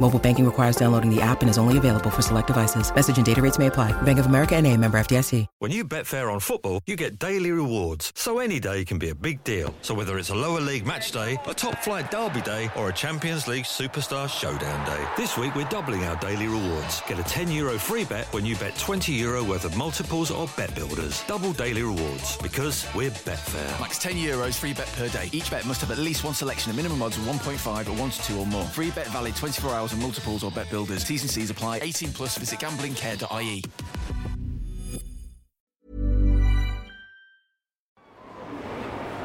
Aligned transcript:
Mobile 0.00 0.20
banking 0.20 0.44
requires 0.44 0.76
downloading 0.76 1.12
the 1.12 1.20
app 1.20 1.40
and 1.40 1.50
is 1.50 1.58
only 1.58 1.76
available 1.76 2.08
for 2.08 2.22
select 2.22 2.46
devices. 2.46 2.94
Message 2.94 3.16
and 3.16 3.26
data 3.26 3.42
rates 3.42 3.58
may 3.58 3.66
apply. 3.66 3.90
Bank 4.02 4.20
of 4.20 4.26
America 4.26 4.54
and 4.54 4.64
a 4.64 4.76
member 4.76 4.96
FDIC. 4.98 5.46
When 5.58 5.72
you 5.72 5.82
bet 5.82 6.06
fair 6.06 6.30
on 6.30 6.38
football, 6.38 6.80
you 6.86 6.94
get 6.94 7.18
daily 7.18 7.50
rewards. 7.50 8.12
So 8.14 8.38
any 8.38 8.60
day 8.60 8.84
can 8.84 9.00
be 9.00 9.08
a 9.08 9.14
big 9.14 9.42
deal. 9.42 9.74
So 9.82 9.94
whether 9.94 10.16
it's 10.16 10.28
a 10.30 10.36
lower 10.36 10.60
league 10.60 10.86
match 10.86 11.10
day, 11.10 11.36
a 11.48 11.52
top 11.52 11.78
flight 11.80 12.12
derby 12.12 12.42
day, 12.42 12.70
or 12.76 12.90
a 12.90 12.92
Champions 12.92 13.48
League 13.48 13.64
superstar 13.64 14.28
showdown 14.28 14.86
day. 14.86 15.04
This 15.16 15.36
week 15.36 15.56
we're 15.56 15.68
doubling 15.68 16.04
our 16.04 16.14
daily 16.16 16.46
rewards. 16.46 17.02
Get 17.08 17.18
a 17.18 17.24
10 17.24 17.50
euro 17.50 17.76
free 17.76 18.04
bet 18.04 18.26
when 18.32 18.46
you 18.46 18.54
bet 18.56 18.76
20 18.76 19.12
euro 19.12 19.42
worth 19.42 19.64
of 19.64 19.76
multiples 19.76 20.30
or 20.30 20.48
bet 20.56 20.72
builders. 20.76 21.24
Double 21.26 21.52
daily 21.52 21.82
rewards 21.82 22.36
because 22.36 22.86
we're 22.94 23.10
Betfair. 23.10 23.80
Max 23.80 23.98
10 23.98 24.12
euros 24.12 24.54
free 24.54 24.74
bet 24.74 24.86
per 24.96 25.08
day. 25.08 25.28
Each 25.32 25.50
bet 25.50 25.66
must 25.66 25.80
have 25.80 25.90
at 25.90 25.98
least 25.98 26.22
one 26.22 26.34
selection 26.34 26.70
of 26.70 26.76
minimum 26.76 27.02
odds 27.02 27.16
of 27.16 27.24
1.5 27.24 27.88
or 27.88 28.00
1 28.00 28.10
to 28.10 28.22
2 28.22 28.38
or 28.38 28.46
more. 28.46 28.64
Free 28.66 28.90
bet 28.92 29.08
valid 29.08 29.34
24 29.34 29.72
hours 29.72 29.87
on 29.92 30.00
multiples 30.00 30.42
or 30.44 30.50
bet 30.50 30.70
builders. 30.70 31.04
T's 31.04 31.22
and 31.22 31.30
C's 31.30 31.50
apply. 31.50 31.80
18 31.82 32.12
plus. 32.12 32.38
Visit 32.38 32.58
gamblingcare.ie. 32.60 33.62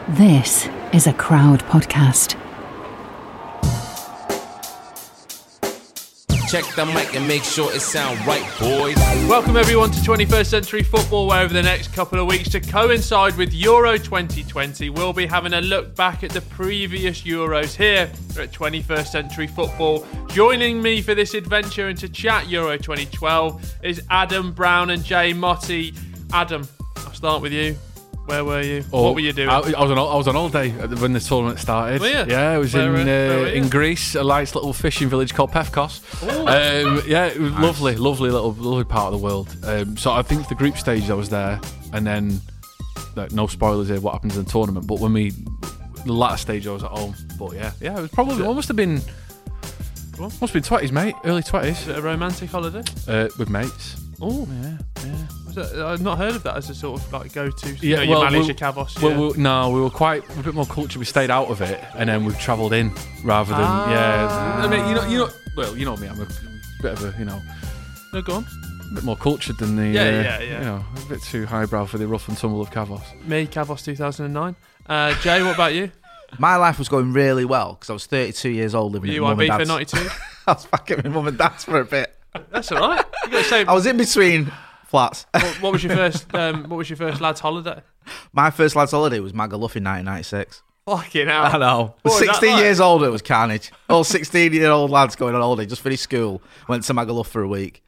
This 0.10 0.70
is 0.94 1.08
a 1.08 1.14
crowd 1.14 1.62
podcast. 1.64 2.38
Check 6.54 6.76
the 6.76 6.86
mic 6.86 7.16
and 7.16 7.28
make 7.28 7.44
sure 7.44 7.74
it 7.74 7.80
sound 7.80 8.24
right, 8.28 8.48
boys. 8.60 8.96
Welcome 9.28 9.58
everyone 9.58 9.90
to 9.90 10.00
21st 10.02 10.46
Century 10.46 10.84
Football, 10.84 11.26
where 11.26 11.44
over 11.44 11.52
the 11.52 11.64
next 11.64 11.92
couple 11.94 12.20
of 12.20 12.28
weeks, 12.28 12.48
to 12.50 12.60
coincide 12.60 13.36
with 13.38 13.52
Euro 13.56 13.98
2020, 13.98 14.92
we'll 14.92 15.14
be 15.14 15.26
having 15.26 15.54
a 15.54 15.62
look 15.62 15.96
back 15.96 16.24
at 16.24 16.30
the 16.30 16.42
previous 16.42 17.24
Euros 17.24 17.76
here 17.76 18.08
at 18.40 18.52
21st 18.52 19.08
Century 19.08 19.48
Football. 19.48 20.06
Joining 20.28 20.80
me 20.80 21.02
for 21.02 21.16
this 21.16 21.34
adventure 21.34 21.88
and 21.88 21.98
to 21.98 22.08
chat 22.08 22.48
Euro 22.50 22.78
2012 22.78 23.78
is 23.82 24.04
Adam 24.12 24.54
Brown 24.54 24.92
and 24.92 25.04
Jay 25.04 25.34
Motti. 25.34 25.98
Adam, 26.34 26.68
I'll 26.98 27.14
start 27.16 27.42
with 27.42 27.52
you. 27.52 27.76
Where 28.26 28.46
were 28.46 28.62
you? 28.62 28.86
Oh, 28.94 29.04
what 29.04 29.16
were 29.16 29.20
you 29.20 29.34
doing? 29.34 29.50
I, 29.50 29.58
I 29.58 29.82
was 29.82 29.92
on 29.92 29.98
I 29.98 30.16
was 30.16 30.28
on 30.30 30.36
holiday 30.36 30.72
at 30.80 30.90
the- 30.90 30.96
when 30.96 31.12
the 31.14 31.20
tournament 31.20 31.60
started. 31.60 32.00
Were 32.02 32.08
you? 32.08 32.24
Yeah, 32.28 32.52
I 32.52 32.58
was 32.58 32.74
Where, 32.74 32.96
in 32.96 33.02
uh, 33.02 33.02
uh, 33.02 33.06
where 33.06 33.40
were 33.42 33.48
in 33.48 33.68
Greece, 33.70 34.16
a 34.16 34.24
nice 34.24 34.56
little 34.56 34.72
fishing 34.72 35.10
village 35.10 35.34
called 35.34 35.52
Pefkos. 35.52 36.00
Um, 36.24 37.02
yeah, 37.06 37.26
it 37.26 37.40
was 37.40 37.52
lovely, 37.54 37.96
lovely 37.96 38.32
little 38.32 38.54
lovely 38.54 38.86
part 38.86 39.14
of 39.14 39.20
the 39.20 39.24
world. 39.26 39.56
Um, 39.64 39.98
so 39.98 40.12
I 40.14 40.22
think 40.22 40.48
the 40.48 40.56
group 40.56 40.78
stage 40.78 41.10
I 41.10 41.14
was 41.16 41.30
there, 41.30 41.60
and 41.92 42.08
then 42.08 42.40
like, 43.16 43.34
no 43.34 43.46
spoilers 43.48 43.90
here 43.90 44.00
what 44.00 44.14
happens 44.14 44.38
in 44.38 44.46
the 44.46 44.50
tournament. 44.50 44.88
But 44.88 45.00
when 45.00 45.12
we 45.14 45.32
the 46.06 46.14
latter 46.14 46.38
stage 46.38 46.66
I 46.66 46.72
was 46.72 46.84
at 46.84 46.92
home. 46.92 47.14
But 47.38 47.54
yeah, 47.54 47.72
yeah, 47.82 47.98
it 47.98 48.02
was 48.02 48.12
probably 48.12 48.36
it 48.46 48.54
must 48.54 48.70
have 48.70 48.78
been 48.78 49.02
must 50.18 50.40
have 50.40 50.54
been 50.54 50.64
twenties, 50.64 50.92
mate, 50.94 51.16
early 51.26 51.44
twenties 51.44 51.88
a 51.90 52.02
romantic 52.02 52.50
holiday? 52.50 52.84
uh, 53.08 53.28
with 53.38 53.50
mates. 53.50 53.98
Oh, 54.22 54.48
Yeah, 54.64 54.78
yeah. 55.06 55.28
Was 55.56 55.72
it- 55.72 55.80
I've 55.80 56.02
not 56.02 56.18
heard 56.18 56.36
of 56.36 56.44
that 56.44 56.58
as 56.58 56.70
a 56.70 56.76
sort 56.76 57.02
of 57.02 57.14
like 57.14 57.34
go-to. 57.34 57.70
Yeah, 57.86 58.02
you 58.02 58.08
know, 58.08 58.12
well, 58.12 58.20
you 58.20 58.26
manage 58.32 58.42
we- 58.42 58.48
your 58.48 58.56
Kavos. 58.56 59.02
Well, 59.02 59.12
yeah. 59.12 59.18
we- 59.38 59.38
no, 59.42 59.70
we 59.72 59.82
were 59.82 59.90
quite 59.90 60.24
a 60.38 60.44
bit 60.44 60.54
more 60.54 60.66
cultured. 60.66 60.98
We 60.98 61.06
stayed 61.06 61.30
out 61.32 61.50
of 61.50 61.62
it, 61.62 61.84
and 61.96 62.10
then 62.10 62.26
we've 62.26 62.40
travelled 62.40 62.74
in 62.74 62.92
rather 63.24 63.52
than 63.52 63.62
Ah. 63.64 63.92
yeah. 63.92 64.66
I 64.66 64.68
mean, 64.68 64.88
you 64.88 64.96
know, 64.96 65.06
you 65.08 65.18
know, 65.20 65.30
well, 65.56 65.78
you 65.78 65.86
know 65.86 65.98
me. 65.98 66.08
I'm 66.08 66.20
a 66.22 66.28
bit 66.82 66.94
of 66.94 67.04
a 67.16 67.18
you 67.20 67.26
know, 67.26 67.42
no, 68.14 68.22
go 68.22 68.34
on. 68.36 68.46
a 68.92 68.94
bit 68.96 69.04
more 69.04 69.16
cultured 69.18 69.58
than 69.58 69.76
the 69.76 69.88
Yeah, 69.88 70.02
uh, 70.02 70.06
yeah, 70.06 70.40
yeah. 70.42 70.60
You 70.60 70.66
know, 70.66 70.86
a 71.06 71.10
bit 71.10 71.22
too 71.24 71.46
highbrow 71.46 71.86
for 71.86 71.98
the 71.98 72.08
rough 72.08 72.28
and 72.28 72.38
tumble 72.38 72.62
of 72.62 72.70
Kavos. 72.72 73.02
Me, 73.28 73.48
Kavos 73.48 73.84
2009. 73.84 74.56
Uh, 74.88 75.14
Jay, 75.22 75.42
what 75.44 75.56
about 75.56 75.74
you? 75.74 75.92
My 76.40 76.56
life 76.58 76.80
was 76.80 76.90
going 76.90 77.14
really 77.14 77.46
well 77.46 77.74
because 77.74 77.90
I 77.92 77.94
was 77.94 78.06
32 78.08 78.50
years 78.50 78.74
old 78.74 78.92
living 78.94 79.08
Were 79.10 79.12
at 79.12 79.16
you 79.16 79.22
my 79.22 79.30
on 79.32 79.38
mum 79.38 79.42
and 79.42 79.52
FIFA 79.52 79.58
dad's. 79.60 79.94
92? 79.94 80.10
I 80.48 80.52
was 80.54 80.66
back 80.66 80.92
at 80.92 81.04
my 81.04 81.10
mum 81.12 81.28
and 81.28 81.38
dad's 81.38 81.64
for 81.64 81.80
a 81.80 81.86
bit. 81.86 82.14
That's 82.52 82.72
all 82.72 82.80
right. 82.80 83.06
You 83.26 83.30
got 83.32 83.38
to 83.38 83.44
say. 83.44 83.66
I 83.66 83.74
was 83.74 83.86
in 83.86 83.98
between 83.98 84.52
flats. 84.94 85.26
what, 85.32 85.62
what 85.64 85.72
was 85.74 85.84
your 85.84 85.96
first? 85.96 86.34
Um, 86.36 86.70
what 86.70 86.78
was 86.78 86.88
your 86.88 86.98
first 86.98 87.20
lads' 87.20 87.40
holiday? 87.40 87.82
My 88.34 88.52
first 88.52 88.76
lads' 88.76 88.92
holiday 88.92 89.20
was 89.20 89.34
Magaluf 89.34 89.76
in 89.76 89.84
1996. 89.84 90.62
Fucking 90.86 91.28
hell! 91.28 91.46
I 91.46 91.58
know. 91.58 91.96
What 92.04 92.12
was 92.12 92.20
16 92.20 92.52
like? 92.52 92.62
years 92.62 92.80
old, 92.80 93.04
it 93.04 93.10
was 93.10 93.24
carnage. 93.24 93.72
All 93.90 94.04
16 94.04 94.54
year 94.54 94.70
old 94.70 94.92
lads 94.92 95.16
going 95.16 95.34
on 95.34 95.42
holiday, 95.42 95.66
just 95.66 95.82
finished 95.82 96.04
school, 96.04 96.44
went 96.68 96.84
to 96.84 96.94
Magaluf 96.94 97.26
for 97.26 97.42
a 97.42 97.48
week. 97.48 97.84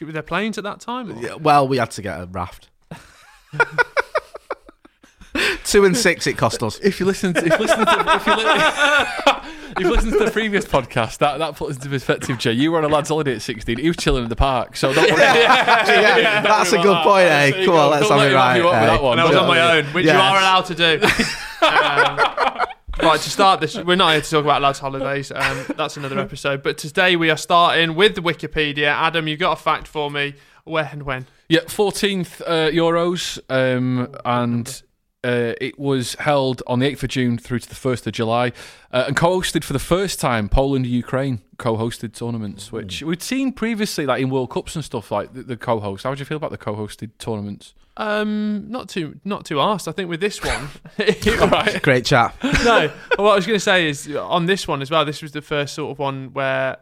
Were 0.00 0.12
there 0.12 0.22
planes 0.22 0.58
at 0.58 0.64
that 0.64 0.78
time? 0.78 1.18
Yeah, 1.18 1.34
well, 1.34 1.66
we 1.66 1.78
had 1.78 1.90
to 1.92 2.02
get 2.02 2.20
a 2.20 2.26
raft. 2.26 2.68
Two 5.64 5.84
and 5.84 5.96
six 5.96 6.26
it 6.26 6.36
cost 6.36 6.62
us. 6.62 6.78
If 6.80 7.00
you 7.00 7.06
listen, 7.06 7.34
to, 7.34 7.40
if 7.44 7.52
you 7.52 7.58
listen 7.58 7.78
to, 7.84 8.04
if 8.16 8.26
you, 8.26 8.36
li- 8.36 8.44
if 9.76 9.80
you 9.80 9.90
listen 9.90 10.10
to 10.12 10.24
the 10.24 10.30
previous 10.30 10.64
podcast, 10.64 11.18
that 11.18 11.38
that 11.38 11.56
puts 11.56 11.76
into 11.76 11.88
perspective, 11.88 12.38
Jay. 12.38 12.52
You 12.52 12.72
were 12.72 12.78
on 12.78 12.84
a 12.84 12.88
lad's 12.88 13.08
holiday 13.08 13.34
at 13.34 13.42
16. 13.42 13.78
He 13.78 13.88
was 13.88 13.96
chilling 13.96 14.24
in 14.24 14.28
the 14.28 14.36
park, 14.36 14.76
so 14.76 14.92
don't 14.92 15.10
worry. 15.10 15.20
Yeah, 15.20 16.42
that's 16.42 16.72
a 16.72 16.78
good 16.78 17.02
point, 17.02 17.24
eh? 17.26 17.50
There 17.50 17.60
you 17.60 17.66
Come 17.66 17.74
go. 17.74 17.80
on, 17.80 17.90
let's 17.90 18.08
Don't 18.08 18.18
have 18.18 18.30
it 18.30 18.34
right. 18.34 18.56
you 18.56 18.68
up 18.68 18.74
with 18.80 18.82
eh? 18.90 18.92
that 18.94 19.02
one. 19.02 19.12
And 19.18 19.20
I 19.20 19.28
was 19.28 19.36
on 19.36 19.48
my 19.48 19.76
own, 19.78 19.84
which 19.86 20.04
Yes. 20.06 20.14
you 20.14 20.20
are 20.20 20.38
allowed 20.38 20.66
to 20.66 20.74
do. 20.74 21.00
Um, 21.62 22.18
right, 23.08 23.20
to 23.20 23.30
start 23.30 23.60
this, 23.60 23.76
we're 23.78 23.94
not 23.94 24.12
here 24.12 24.20
to 24.20 24.28
talk 24.30 24.44
about 24.44 24.62
lads' 24.62 24.80
holidays. 24.80 25.30
Um, 25.30 25.64
that's 25.76 25.96
another 25.96 26.18
episode. 26.18 26.62
But 26.64 26.76
today 26.76 27.14
we 27.14 27.30
are 27.30 27.36
starting 27.36 27.94
with 27.94 28.16
the 28.16 28.20
Wikipedia. 28.20 28.86
Adam, 28.88 29.28
you 29.28 29.36
got 29.36 29.52
a 29.58 29.62
fact 29.62 29.86
for 29.86 30.10
me. 30.10 30.34
Where 30.64 30.88
and 30.90 31.04
when? 31.04 31.26
Yeah, 31.48 31.60
14th 31.60 32.40
uh, 32.42 32.70
Euros, 32.72 33.38
um, 33.48 34.12
and 34.24 34.82
uh, 35.24 35.54
it 35.60 35.78
was 35.78 36.14
held 36.16 36.62
on 36.66 36.80
the 36.80 36.90
8th 36.90 37.02
of 37.04 37.08
June 37.10 37.38
through 37.38 37.60
to 37.60 37.68
the 37.68 37.74
1st 37.74 38.06
of 38.06 38.12
July, 38.12 38.52
uh, 38.92 39.04
and 39.06 39.16
co-hosted 39.16 39.64
for 39.64 39.72
the 39.72 39.78
first 39.78 40.18
time. 40.18 40.48
Poland 40.48 40.84
and 40.84 40.94
Ukraine 40.94 41.40
co-hosted 41.58 42.12
tournaments, 42.12 42.72
which 42.72 43.02
we'd 43.02 43.22
seen 43.22 43.52
previously, 43.52 44.04
like 44.06 44.20
in 44.20 44.30
World 44.30 44.50
Cups 44.50 44.74
and 44.74 44.84
stuff, 44.84 45.10
like 45.10 45.32
the, 45.32 45.42
the 45.42 45.56
co-host. 45.56 46.04
How 46.04 46.10
would 46.10 46.18
you 46.18 46.24
feel 46.24 46.36
about 46.36 46.50
the 46.50 46.58
co-hosted 46.58 47.10
tournaments? 47.18 47.74
Um, 47.96 48.70
not 48.70 48.88
too, 48.88 49.20
not 49.24 49.44
too 49.44 49.60
asked. 49.60 49.86
I 49.86 49.92
think 49.92 50.08
with 50.08 50.20
this 50.20 50.42
one, 50.42 50.68
All 51.40 51.48
right. 51.48 51.80
Great 51.82 52.06
chat. 52.06 52.34
no. 52.42 52.90
What 53.16 53.32
I 53.32 53.34
was 53.36 53.46
going 53.46 53.56
to 53.56 53.60
say 53.60 53.88
is 53.88 54.08
on 54.14 54.46
this 54.46 54.66
one 54.66 54.82
as 54.82 54.90
well. 54.90 55.04
This 55.04 55.22
was 55.22 55.32
the 55.32 55.42
first 55.42 55.74
sort 55.74 55.92
of 55.92 55.98
one 55.98 56.32
where 56.32 56.78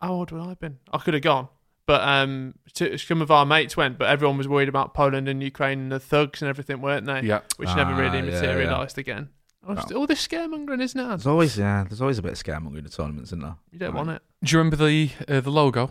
how 0.00 0.12
old 0.12 0.30
would 0.30 0.40
I 0.40 0.48
have 0.50 0.60
been? 0.60 0.78
I 0.92 0.98
could 0.98 1.14
have 1.14 1.22
gone, 1.22 1.48
but 1.86 2.02
um, 2.06 2.54
to, 2.74 2.98
some 2.98 3.22
of 3.22 3.30
our 3.30 3.46
mates 3.46 3.76
went, 3.76 3.96
but 3.98 4.08
everyone 4.08 4.36
was 4.38 4.48
worried 4.48 4.68
about 4.68 4.92
Poland 4.94 5.28
and 5.28 5.42
Ukraine 5.42 5.78
and 5.80 5.92
the 5.92 6.00
thugs 6.00 6.42
and 6.42 6.48
everything, 6.48 6.80
weren't 6.82 7.06
they? 7.06 7.20
Yeah. 7.22 7.40
which 7.56 7.68
never 7.74 7.92
Ah, 7.92 7.98
really 7.98 8.18
yeah, 8.18 8.24
yeah. 8.24 8.30
materialised 8.40 8.98
again. 8.98 9.28
Oh, 9.68 9.72
it's- 9.72 9.90
All 9.92 10.06
this 10.06 10.26
scaremongering, 10.26 10.80
isn't 10.82 11.00
it? 11.00 11.06
There's 11.08 11.26
always 11.26 11.58
yeah, 11.58 11.84
there's 11.88 12.00
always 12.00 12.18
a 12.18 12.22
bit 12.22 12.32
of 12.32 12.38
scaremongering 12.42 12.78
in 12.78 12.84
the 12.84 12.90
tournaments, 12.90 13.30
isn't 13.30 13.40
there? 13.42 13.56
You 13.72 13.78
don't 13.80 13.94
want 13.94 14.10
it. 14.10 14.22
Do 14.44 14.52
you 14.52 14.58
remember 14.58 14.76
the 14.76 15.10
uh, 15.28 15.40
the 15.40 15.50
logo? 15.50 15.90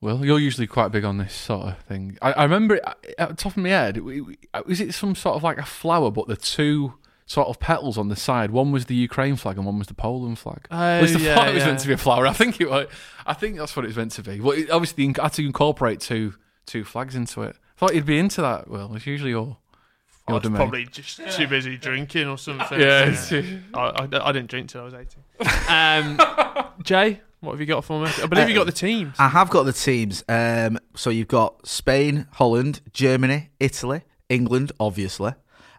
Well, 0.00 0.24
you're 0.24 0.38
usually 0.40 0.66
quite 0.66 0.88
big 0.90 1.04
on 1.04 1.18
this 1.18 1.32
sort 1.32 1.66
of 1.68 1.78
thing. 1.80 2.18
I, 2.20 2.32
I 2.32 2.42
remember 2.42 2.74
it, 2.76 2.84
at 3.18 3.28
the 3.28 3.34
top 3.36 3.52
of 3.52 3.58
my 3.58 3.68
head, 3.68 3.98
it- 3.98 4.02
it- 4.54 4.66
was 4.66 4.80
it 4.80 4.94
some 4.94 5.14
sort 5.14 5.36
of 5.36 5.42
like 5.42 5.58
a 5.58 5.64
flower, 5.64 6.10
but 6.10 6.26
the 6.26 6.36
two 6.36 6.94
sort 7.26 7.48
of 7.48 7.58
petals 7.60 7.96
on 7.98 8.08
the 8.08 8.16
side. 8.16 8.50
One 8.50 8.72
was 8.72 8.86
the 8.86 8.94
Ukraine 8.94 9.36
flag 9.36 9.56
and 9.56 9.64
one 9.66 9.78
was 9.78 9.86
the 9.88 9.94
Poland 9.94 10.38
flag. 10.38 10.66
Oh, 10.70 10.76
At 10.76 11.02
least 11.02 11.16
I 11.16 11.20
yeah, 11.20 11.34
thought 11.34 11.48
it 11.48 11.54
was 11.54 11.64
meant 11.64 11.78
to 11.80 11.86
be 11.88 11.94
a 11.94 11.98
flower. 11.98 12.26
I 12.26 12.32
think 12.32 12.60
it 12.60 12.68
was. 12.70 12.86
I 13.26 13.34
think 13.34 13.56
that's 13.58 13.74
what 13.76 13.84
it 13.84 13.88
was 13.88 13.96
meant 13.96 14.12
to 14.12 14.22
be. 14.22 14.40
Well, 14.40 14.56
it, 14.56 14.70
obviously, 14.70 15.04
you 15.04 15.12
had 15.20 15.32
to 15.34 15.44
incorporate 15.46 16.00
two 16.00 16.34
two 16.66 16.84
flags 16.84 17.14
into 17.14 17.42
it. 17.42 17.56
I 17.76 17.78
thought 17.78 17.94
you'd 17.94 18.06
be 18.06 18.18
into 18.18 18.40
that. 18.42 18.68
Will, 18.68 18.94
it's 18.94 19.06
usually 19.06 19.30
your 19.30 19.56
I 20.28 20.32
your 20.32 20.34
was 20.38 20.42
domain. 20.44 20.56
probably 20.56 20.84
just 20.86 21.20
too 21.32 21.46
busy 21.48 21.76
drinking 21.76 22.28
or 22.28 22.38
something. 22.38 22.78
Yeah, 22.80 23.08
it's- 23.08 23.32
I, 23.74 23.80
I, 23.80 24.28
I 24.28 24.32
didn't 24.32 24.50
drink 24.50 24.68
till 24.68 24.82
I 24.82 24.84
was 24.84 24.94
18. 24.94 25.06
Um, 25.68 26.72
Jay, 26.84 27.20
what 27.40 27.52
have 27.52 27.60
you 27.60 27.66
got 27.66 27.84
for 27.84 28.04
me? 28.04 28.10
I 28.22 28.26
believe 28.26 28.48
you 28.48 28.54
got 28.54 28.66
the 28.66 28.72
teams. 28.72 29.16
I 29.18 29.28
have 29.28 29.50
got 29.50 29.64
the 29.64 29.72
teams. 29.72 30.22
Um, 30.28 30.78
so 30.94 31.10
you've 31.10 31.28
got 31.28 31.66
Spain, 31.66 32.26
Holland, 32.34 32.80
Germany, 32.92 33.50
Italy, 33.58 34.02
England, 34.28 34.70
obviously, 34.78 35.32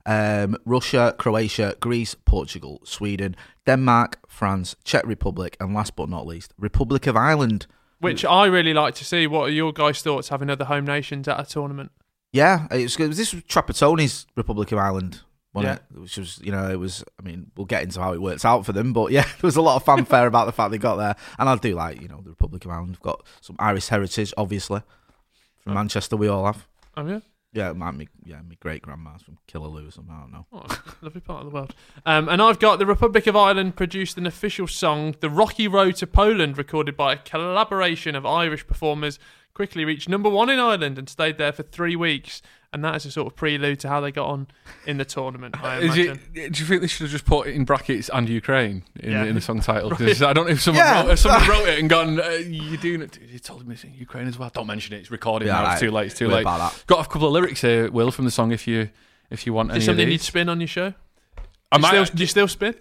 um, 0.05 0.55
Russia, 0.65 1.15
Croatia, 1.17 1.75
Greece, 1.79 2.15
Portugal, 2.25 2.81
Sweden, 2.83 3.35
Denmark, 3.65 4.19
France, 4.27 4.75
Czech 4.83 5.05
Republic, 5.05 5.55
and 5.59 5.73
last 5.73 5.95
but 5.95 6.09
not 6.09 6.25
least, 6.27 6.53
Republic 6.57 7.07
of 7.07 7.15
Ireland. 7.15 7.67
Which 7.99 8.25
I 8.25 8.47
really 8.47 8.73
like 8.73 8.95
to 8.95 9.05
see. 9.05 9.27
What 9.27 9.43
are 9.49 9.53
your 9.53 9.71
guys' 9.71 10.01
thoughts 10.01 10.27
having 10.29 10.49
other 10.49 10.65
home 10.65 10.85
nations 10.85 11.27
at 11.27 11.39
a 11.39 11.45
tournament? 11.45 11.91
Yeah, 12.33 12.67
it 12.71 12.83
was, 12.83 12.95
this 13.15 13.33
was 13.33 13.43
Trapattoni's 13.43 14.25
Republic 14.35 14.71
of 14.73 14.79
Ireland, 14.79 15.21
wasn't 15.53 15.79
Yeah. 15.91 15.97
it? 15.97 16.01
Which 16.01 16.17
was, 16.17 16.41
you 16.43 16.51
know, 16.51 16.69
it 16.69 16.79
was. 16.79 17.03
I 17.19 17.23
mean, 17.23 17.51
we'll 17.55 17.65
get 17.67 17.83
into 17.83 18.01
how 18.01 18.11
it 18.13 18.21
works 18.21 18.43
out 18.43 18.65
for 18.65 18.73
them, 18.73 18.91
but 18.91 19.11
yeah, 19.11 19.21
there 19.39 19.43
was 19.47 19.55
a 19.55 19.61
lot 19.61 19.77
of 19.77 19.85
fanfare 19.85 20.27
about 20.27 20.47
the 20.47 20.51
fact 20.51 20.71
they 20.71 20.77
got 20.77 20.95
there, 20.97 21.15
and 21.39 21.47
I 21.47 21.55
do 21.55 21.75
like, 21.75 22.01
you 22.01 22.07
know, 22.09 22.19
the 22.21 22.31
Republic 22.31 22.65
of 22.65 22.71
Ireland. 22.71 22.89
We've 22.89 23.01
got 23.01 23.25
some 23.39 23.55
Irish 23.59 23.87
heritage, 23.87 24.33
obviously, 24.35 24.81
from 25.61 25.75
Manchester. 25.75 26.17
We 26.17 26.27
all 26.27 26.45
have. 26.45 26.67
Oh, 26.97 27.05
yeah. 27.07 27.19
Yeah, 27.53 27.71
my, 27.73 27.91
yeah, 28.25 28.41
my 28.47 28.55
great 28.59 28.81
grandma's 28.81 29.21
from 29.21 29.37
Killaloe 29.47 29.87
or 29.87 29.91
something. 29.91 30.13
I 30.13 30.21
don't 30.21 30.31
know. 30.31 30.45
Oh, 30.51 30.65
lovely 31.01 31.21
part 31.21 31.45
of 31.45 31.51
the 31.51 31.53
world. 31.53 31.75
Um, 32.05 32.27
and 32.27 32.41
I've 32.41 32.59
got 32.59 32.79
the 32.79 32.85
Republic 32.87 33.27
of 33.27 33.35
Ireland 33.35 33.75
produced 33.75 34.17
an 34.17 34.25
official 34.25 34.65
song, 34.65 35.15
The 35.19 35.29
Rocky 35.29 35.67
Road 35.67 35.95
to 35.97 36.07
Poland, 36.07 36.57
recorded 36.57 36.97
by 36.97 37.13
a 37.13 37.17
collaboration 37.17 38.15
of 38.15 38.25
Irish 38.25 38.65
performers, 38.65 39.19
quickly 39.53 39.85
reached 39.85 40.09
number 40.09 40.29
one 40.29 40.49
in 40.49 40.57
Ireland 40.57 40.97
and 40.97 41.07
stayed 41.07 41.37
there 41.37 41.51
for 41.51 41.61
three 41.61 41.95
weeks. 41.95 42.41
And 42.73 42.83
that 42.83 42.95
is 42.95 43.05
a 43.05 43.11
sort 43.11 43.27
of 43.27 43.35
prelude 43.35 43.79
to 43.81 43.87
how 43.87 44.01
they 44.01 44.11
got 44.11 44.27
on 44.27 44.47
in 44.87 44.97
the 44.97 45.05
tournament, 45.05 45.55
I 45.63 45.77
Is 45.77 45.95
imagine. 45.95 46.19
it, 46.33 46.51
do 46.53 46.59
you 46.61 46.65
think 46.67 46.81
they 46.81 46.87
should 46.87 47.03
have 47.03 47.11
just 47.11 47.25
put 47.25 47.47
it 47.47 47.53
in 47.55 47.65
brackets 47.65 48.09
and 48.11 48.27
Ukraine 48.27 48.83
in, 48.99 49.11
Yeah. 49.11 49.23
in 49.25 49.35
the 49.35 49.41
song 49.41 49.61
title? 49.61 49.91
'Cause 49.95 50.23
I 50.23 50.33
don't 50.33 50.47
know 50.47 50.51
if 50.53 50.61
someone, 50.61 50.83
Yeah. 50.83 51.03
wrote, 51.03 51.11
if 51.11 51.19
someone 51.19 51.47
wrote 51.47 51.67
it 51.67 51.77
and 51.79 51.87
gone, 51.89 52.19
uh, 52.29 52.29
"You're 52.47 52.77
doing 52.77 53.01
it." 53.03 53.19
You 53.31 53.37
told 53.39 53.67
me 53.67 53.75
it's 53.75 53.83
in 53.83 53.93
Ukraine 53.93 54.27
as 54.27 54.39
well. 54.39 54.49
Don't 54.53 54.65
mention 54.67 54.95
it. 54.95 55.01
It's 55.01 55.11
recorded 55.11 55.45
Yeah, 55.47 55.53
now. 55.53 55.63
right. 55.63 55.71
It's 55.73 55.81
too 55.81 55.91
late. 55.91 56.07
It's 56.07 56.17
too 56.17 56.27
Worry 56.29 56.43
late. 56.43 56.83
Got 56.87 57.05
a 57.05 57.09
couple 57.09 57.27
of 57.27 57.33
lyrics 57.33 57.61
here, 57.61 57.91
Will, 57.91 58.09
from 58.11 58.25
the 58.25 58.31
song. 58.31 58.51
If 58.51 58.67
you 58.67 58.89
if 59.29 59.45
you 59.45 59.53
want 59.53 59.69
Is 59.69 59.75
any 59.75 59.85
something 59.85 60.03
of 60.03 60.09
you'd 60.09 60.19
these. 60.19 60.25
spin 60.27 60.49
on 60.49 60.59
your 60.59 60.67
show? 60.67 60.93
I 61.73 61.77
Do 61.77 61.97
you, 61.97 62.05
still, 62.05 62.15
do 62.15 62.23
you 62.23 62.27
still 62.27 62.47
spin? 62.47 62.75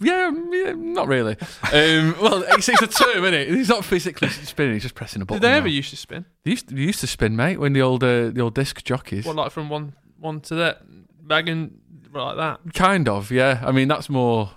yeah, 0.00 0.30
yeah, 0.50 0.72
not 0.76 1.08
really. 1.08 1.36
Um, 1.72 2.16
well, 2.20 2.42
it's, 2.48 2.68
it's 2.68 2.82
a 2.82 2.86
term, 2.86 3.24
isn't 3.24 3.34
it? 3.34 3.48
He's 3.48 3.68
not 3.68 3.84
physically 3.84 4.28
spinning; 4.28 4.74
he's 4.74 4.82
just 4.82 4.94
pressing 4.94 5.22
a 5.22 5.24
button. 5.24 5.40
Did 5.40 5.48
they 5.48 5.54
ever 5.54 5.68
now. 5.68 5.72
used 5.72 5.90
to 5.90 5.96
spin? 5.96 6.24
They 6.44 6.52
used, 6.52 6.68
to, 6.68 6.74
they 6.74 6.80
used 6.80 7.00
to 7.00 7.06
spin, 7.06 7.36
mate, 7.36 7.58
when 7.58 7.72
the 7.72 7.82
old 7.82 8.02
uh, 8.02 8.30
the 8.30 8.40
old 8.40 8.54
disc 8.54 8.82
jockeys. 8.84 9.24
What, 9.24 9.36
like 9.36 9.52
from 9.52 9.68
one 9.68 9.94
one 10.18 10.40
to 10.42 10.54
that, 10.56 10.82
bagging 11.26 11.78
like 12.12 12.36
that? 12.36 12.60
Kind 12.74 13.08
of, 13.08 13.30
yeah. 13.30 13.62
I 13.64 13.72
mean, 13.72 13.88
that's 13.88 14.08
more 14.08 14.50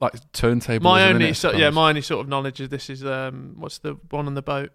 like 0.00 0.14
turntable. 0.32 0.82
My 0.84 1.08
only, 1.08 1.28
it, 1.28 1.36
so, 1.36 1.52
yeah, 1.52 1.70
my 1.70 1.88
only 1.90 2.02
sort 2.02 2.20
of 2.20 2.28
knowledge 2.28 2.60
of 2.60 2.70
this 2.70 2.90
is 2.90 3.04
um, 3.04 3.54
what's 3.56 3.78
the 3.78 3.96
one 4.10 4.26
on 4.26 4.34
the 4.34 4.42
boat? 4.42 4.70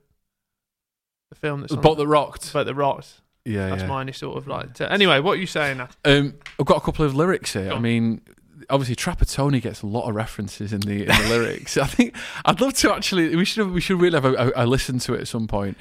The 1.30 1.36
film 1.36 1.62
that's 1.62 1.74
The 1.74 1.80
boat 1.80 1.98
that 1.98 2.08
rocked. 2.08 2.54
boat 2.54 2.66
that 2.66 2.76
rocked. 2.76 3.22
Yeah, 3.48 3.70
That's 3.70 3.84
yeah. 3.84 3.88
my 3.88 4.02
only 4.02 4.14
sort 4.14 4.38
of 4.38 4.48
like. 4.48 4.74
T- 4.74 4.84
anyway, 4.84 5.20
what 5.22 5.38
are 5.38 5.42
you 5.42 5.48
saying? 5.48 5.80
Um, 6.04 6.34
I've 6.60 6.66
got 6.66 6.78
a 6.78 6.82
couple 6.82 7.06
of 7.06 7.16
lyrics 7.16 7.54
here. 7.54 7.72
I 7.72 7.80
mean, 7.80 8.22
obviously 8.70 8.96
Trapattoni 8.96 9.62
gets 9.62 9.82
a 9.82 9.88
lot 9.88 10.08
of 10.10 10.16
references 10.16 10.74
in 10.74 10.82
the 10.82 11.02
in 11.04 11.08
the 11.08 11.28
lyrics. 11.30 11.78
I 11.78 11.88
think 11.88 12.16
I'd 12.46 12.60
love 12.60 12.74
to 12.74 12.94
actually. 12.94 13.36
We 13.36 13.46
should 13.46 13.66
have, 13.66 13.74
we 13.74 13.82
should 13.82 14.02
really 14.02 14.16
have 14.16 14.26
a, 14.26 14.34
a, 14.34 14.64
a 14.64 14.66
listen 14.66 15.00
to 15.00 15.14
it 15.14 15.22
at 15.22 15.28
some 15.28 15.48
point. 15.48 15.78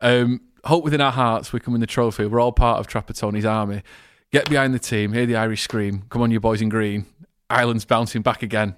Um, 0.00 0.42
hope 0.64 0.84
within 0.84 1.00
our 1.00 1.12
hearts 1.12 1.52
we 1.52 1.60
can 1.60 1.72
win 1.72 1.80
the 1.80 1.86
trophy. 1.86 2.26
We're 2.26 2.40
all 2.40 2.52
part 2.52 2.78
of 2.78 2.86
Trapattoni's 2.86 3.44
army. 3.44 3.82
Get 4.30 4.48
behind 4.48 4.74
the 4.74 4.78
team. 4.78 5.12
Hear 5.12 5.26
the 5.26 5.36
Irish 5.36 5.62
scream. 5.62 6.04
Come 6.10 6.22
on, 6.22 6.30
you 6.30 6.38
boys 6.38 6.60
in 6.60 6.68
green. 6.68 7.06
Ireland's 7.50 7.84
bouncing 7.86 8.22
back 8.22 8.42
again. 8.42 8.76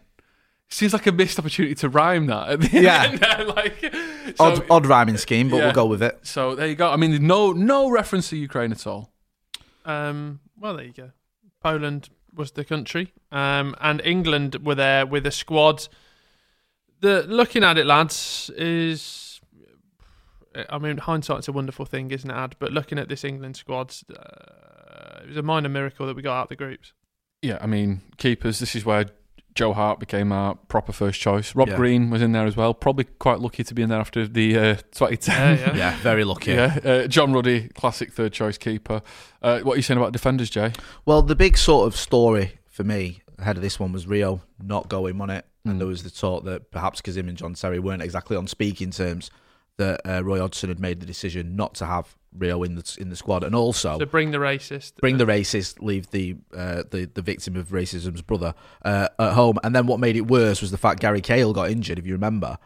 Seems 0.73 0.93
like 0.93 1.07
a 1.07 1.13
missed 1.13 1.39
opportunity 1.39 1.75
to 1.77 1.89
rhyme 1.89 2.27
that. 2.27 2.49
At 2.49 2.61
the 2.61 2.81
Yeah. 2.81 3.03
end 3.05 3.19
there, 3.19 3.45
like, 3.57 3.81
so, 4.37 4.45
Odd, 4.45 4.67
odd 4.71 4.87
rhyming 4.87 5.17
scheme, 5.17 5.49
but 5.51 5.57
Yeah. 5.57 5.65
we'll 5.65 5.73
go 5.75 5.87
with 5.87 6.03
it. 6.03 6.21
so 6.23 6.55
there 6.55 6.69
you 6.69 6.77
go. 6.77 6.91
I 6.91 6.97
mean, 6.97 7.27
no 7.27 7.53
no 7.53 7.91
reference 7.91 8.31
to 8.31 8.37
Ukraine 8.37 8.71
at 8.73 8.87
all. 8.87 9.13
Um, 9.85 10.41
well, 10.57 10.77
there 10.77 10.87
you 10.87 10.93
go. 10.93 11.11
Poland 11.63 12.11
was 12.35 12.53
the 12.53 12.65
country, 12.65 13.13
um, 13.33 13.75
and 13.81 14.01
England 14.05 14.57
were 14.65 14.77
there 14.77 15.05
with 15.05 15.27
a 15.27 15.31
squad. 15.33 15.89
The 17.01 17.23
looking 17.27 17.65
at 17.65 17.77
it, 17.79 17.87
lads, 17.87 18.51
is. 18.57 19.41
I 20.69 20.79
mean, 20.79 20.99
hindsight's 20.99 21.49
a 21.49 21.53
wonderful 21.53 21.85
thing, 21.87 22.11
isn't 22.11 22.29
it, 22.31 22.35
Ad? 22.35 22.57
But 22.59 22.73
looking 22.73 22.99
at 22.99 23.09
this 23.09 23.25
England 23.25 23.57
squad, 23.57 23.95
uh, 24.11 25.21
it 25.23 25.29
was 25.29 25.37
a 25.37 25.43
minor 25.43 25.69
miracle 25.69 26.07
that 26.07 26.17
we 26.17 26.23
got 26.23 26.41
out 26.41 26.49
the 26.49 26.57
groups. 26.57 26.93
Yeah, 27.43 27.59
I 27.61 27.67
mean, 27.67 28.03
keepers, 28.19 28.59
this 28.59 28.75
is 28.75 28.85
where 28.85 29.07
Joe 29.55 29.73
Hart 29.73 29.99
became 30.01 30.33
our 30.33 30.55
proper 30.55 30.93
first 30.93 31.21
choice. 31.21 31.55
Rob 31.55 31.69
Yeah. 31.69 31.77
Green 31.77 32.09
was 32.11 32.23
in 32.23 32.33
there 32.33 32.47
as 32.47 32.57
well. 32.57 32.73
Probably 32.73 33.05
quite 33.05 33.41
lucky 33.41 33.65
to 33.65 33.75
be 33.75 33.83
in 33.83 33.89
there 33.89 33.99
after 34.01 34.27
the 34.27 34.57
uh, 34.57 34.75
2010. 34.93 35.59
Yeah, 35.59 35.65
yeah. 35.67 35.77
Yeah, 35.77 35.97
very 35.99 36.25
lucky. 36.25 36.53
Yeah, 36.53 36.79
uh, 36.85 37.07
John 37.07 37.33
Ruddy, 37.33 37.69
classic 37.75 38.13
third 38.13 38.33
choice 38.33 38.57
keeper. 38.59 39.03
Uh, 39.43 39.61
what 39.61 39.75
are 39.75 39.77
you 39.77 39.83
saying 39.83 39.99
about 39.99 40.13
defenders, 40.13 40.51
Jay? 40.51 40.73
Well, 41.05 41.23
the 41.23 41.37
big 41.37 41.57
sort 41.59 41.87
of 41.87 41.97
story 41.97 42.59
for 42.69 42.85
me 42.85 43.23
ahead 43.39 43.57
of 43.57 43.63
this 43.63 43.81
one 43.81 43.93
was 43.93 44.07
Rio 44.07 44.43
not 44.63 44.89
going 44.89 45.21
on 45.21 45.31
it, 45.31 45.45
Mm. 45.67 45.73
and 45.73 45.81
there 45.81 45.89
was 45.89 46.03
the 46.05 46.11
talk 46.11 46.45
that 46.45 46.71
perhaps 46.71 47.01
because 47.03 47.17
him 47.19 47.29
and 47.29 47.37
John 47.37 47.53
Terry 47.55 47.79
weren't 47.79 48.01
exactly 48.03 48.35
on 48.37 48.47
speaking 48.47 48.91
terms, 48.91 49.31
that 49.77 50.01
uh, 50.07 50.23
Roy 50.25 50.39
Hodgson 50.39 50.69
had 50.71 50.81
made 50.81 51.01
the 51.01 51.07
decision 51.07 51.55
not 51.57 51.75
to 51.77 51.87
have 51.87 52.17
Rio 52.37 52.63
in 52.63 52.75
the 52.77 52.97
in 53.01 53.09
the 53.11 53.17
squad, 53.17 53.43
and 53.45 53.55
also 53.55 53.99
So 53.99 54.07
bring 54.07 54.31
the 54.31 54.39
racist. 54.39 54.97
bring 55.01 55.19
the 55.19 55.25
racist, 55.27 55.81
leave 55.83 56.11
the 56.11 56.37
uh, 56.57 56.85
the 56.91 57.11
the 57.13 57.23
victim 57.23 57.57
of 57.57 57.69
racism's 57.69 58.23
brother 58.23 58.55
uh, 58.85 59.09
at 59.19 59.33
home. 59.33 59.59
And 59.65 59.75
then 59.75 59.87
what 59.87 60.01
made 60.01 60.17
it 60.17 60.29
worse 60.29 60.61
was 60.61 60.71
the 60.71 60.79
fact 60.79 61.01
Gary 61.01 61.21
Cahill 61.21 61.53
got 61.53 61.71
injured, 61.71 61.99
if 61.99 62.07
you 62.07 62.13
remember. 62.13 62.59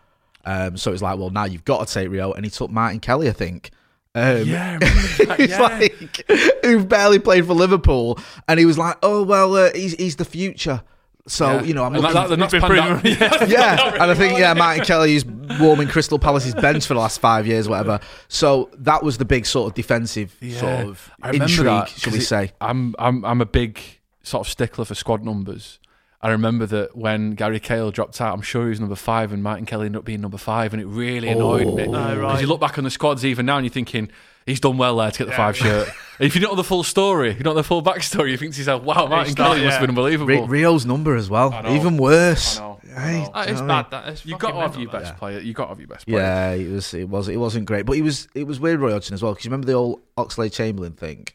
Um, 0.45 0.77
so 0.77 0.93
it's 0.93 1.01
like, 1.01 1.19
well, 1.19 1.31
now 1.31 1.45
you've 1.47 1.65
got 1.65 1.87
to 1.89 1.95
take 1.95 2.11
Rio, 2.11 2.33
and 2.33 2.45
he 2.45 2.51
took 2.51 2.71
Martin 2.71 3.01
Kelly, 3.01 3.29
I 3.29 3.33
think. 3.33 3.71
Um, 4.15 4.47
Yeah, 4.47 4.79
I 4.83 5.25
that, 5.25 5.37
he's 5.41 5.51
yeah. 5.51 5.61
like 5.61 6.63
who 6.65 6.85
barely 6.85 7.19
played 7.19 7.47
for 7.47 7.55
Liverpool, 7.55 8.19
and 8.47 8.61
he 8.61 8.67
was 8.67 8.77
like, 8.79 8.97
oh 9.03 9.23
well, 9.23 9.57
uh, 9.57 9.71
he's 9.75 9.95
he's 9.95 10.17
the 10.17 10.25
future. 10.25 10.83
So 11.27 11.47
Yeah. 11.55 11.63
you 11.63 11.75
know, 11.75 11.85
I'm 11.85 11.95
And 11.95 12.03
looking. 12.03 12.15
that, 12.15 12.29
that, 12.29 12.39
that's 12.39 12.53
Been 12.53 12.61
panned 12.61 12.79
out- 12.79 13.01
pretty- 13.01 13.17
yeah. 13.21 13.45
yeah, 13.49 13.93
and 13.95 14.11
I 14.11 14.15
think 14.15 14.39
yeah, 14.39 14.53
Martin 14.53 14.85
Kelly 14.91 15.17
is 15.17 15.25
warming 15.59 15.89
Crystal 15.89 16.19
Palace's 16.19 16.55
bench 16.55 16.87
for 16.87 16.93
the 16.95 17.01
last 17.01 17.19
five 17.19 17.47
years, 17.47 17.67
whatever. 17.69 17.99
So 18.29 18.69
that 18.79 19.03
was 19.03 19.17
the 19.19 19.25
big 19.25 19.47
sort 19.47 19.71
of 19.71 19.75
defensive 19.75 20.37
sort 20.59 20.87
of 20.87 21.11
intrigue, 21.33 21.65
that, 21.67 21.89
shall 21.89 22.05
'cause 22.05 22.13
we 22.13 22.19
it- 22.19 22.23
say? 22.23 22.53
I'm 22.61 22.95
I'm 22.99 23.25
I'm 23.25 23.41
a 23.41 23.47
big 23.47 23.81
sort 24.23 24.47
of 24.47 24.51
stickler 24.51 24.85
for 24.85 24.95
squad 24.95 25.25
numbers. 25.25 25.79
I 26.21 26.31
remember 26.31 26.65
that 26.67 26.97
when 26.97 27.33
Gary 27.33 27.61
Cahill 27.61 27.91
dropped 27.91 28.19
out, 28.21 28.33
I'm 28.33 28.41
sure 28.41 28.63
he 28.65 28.71
was 28.71 28.81
number 28.81 28.95
five, 28.97 29.31
and 29.33 29.43
Martin 29.43 29.67
Kelly 29.67 29.87
ended 29.87 29.99
up 29.99 30.05
being 30.07 30.23
number 30.23 30.39
five, 30.39 30.73
and 30.73 30.81
it 30.81 30.87
really 30.87 31.29
annoyed 31.29 31.67
me. 31.75 31.85
Oh. 31.87 31.95
Oh, 31.95 32.15
Because 32.15 32.17
right. 32.19 32.41
you 32.41 32.47
look 32.47 32.61
back 32.61 32.79
on 32.79 32.85
the 32.85 32.91
squads 32.91 33.27
even 33.27 33.45
now, 33.45 33.57
and 33.59 33.67
you're 33.67 33.73
thinking 33.73 34.11
he's 34.47 34.61
done 34.61 34.77
well 34.79 34.97
there 34.97 35.11
to 35.11 35.19
get 35.19 35.27
the 35.27 35.33
five 35.33 35.57
shirt. 35.57 35.89
if 36.21 36.35
you 36.35 36.41
don't 36.41 36.53
know 36.53 36.57
the 36.57 36.65
full 36.65 36.83
story, 36.85 37.29
you 37.35 37.43
don't 37.43 37.55
know 37.55 37.63
the 37.63 37.65
full 37.65 37.83
backstory, 37.83 38.31
you 38.31 38.37
think 38.37 38.53
to 38.55 38.59
yourself, 38.59 38.83
"Wow, 38.83 39.07
Martin 39.07 39.27
He's 39.27 39.35
Kelly 39.35 39.59
not- 39.61 39.65
must 39.65 39.73
have 39.79 39.81
been 39.83 39.91
unbelievable." 39.91 40.27
Ri- 40.47 40.63
Rio's 40.63 40.87
number 40.87 41.17
as 41.17 41.29
well, 41.31 41.53
even 41.69 41.97
worse. 41.97 42.59
I 42.59 42.61
know, 42.61 42.79
I 42.97 43.01
Hey, 43.01 43.23
know. 43.23 43.31
That 43.35 43.49
is 43.51 43.57
I 43.57 43.61
mean- 43.61 43.69
bad. 43.69 43.91
That 43.91 44.09
is 44.09 44.25
You 44.27 44.39
got 44.39 44.53
to 44.53 44.57
have 44.61 44.77
your 44.77 44.91
that. 44.93 45.03
best 45.03 45.17
player. 45.17 45.39
You 45.41 45.53
got 45.53 45.65
to 45.65 45.69
have 45.71 45.79
your 45.81 45.89
best 45.89 46.07
player. 46.07 46.19
Yeah, 46.19 46.51
it 46.53 46.71
was 46.71 46.95
it 46.95 47.09
was 47.09 47.29
it 47.29 47.37
wasn't 47.39 47.67
great, 47.67 47.87
but 47.87 47.93
he 47.97 48.03
was 48.03 48.29
it 48.35 48.47
was 48.47 48.61
weird 48.61 48.81
Roy 48.81 48.93
Hodgson 48.93 49.15
as 49.15 49.23
well 49.23 49.33
because 49.33 49.45
you 49.45 49.51
remember 49.51 49.67
the 49.67 49.73
old 49.75 50.01
Oxley 50.17 50.51
Chamberlain 50.51 50.93
thing 50.93 51.27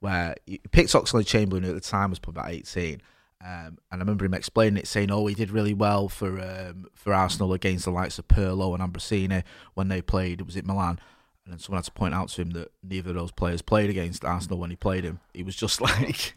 where 0.00 0.34
he 0.46 0.58
picked 0.72 0.92
Oxlade 0.92 1.26
Chamberlain 1.26 1.64
at 1.64 1.74
the 1.74 1.80
time 1.80 2.10
was 2.10 2.18
probably 2.18 2.40
about 2.40 2.50
eighteen, 2.52 3.02
um, 3.44 3.78
and 3.90 3.92
I 3.92 3.98
remember 3.98 4.24
him 4.24 4.34
explaining 4.34 4.78
it, 4.78 4.86
saying, 4.86 5.10
"Oh, 5.10 5.26
he 5.26 5.34
did 5.34 5.50
really 5.50 5.74
well 5.74 6.08
for 6.08 6.40
um, 6.40 6.86
for 6.94 7.12
Arsenal 7.12 7.52
against 7.52 7.84
the 7.84 7.90
likes 7.92 8.18
of 8.18 8.26
Pirlo 8.28 8.74
and 8.74 8.82
Ambrosini 8.82 9.42
when 9.74 9.88
they 9.88 10.00
played. 10.00 10.40
Was 10.40 10.56
it 10.56 10.64
Milan?" 10.66 10.98
And 11.44 11.52
then 11.52 11.58
someone 11.58 11.78
had 11.78 11.84
to 11.86 11.90
point 11.92 12.14
out 12.14 12.28
to 12.28 12.40
him 12.42 12.50
that 12.50 12.70
neither 12.88 13.10
of 13.10 13.16
those 13.16 13.32
players 13.32 13.62
played 13.62 13.90
against 13.90 14.24
Arsenal 14.24 14.58
when 14.58 14.70
he 14.70 14.76
played 14.76 15.02
him. 15.02 15.18
He 15.34 15.42
was 15.42 15.56
just 15.56 15.80
like, 15.80 16.34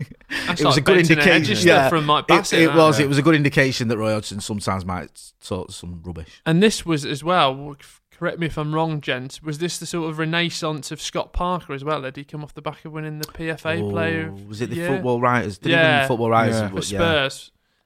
That's 0.47 0.61
it 0.61 0.65
was 0.65 0.75
like 0.75 0.77
a 0.77 0.81
good 0.81 0.97
indication. 0.97 1.31
Hedges 1.31 1.61
stuff 1.61 1.89
from 1.91 2.05
Mike 2.07 2.23
It- 2.23 2.27
Bassett, 2.29 2.59
It, 2.61 2.67
that. 2.67 2.75
was. 2.75 2.99
It 2.99 3.07
was 3.07 3.17
a 3.19 3.21
good 3.21 3.35
indication 3.35 3.87
that 3.89 3.97
Roy 3.99 4.13
Hodgson 4.13 4.39
sometimes 4.41 4.83
might 4.83 5.31
talk 5.43 5.71
some 5.71 6.01
rubbish. 6.03 6.41
And 6.45 6.61
this 6.63 6.85
was 6.87 7.05
as 7.05 7.23
well. 7.23 7.75
Correct 8.17 8.39
me 8.39 8.47
if 8.47 8.57
I'm 8.57 8.73
wrong, 8.73 8.99
gents. 9.01 9.43
Was 9.43 9.57
this 9.59 9.77
the 9.77 9.85
sort 9.85 10.09
of 10.09 10.17
renaissance 10.17 10.89
of 10.89 11.01
Scott 11.01 11.33
Parker 11.33 11.73
as 11.73 11.83
well? 11.83 12.01
Did 12.01 12.15
he 12.15 12.23
come 12.23 12.43
off 12.43 12.53
the 12.55 12.61
back 12.61 12.83
of 12.85 12.93
winning 12.93 13.19
the 13.19 13.27
PFA 13.27 13.87
Player? 13.91 14.29
Oh, 14.31 14.33
of 14.35 14.47
was 14.47 14.61
it 14.61 14.69
the 14.71 14.77
Year? 14.77 14.87
football 14.87 15.19
writers? 15.21 15.57
Did 15.59 15.69
he 15.69 15.75
win 15.75 15.83
Yeah. 15.83 16.01
the 16.03 16.07
football 16.07 16.29
writers? 16.31 16.55
Yeah. 16.55 16.69
for 16.69 16.81
Yeah. 16.93 17.29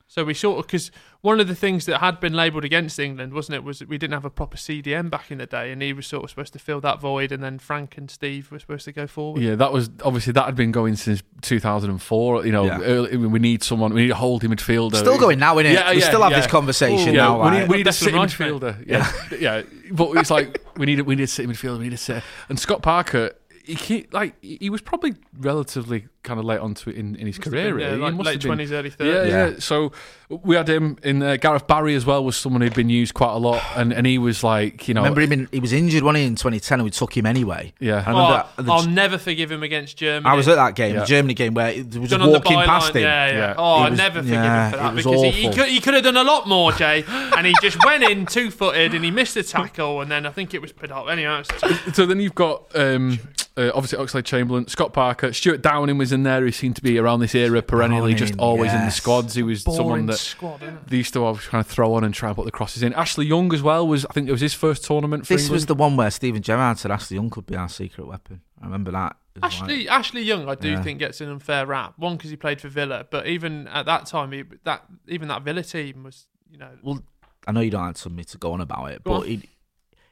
Spurs? 0.09 0.15
So 0.21 0.25
we 0.25 0.33
sort 0.33 0.59
of 0.59 0.65
because 0.67 0.91
one 1.21 1.39
of 1.39 1.47
the 1.47 1.55
things 1.55 1.85
that 1.85 1.99
had 1.99 2.19
been 2.19 2.33
labelled 2.33 2.65
against 2.65 2.97
England, 2.99 3.31
wasn't 3.33 3.55
it, 3.57 3.63
was 3.63 3.79
that 3.79 3.87
we 3.89 3.97
didn't 3.97 4.13
have 4.13 4.25
a 4.25 4.29
proper 4.29 4.57
CDM 4.57 5.09
back 5.09 5.29
in 5.31 5.37
the 5.37 5.45
day, 5.45 5.71
and 5.71 5.81
he 5.81 5.93
was 5.93 6.07
sort 6.07 6.23
of 6.23 6.29
supposed 6.31 6.53
to 6.53 6.59
fill 6.59 6.81
that 6.81 6.99
void, 6.99 7.31
and 7.31 7.43
then 7.43 7.59
Frank 7.59 7.97
and 7.97 8.09
Steve 8.09 8.51
were 8.51 8.57
supposed 8.59 8.85
to 8.85 8.91
go 8.91 9.05
forward. 9.07 9.41
Yeah, 9.41 9.55
that 9.55 9.71
was 9.71 9.89
obviously 10.03 10.33
that 10.33 10.45
had 10.45 10.55
been 10.55 10.71
going 10.71 10.95
since 10.95 11.21
2004. 11.41 12.45
You 12.45 12.51
know, 12.51 12.65
Yeah. 12.65 12.79
early, 12.81 13.17
we 13.17 13.39
need 13.39 13.63
someone. 13.63 13.93
We 13.93 14.03
need 14.03 14.11
a 14.11 14.15
holding 14.15 14.49
midfielder. 14.51 14.95
Still 14.95 15.17
going 15.19 15.39
now, 15.39 15.55
innit? 15.55 15.73
Yeah, 15.73 15.91
we 15.91 15.99
yeah, 15.99 16.07
still 16.07 16.21
have 16.23 16.31
yeah. 16.31 16.37
this 16.41 16.47
conversation 16.51 17.09
Ooh, 17.09 17.13
Yeah, 17.17 17.23
now. 17.25 17.37
we 17.37 17.43
like- 17.45 17.59
need, 17.59 17.69
we 17.69 17.77
need 17.77 17.87
a 17.87 17.89
Declan 17.91 17.93
sitting 17.93 18.15
Rice, 18.15 18.39
mate. 18.39 18.51
midfielder. 18.53 18.87
Yeah, 18.87 19.11
yeah. 19.39 19.61
But 19.91 20.17
it's 20.17 20.31
like 20.31 20.63
we 20.77 20.85
need 20.85 20.99
a, 20.99 21.03
we 21.03 21.15
need 21.15 21.23
a 21.23 21.27
sitting 21.27 21.51
midfielder. 21.51 21.77
We 21.79 21.85
need 21.85 21.93
a 21.93 21.97
sit. 21.97 22.23
And 22.49 22.59
Scott 22.59 22.81
Parker, 22.81 23.31
he 23.63 23.75
can't- 23.75 24.11
like 24.13 24.35
he 24.43 24.69
was 24.69 24.81
probably 24.81 25.13
relatively 25.37 26.07
kind 26.23 26.39
of 26.39 26.45
late 26.45 26.59
onto 26.59 26.89
it 26.89 26.95
in, 26.97 27.15
in 27.15 27.27
his 27.27 27.37
Must 27.39 27.49
career. 27.49 27.65
been, 27.67 27.75
really. 27.75 27.91
He 27.91 27.97
like 27.97 28.13
must 28.13 28.25
late 28.25 28.31
have 28.33 28.41
been- 28.41 28.47
twenties, 28.49 28.71
early 28.71 28.89
Yeah, 28.89 28.95
thirties. 28.95 29.31
yeah, 29.31 29.47
Yeah. 29.49 29.55
So 29.59 29.91
we 30.29 30.55
had 30.55 30.69
him 30.69 30.97
in 31.01 31.23
uh, 31.23 31.37
Gareth 31.37 31.65
Barry 31.65 31.95
as 31.95 32.05
well. 32.05 32.23
Was 32.23 32.35
someone 32.37 32.61
who'd 32.61 32.73
been 32.75 32.89
used 32.89 33.13
quite 33.15 33.31
a 33.33 33.37
lot, 33.37 33.63
and, 33.75 33.91
and 33.93 34.05
he 34.05 34.17
was 34.17 34.43
like, 34.43 34.87
you 34.87 34.93
know, 34.93 35.01
Remember 35.01 35.21
him? 35.21 35.31
In, 35.31 35.47
he 35.51 35.59
was 35.59 35.73
injured 35.73 36.03
one 36.03 36.15
in 36.15 36.35
2010, 36.35 36.79
and 36.79 36.83
we 36.83 36.91
took 36.91 37.15
him 37.17 37.25
anyway. 37.25 37.73
yeah. 37.79 38.03
I 38.05 38.09
remember 38.11 38.45
Oh, 38.57 38.61
the- 38.61 38.71
I'll 38.71 38.85
never 38.87 39.17
forgive 39.17 39.51
him 39.51 39.63
against 39.63 39.97
Germany. 39.97 40.29
I 40.31 40.35
was 40.35 40.47
at 40.47 40.55
that 40.55 40.75
game, 40.75 40.93
Yeah. 40.95 40.99
the 41.01 41.05
Germany 41.07 41.33
game, 41.33 41.53
where 41.55 41.69
it 41.71 41.95
was 41.97 42.09
just 42.09 42.21
walking 42.27 42.57
byline, 42.57 42.65
past 42.65 42.95
him. 42.95 43.01
Yeah, 43.03 43.27
yeah. 43.31 43.37
Yeah. 43.37 43.53
Oh, 43.57 43.77
He 43.79 43.83
I 43.85 43.89
was- 43.89 43.97
never 43.97 44.19
forgive 44.19 44.33
yeah, 44.33 44.65
him 44.65 44.71
for 44.71 44.77
that 44.77 44.95
because 44.95 45.21
he, 45.23 45.31
he 45.31 45.49
could 45.53 45.67
he 45.69 45.79
could 45.79 45.93
have 45.93 46.03
done 46.03 46.17
a 46.17 46.23
lot 46.23 46.47
more, 46.47 46.71
Jay, 46.73 47.03
and 47.09 47.47
he 47.47 47.55
just 47.61 47.83
went 47.85 48.03
in 48.03 48.25
two 48.25 48.51
footed 48.51 48.93
and 48.93 49.03
he 49.05 49.09
missed 49.11 49.33
the 49.35 49.43
tackle, 49.43 50.01
and 50.01 50.11
then 50.11 50.25
I 50.25 50.31
think 50.31 50.53
it 50.53 50.61
was 50.61 50.71
put 50.73 50.91
up. 50.91 51.07
Anyway, 51.09 51.43
it's 51.63 51.95
So 51.95 52.05
then 52.05 52.19
you've 52.19 52.35
got 52.35 52.65
um, 52.75 53.19
uh, 53.57 53.71
obviously 53.73 53.97
Oxlade 53.97 54.25
Chamberlain, 54.25 54.67
Scott 54.67 54.93
Parker, 54.93 55.33
Stuart 55.33 55.61
Downing 55.61 55.97
was 55.97 56.08
in 56.11 56.23
there. 56.23 56.41
Who 56.41 56.51
seemed 56.51 56.75
to 56.77 56.81
be 56.81 56.97
around 56.97 57.19
this 57.19 57.33
era 57.35 57.61
perennially, 57.61 58.13
just 58.13 58.33
Downing, 58.33 58.45
always 58.45 58.73
in 58.73 58.85
the 58.85 58.91
squads. 58.91 59.35
He 59.35 59.43
was 59.43 59.63
someone 59.63 60.05
that 60.07 60.17
squad. 60.17 60.61
Isn't 60.63 60.75
it? 60.75 60.87
they 60.87 60.97
used 60.97 61.13
to 61.13 61.23
always 61.23 61.45
kind 61.47 61.61
of 61.61 61.67
throw 61.67 61.93
on 61.93 62.03
and 62.03 62.13
try 62.13 62.29
and 62.29 62.35
put 62.35 62.45
the 62.45 62.51
crosses 62.51 62.83
in. 62.83 62.93
Ashley 62.93 63.25
Young 63.25 63.53
as 63.53 63.61
well 63.61 63.87
was, 63.87 64.05
I 64.05 64.13
think 64.13 64.27
it 64.27 64.31
was 64.31 64.41
his 64.41 64.53
first 64.53 64.83
tournament 64.85 65.25
for 65.27 65.33
This 65.33 65.43
England. 65.43 65.53
was 65.55 65.65
the 65.67 65.75
one 65.75 65.95
where 65.97 66.09
Steven 66.11 66.41
Gerrard 66.41 66.77
said 66.77 66.91
Ashley 66.91 67.15
Young 67.15 67.29
could 67.29 67.45
be 67.45 67.55
our 67.55 67.69
secret 67.69 68.07
weapon. 68.07 68.41
I 68.61 68.65
remember 68.65 68.91
that. 68.91 69.15
Ashley 69.41 69.85
like- 69.85 69.89
Ashley 69.91 70.21
Young, 70.23 70.49
I 70.49 70.55
do 70.55 70.69
Yeah. 70.71 70.81
think 70.83 70.99
gets 70.99 71.21
an 71.21 71.29
unfair 71.29 71.65
rap. 71.65 71.93
One 71.97 72.17
because 72.17 72.29
he 72.29 72.35
played 72.35 72.59
for 72.59 72.67
Villa, 72.67 73.05
but 73.09 73.25
even 73.27 73.67
at 73.69 73.85
that 73.85 74.05
time, 74.05 74.31
he, 74.33 74.43
that 74.65 74.83
even 75.07 75.29
that 75.29 75.43
Villa 75.43 75.63
team 75.63 76.03
was, 76.03 76.27
you 76.51 76.57
know, 76.57 76.69
well, 76.83 77.01
I 77.47 77.53
know 77.53 77.61
you 77.61 77.71
don't 77.71 77.85
answer 77.87 78.09
me 78.09 78.25
to 78.25 78.37
go 78.37 78.51
on 78.51 78.59
about 78.59 78.91
it, 78.91 79.03
Go 79.03 79.11
but 79.11 79.19
on. 79.21 79.27
he 79.27 79.49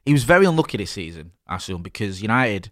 he 0.05 0.13
was 0.13 0.23
very 0.23 0.45
unlucky 0.45 0.77
this 0.77 0.91
season, 0.91 1.33
Ashley 1.49 1.73
Young, 1.73 1.81
because 1.81 2.21
United 2.21 2.71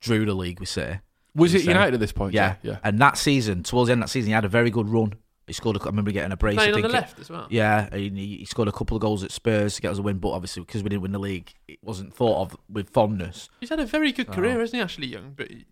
drew 0.00 0.24
the 0.24 0.34
league. 0.34 0.60
We 0.60 0.66
say, 0.66 1.00
was 1.34 1.52
we 1.52 1.60
it 1.60 1.62
say. 1.64 1.68
United 1.68 1.94
at 1.94 2.00
this 2.00 2.12
point? 2.12 2.34
yeah, 2.34 2.56
yeah. 2.62 2.78
And 2.84 2.98
that 3.00 3.16
season, 3.18 3.62
towards 3.62 3.88
the 3.88 3.92
end 3.92 4.02
of 4.02 4.08
that 4.08 4.12
season, 4.12 4.28
he 4.28 4.32
had 4.34 4.44
a 4.44 4.48
very 4.48 4.70
good 4.70 4.88
run. 4.88 5.14
He 5.46 5.52
scored. 5.54 5.76
A, 5.76 5.80
I 5.82 5.86
remember 5.86 6.10
getting 6.10 6.30
a 6.32 6.36
brace. 6.36 6.56
Playing 6.56 6.74
on 6.74 6.82
the 6.82 6.88
it- 6.88 6.92
left 6.92 7.18
as 7.18 7.30
well. 7.30 7.46
Yeah, 7.50 7.88
he, 7.94 8.08
he 8.38 8.44
scored 8.44 8.68
a 8.68 8.72
couple 8.72 8.96
of 8.96 9.00
goals 9.00 9.24
at 9.24 9.32
Spurs 9.32 9.76
to 9.76 9.82
get 9.82 9.90
us 9.92 9.98
a 9.98 10.02
win, 10.02 10.18
but 10.18 10.30
obviously 10.30 10.62
because 10.62 10.82
we 10.82 10.90
didn't 10.90 11.02
win 11.02 11.12
the 11.12 11.18
league, 11.18 11.54
it 11.66 11.78
wasn't 11.82 12.12
thought 12.14 12.42
of 12.42 12.56
with 12.70 12.90
fondness. 12.90 13.48
He's 13.60 13.70
had 13.70 13.80
a 13.80 13.86
very 13.86 14.12
good 14.12 14.28
Oh. 14.28 14.32
career, 14.34 14.58
hasn't 14.60 14.76
he, 14.76 14.82
Ashley 14.82 15.06
Young? 15.06 15.32
But 15.36 15.50
he- 15.50 15.64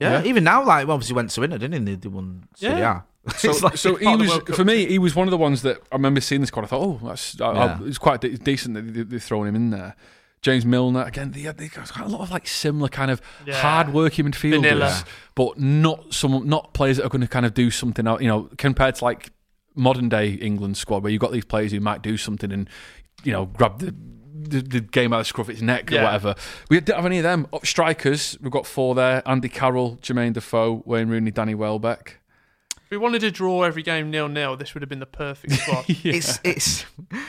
Yeah, 0.00 0.20
Yeah. 0.20 0.24
even 0.28 0.44
now, 0.44 0.64
like 0.66 0.88
obviously 0.88 1.14
went 1.16 1.30
to 1.30 1.42
Inter, 1.42 1.58
didn't 1.58 1.86
he? 1.86 1.94
They 1.94 2.08
won 2.08 2.48
Serie 2.56 2.80
Yeah. 2.80 3.02
So, 3.38 3.52
like- 3.62 3.76
so 3.78 3.94
he 3.94 4.04
part 4.04 4.20
of 4.20 4.26
the 4.26 4.42
was 4.48 4.56
for 4.56 4.64
me. 4.64 4.84
He 4.86 4.98
was 4.98 5.14
one 5.14 5.26
of 5.26 5.30
the 5.30 5.38
ones 5.38 5.62
that 5.62 5.78
I 5.90 5.94
remember 5.94 6.20
seeing 6.20 6.40
this 6.42 6.48
squad. 6.48 6.64
I 6.64 6.66
thought, 6.66 6.82
oh, 7.02 7.06
that's 7.06 7.40
I, 7.40 7.46
I, 7.46 7.64
Yeah. 7.66 7.78
it's 7.84 7.98
quite 7.98 8.20
de- 8.20 8.36
decent 8.36 8.74
that 8.74 8.82
they, 8.92 9.02
they've 9.04 9.22
thrown 9.22 9.46
him 9.46 9.54
in 9.56 9.70
there. 9.70 9.94
James 10.42 10.66
Milner 10.66 11.02
again. 11.04 11.30
They 11.30 11.42
had 11.42 11.56
they 11.56 11.68
got 11.68 11.96
a 11.98 12.06
lot 12.08 12.20
of 12.20 12.30
like 12.30 12.46
similar 12.46 12.88
kind 12.88 13.10
of 13.10 13.22
Yeah. 13.46 13.54
hard-working 13.60 14.26
midfielders, 14.26 14.60
Vanilla. 14.62 15.04
but 15.34 15.58
not 15.58 16.12
some 16.12 16.46
not 16.48 16.74
players 16.74 16.96
that 16.98 17.06
are 17.06 17.08
going 17.08 17.20
to 17.22 17.28
kind 17.28 17.46
of 17.46 17.54
do 17.54 17.70
something 17.70 18.06
out. 18.06 18.20
You 18.20 18.28
know, 18.28 18.48
compared 18.58 18.96
to 18.96 19.04
like 19.04 19.30
modern 19.74 20.08
day 20.08 20.30
England 20.32 20.76
squad 20.76 21.02
where 21.02 21.10
you've 21.12 21.20
got 21.20 21.32
these 21.32 21.44
players 21.46 21.72
who 21.72 21.80
might 21.80 22.02
do 22.02 22.16
something 22.16 22.52
and 22.52 22.68
you 23.24 23.32
know 23.32 23.46
grab 23.46 23.78
the. 23.78 23.94
The, 24.44 24.60
the 24.60 24.80
game 24.80 25.12
out 25.12 25.20
of 25.20 25.26
the 25.26 25.28
scruff 25.28 25.46
of 25.48 25.52
its 25.52 25.62
neck 25.62 25.92
or 25.92 26.02
whatever. 26.02 26.34
We 26.68 26.80
didn't 26.80 26.96
have 26.96 27.06
any 27.06 27.18
of 27.18 27.22
them. 27.22 27.46
Up 27.52 27.64
strikers, 27.64 28.36
we've 28.40 28.50
got 28.50 28.66
four 28.66 28.94
there: 28.96 29.22
Andy 29.24 29.48
Carroll, 29.48 29.98
Jermaine 30.02 30.32
Defoe, 30.32 30.82
Wayne 30.84 31.08
Rooney, 31.08 31.30
Danny 31.30 31.54
Welbeck. 31.54 32.18
If 32.92 32.98
we 32.98 33.02
wanted 33.02 33.20
to 33.20 33.30
draw 33.30 33.62
every 33.62 33.82
game 33.82 34.10
nil 34.10 34.28
nil, 34.28 34.54
this 34.56 34.74
would 34.74 34.82
have 34.82 34.88
been 34.90 35.00
the 35.00 35.06
perfect 35.06 35.52
squad. 35.62 35.84
It's 35.88 36.38
it's. 36.44 36.84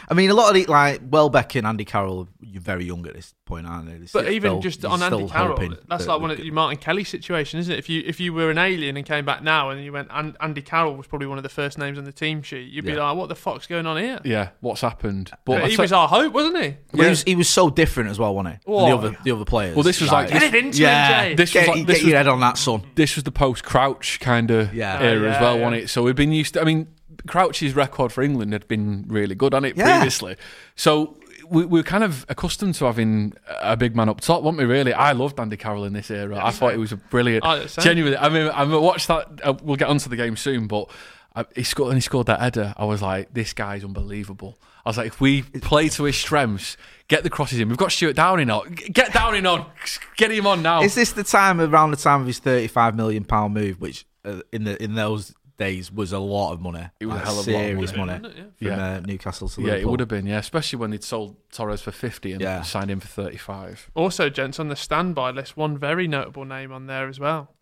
I 0.09 0.13
mean, 0.13 0.29
a 0.29 0.33
lot 0.33 0.49
of 0.49 0.55
the 0.55 0.65
like 0.71 1.01
Welbeck 1.09 1.55
and 1.55 1.65
Andy 1.65 1.85
Carroll, 1.85 2.27
you're 2.41 2.61
very 2.61 2.83
young 2.85 3.07
at 3.07 3.13
this 3.13 3.33
point, 3.45 3.65
aren't 3.65 3.85
they? 3.87 3.93
They're 3.97 4.07
But 4.13 4.29
even 4.31 4.51
still- 4.51 4.59
just 4.59 4.85
on 4.85 5.01
Andy 5.01 5.27
Carroll, 5.29 5.57
that's 5.87 6.05
that 6.05 6.11
like 6.11 6.21
one 6.21 6.31
of 6.31 6.37
could- 6.37 6.45
your 6.45 6.53
Martin 6.53 6.77
Kelly 6.79 7.03
situation, 7.05 7.59
isn't 7.61 7.71
it? 7.73 7.79
If 7.79 7.89
you 7.89 8.03
if 8.05 8.19
you 8.19 8.33
were 8.33 8.51
an 8.51 8.57
alien 8.57 8.97
and 8.97 9.05
came 9.05 9.23
back 9.25 9.41
now 9.41 9.69
and 9.69 9.83
you 9.83 9.93
went, 9.93 10.09
"An- 10.11 10.35
Andy 10.41 10.61
Carroll 10.61 10.95
was 10.95 11.07
probably 11.07 11.27
one 11.27 11.37
of 11.37 11.43
the 11.43 11.49
first 11.49 11.77
names 11.77 11.97
on 11.97 12.03
the 12.03 12.11
team 12.11 12.41
sheet, 12.41 12.69
you'd 12.71 12.83
be 12.85 12.91
Yeah. 12.91 13.03
like, 13.09 13.17
what 13.17 13.29
the 13.29 13.35
fuck's 13.35 13.65
going 13.65 13.85
on 13.85 13.97
here? 13.97 14.19
Yeah, 14.25 14.49
what's 14.59 14.81
happened? 14.81 15.31
But 15.45 15.63
I 15.63 15.69
he 15.69 15.77
was 15.77 15.93
our 15.93 16.07
hope, 16.09 16.33
wasn't 16.33 16.57
he? 16.61 16.75
Well, 16.93 17.03
he, 17.05 17.09
was, 17.09 17.23
he 17.23 17.35
was 17.35 17.47
so 17.49 17.69
different 17.69 18.09
as 18.09 18.19
well, 18.19 18.35
wasn't 18.35 18.55
he? 18.55 18.71
The 18.71 18.73
other 18.75 19.17
the 19.23 19.31
other 19.31 19.45
players. 19.45 19.75
Well, 19.75 19.83
this 19.83 20.01
was 20.01 20.11
like- 20.11 20.29
Get 20.29 20.43
it 20.43 20.55
into 20.55 20.79
yeah, 20.81 21.21
him, 21.23 21.29
Jay. 21.29 21.35
This 21.35 21.53
get, 21.53 21.59
was 21.61 21.67
like- 21.69 21.77
get 21.77 21.87
this 21.87 22.01
your 22.01 22.07
was- 22.07 22.13
head 22.15 22.27
on 22.27 22.39
that, 22.41 22.57
son. 22.57 22.83
this 22.95 23.15
was 23.15 23.23
the 23.23 23.31
post 23.31 23.63
Crouch 23.63 24.19
kind 24.19 24.51
of 24.51 24.73
Yeah. 24.73 24.99
era 24.99 25.27
Oh, 25.27 25.29
as 25.29 25.35
yeah, 25.35 25.52
well, 25.53 25.59
yeah. 25.59 25.65
wasn't 25.65 25.83
it? 25.83 25.87
So 25.89 26.03
we've 26.03 26.15
been 26.15 26.31
used 26.31 26.53
to. 26.55 26.61
I 26.61 26.63
mean, 26.63 26.87
Crouch's 27.27 27.75
record 27.75 28.11
for 28.11 28.21
England 28.21 28.53
had 28.53 28.67
been 28.67 29.05
really 29.07 29.35
good 29.35 29.53
on 29.53 29.65
it 29.65 29.77
Yeah. 29.77 29.97
previously. 29.97 30.35
So 30.75 31.17
we, 31.49 31.65
we 31.65 31.79
were 31.79 31.83
kind 31.83 32.03
of 32.03 32.25
accustomed 32.29 32.75
to 32.75 32.85
having 32.85 33.33
a 33.61 33.77
big 33.77 33.95
man 33.95 34.09
up 34.09 34.21
top, 34.21 34.43
weren't 34.43 34.57
we? 34.57 34.65
Really, 34.65 34.93
I 34.93 35.11
loved 35.11 35.39
Andy 35.39 35.57
Carroll 35.57 35.85
in 35.85 35.93
this 35.93 36.09
era. 36.09 36.39
I 36.43 36.51
thought 36.51 36.71
he 36.71 36.77
was 36.77 36.91
a 36.91 36.97
brilliant. 36.97 37.43
Oh, 37.45 37.65
genuinely, 37.65 38.17
I 38.17 38.29
mean, 38.29 38.49
I 38.49 38.63
watched 38.63 39.07
that. 39.07 39.27
Uh, 39.43 39.53
we'll 39.61 39.77
get 39.77 39.87
onto 39.89 40.09
the 40.09 40.15
game 40.17 40.35
soon, 40.37 40.67
but. 40.67 40.89
I, 41.35 41.45
he 41.55 41.63
scored 41.63 41.87
and 41.89 41.97
he 41.97 42.01
scored 42.01 42.27
that 42.27 42.41
header. 42.41 42.75
I 42.77 42.85
was 42.85 43.01
like, 43.01 43.33
this 43.33 43.53
guy's 43.53 43.83
unbelievable. 43.83 44.59
I 44.85 44.89
was 44.89 44.97
like, 44.97 45.07
if 45.07 45.19
we 45.19 45.41
play 45.41 45.89
to 45.89 46.03
his 46.03 46.15
strengths, 46.15 46.77
get 47.07 47.23
the 47.23 47.29
crosses 47.31 47.59
in. 47.59 47.69
We've 47.69 47.77
got 47.77 47.91
Stuart 47.91 48.15
Downing 48.15 48.51
on. 48.51 48.73
Get 48.73 49.13
Downing 49.13 49.45
on. 49.47 49.65
Get 50.17 50.29
him 50.29 50.45
on 50.45 50.61
now. 50.61 50.83
Is 50.83 50.93
this 50.93 51.11
the 51.11 51.23
time 51.23 51.59
around 51.59 51.89
the 51.89 51.97
time 51.97 52.21
of 52.21 52.27
his 52.27 52.37
thirty-five 52.37 52.95
million 52.95 53.23
pound 53.23 53.53
move, 53.55 53.81
which 53.81 54.05
uh, 54.25 54.41
in 54.51 54.65
the 54.65 54.81
in 54.83 54.93
those 54.93 55.33
days 55.57 55.91
was 55.91 56.11
a 56.11 56.19
lot 56.19 56.53
of 56.53 56.61
money? 56.61 56.87
It 56.99 57.05
was 57.05 57.15
a 57.15 57.19
hell 57.19 57.39
of 57.39 57.47
a 57.47 57.51
lot 57.51 57.59
of 57.59 57.95
money. 57.95 57.97
money, 57.97 58.21
Wouldn't 58.21 58.57
from 58.57 58.67
Yeah. 58.67 58.93
uh, 58.95 58.99
Newcastle 59.01 59.47
to 59.49 59.59
Liverpool. 59.61 59.77
Yeah, 59.79 59.81
it 59.85 59.89
would 59.89 59.99
have 59.99 60.09
been, 60.09 60.25
yeah, 60.25 60.39
especially 60.39 60.79
when 60.79 60.89
they'd 60.91 61.03
sold 61.03 61.35
Torres 61.51 61.81
for 61.81 61.91
50 61.91 62.31
and 62.33 62.41
Yeah. 62.41 62.61
signed 62.63 62.89
him 62.91 62.99
for 62.99 63.07
35. 63.07 63.89
Also, 63.95 64.29
gents, 64.29 64.59
on 64.59 64.67
the 64.69 64.75
standby 64.75 65.31
list, 65.31 65.55
one 65.57 65.77
very 65.77 66.07
notable 66.07 66.45
name 66.45 66.71
on 66.71 66.87
there 66.87 67.07
as 67.07 67.19
well. 67.19 67.53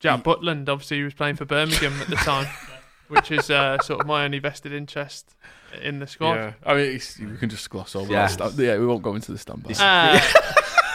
Jack 0.00 0.22
Butland, 0.24 0.68
obviously, 0.68 0.96
he 0.98 1.02
was 1.04 1.14
playing 1.14 1.36
for 1.36 1.44
Birmingham 1.44 1.92
at 2.00 2.08
the 2.08 2.16
time, 2.16 2.46
which 3.08 3.30
is 3.30 3.50
uh, 3.50 3.78
sort 3.82 4.00
of 4.00 4.06
my 4.06 4.24
only 4.24 4.38
vested 4.40 4.72
interest 4.72 5.34
in 5.80 6.00
the 6.00 6.06
squad. 6.06 6.34
Yeah, 6.34 6.52
I 6.66 6.74
mean, 6.74 7.00
we 7.30 7.36
can 7.36 7.48
just 7.48 7.68
gloss 7.70 7.94
over 7.94 8.12
Yeah. 8.12 8.22
that. 8.26 8.30
Stand, 8.32 8.58
yeah, 8.58 8.78
we 8.78 8.86
won't 8.86 9.02
go 9.02 9.14
into 9.14 9.30
the 9.32 9.38
standby. 9.38 9.72
Uh, 9.78 10.20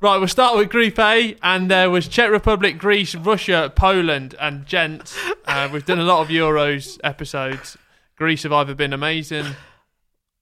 right, 0.00 0.18
we'll 0.18 0.28
start 0.28 0.56
with 0.56 0.70
Group 0.70 0.98
A, 0.98 1.36
and 1.42 1.70
there 1.70 1.90
was 1.90 2.08
Czech 2.08 2.30
Republic, 2.30 2.78
Greece, 2.78 3.14
Russia, 3.14 3.70
Poland, 3.74 4.34
and 4.40 4.66
gents. 4.66 5.16
Uh, 5.46 5.68
we've 5.72 5.84
done 5.86 5.98
a 5.98 6.04
lot 6.04 6.20
of 6.20 6.28
Euros 6.28 6.98
episodes. 7.04 7.76
Greece 8.16 8.42
have 8.42 8.52
either 8.52 8.74
been 8.74 8.92
amazing 8.92 9.54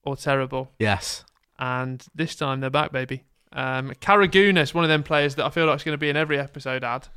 or 0.05 0.17
terrible, 0.17 0.73
Yes. 0.79 1.25
and 1.59 2.05
this 2.15 2.35
time 2.37 2.61
they're 2.61 2.71
back, 2.71 2.93
baby. 2.93 3.25
Um, 3.53 3.91
Karagounis, 4.01 4.75
one 4.75 4.85
of 4.85 4.89
them 4.89 5.03
players 5.03 5.35
that 5.37 5.45
I 5.47 5.51
feel 5.51 5.67
like 5.67 5.77
is 5.77 5.85
going 5.85 5.95
to 5.95 5.99
be 5.99 6.09
in 6.11 6.17
every 6.17 6.39
episode. 6.39 6.85
Ad 6.85 7.09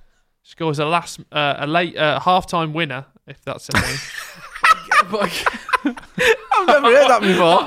scores 0.43 0.79
a 0.79 0.85
last, 0.85 1.19
uh, 1.31 1.55
a 1.59 1.67
late 1.67 1.97
uh, 1.97 2.19
half-time 2.19 2.73
winner, 2.73 3.05
if 3.27 3.43
that's 3.43 3.69
a 3.69 3.73
name. 3.73 3.97
I've 5.11 6.67
never 6.67 6.87
heard 6.87 7.09
that 7.09 7.21
before. 7.21 7.63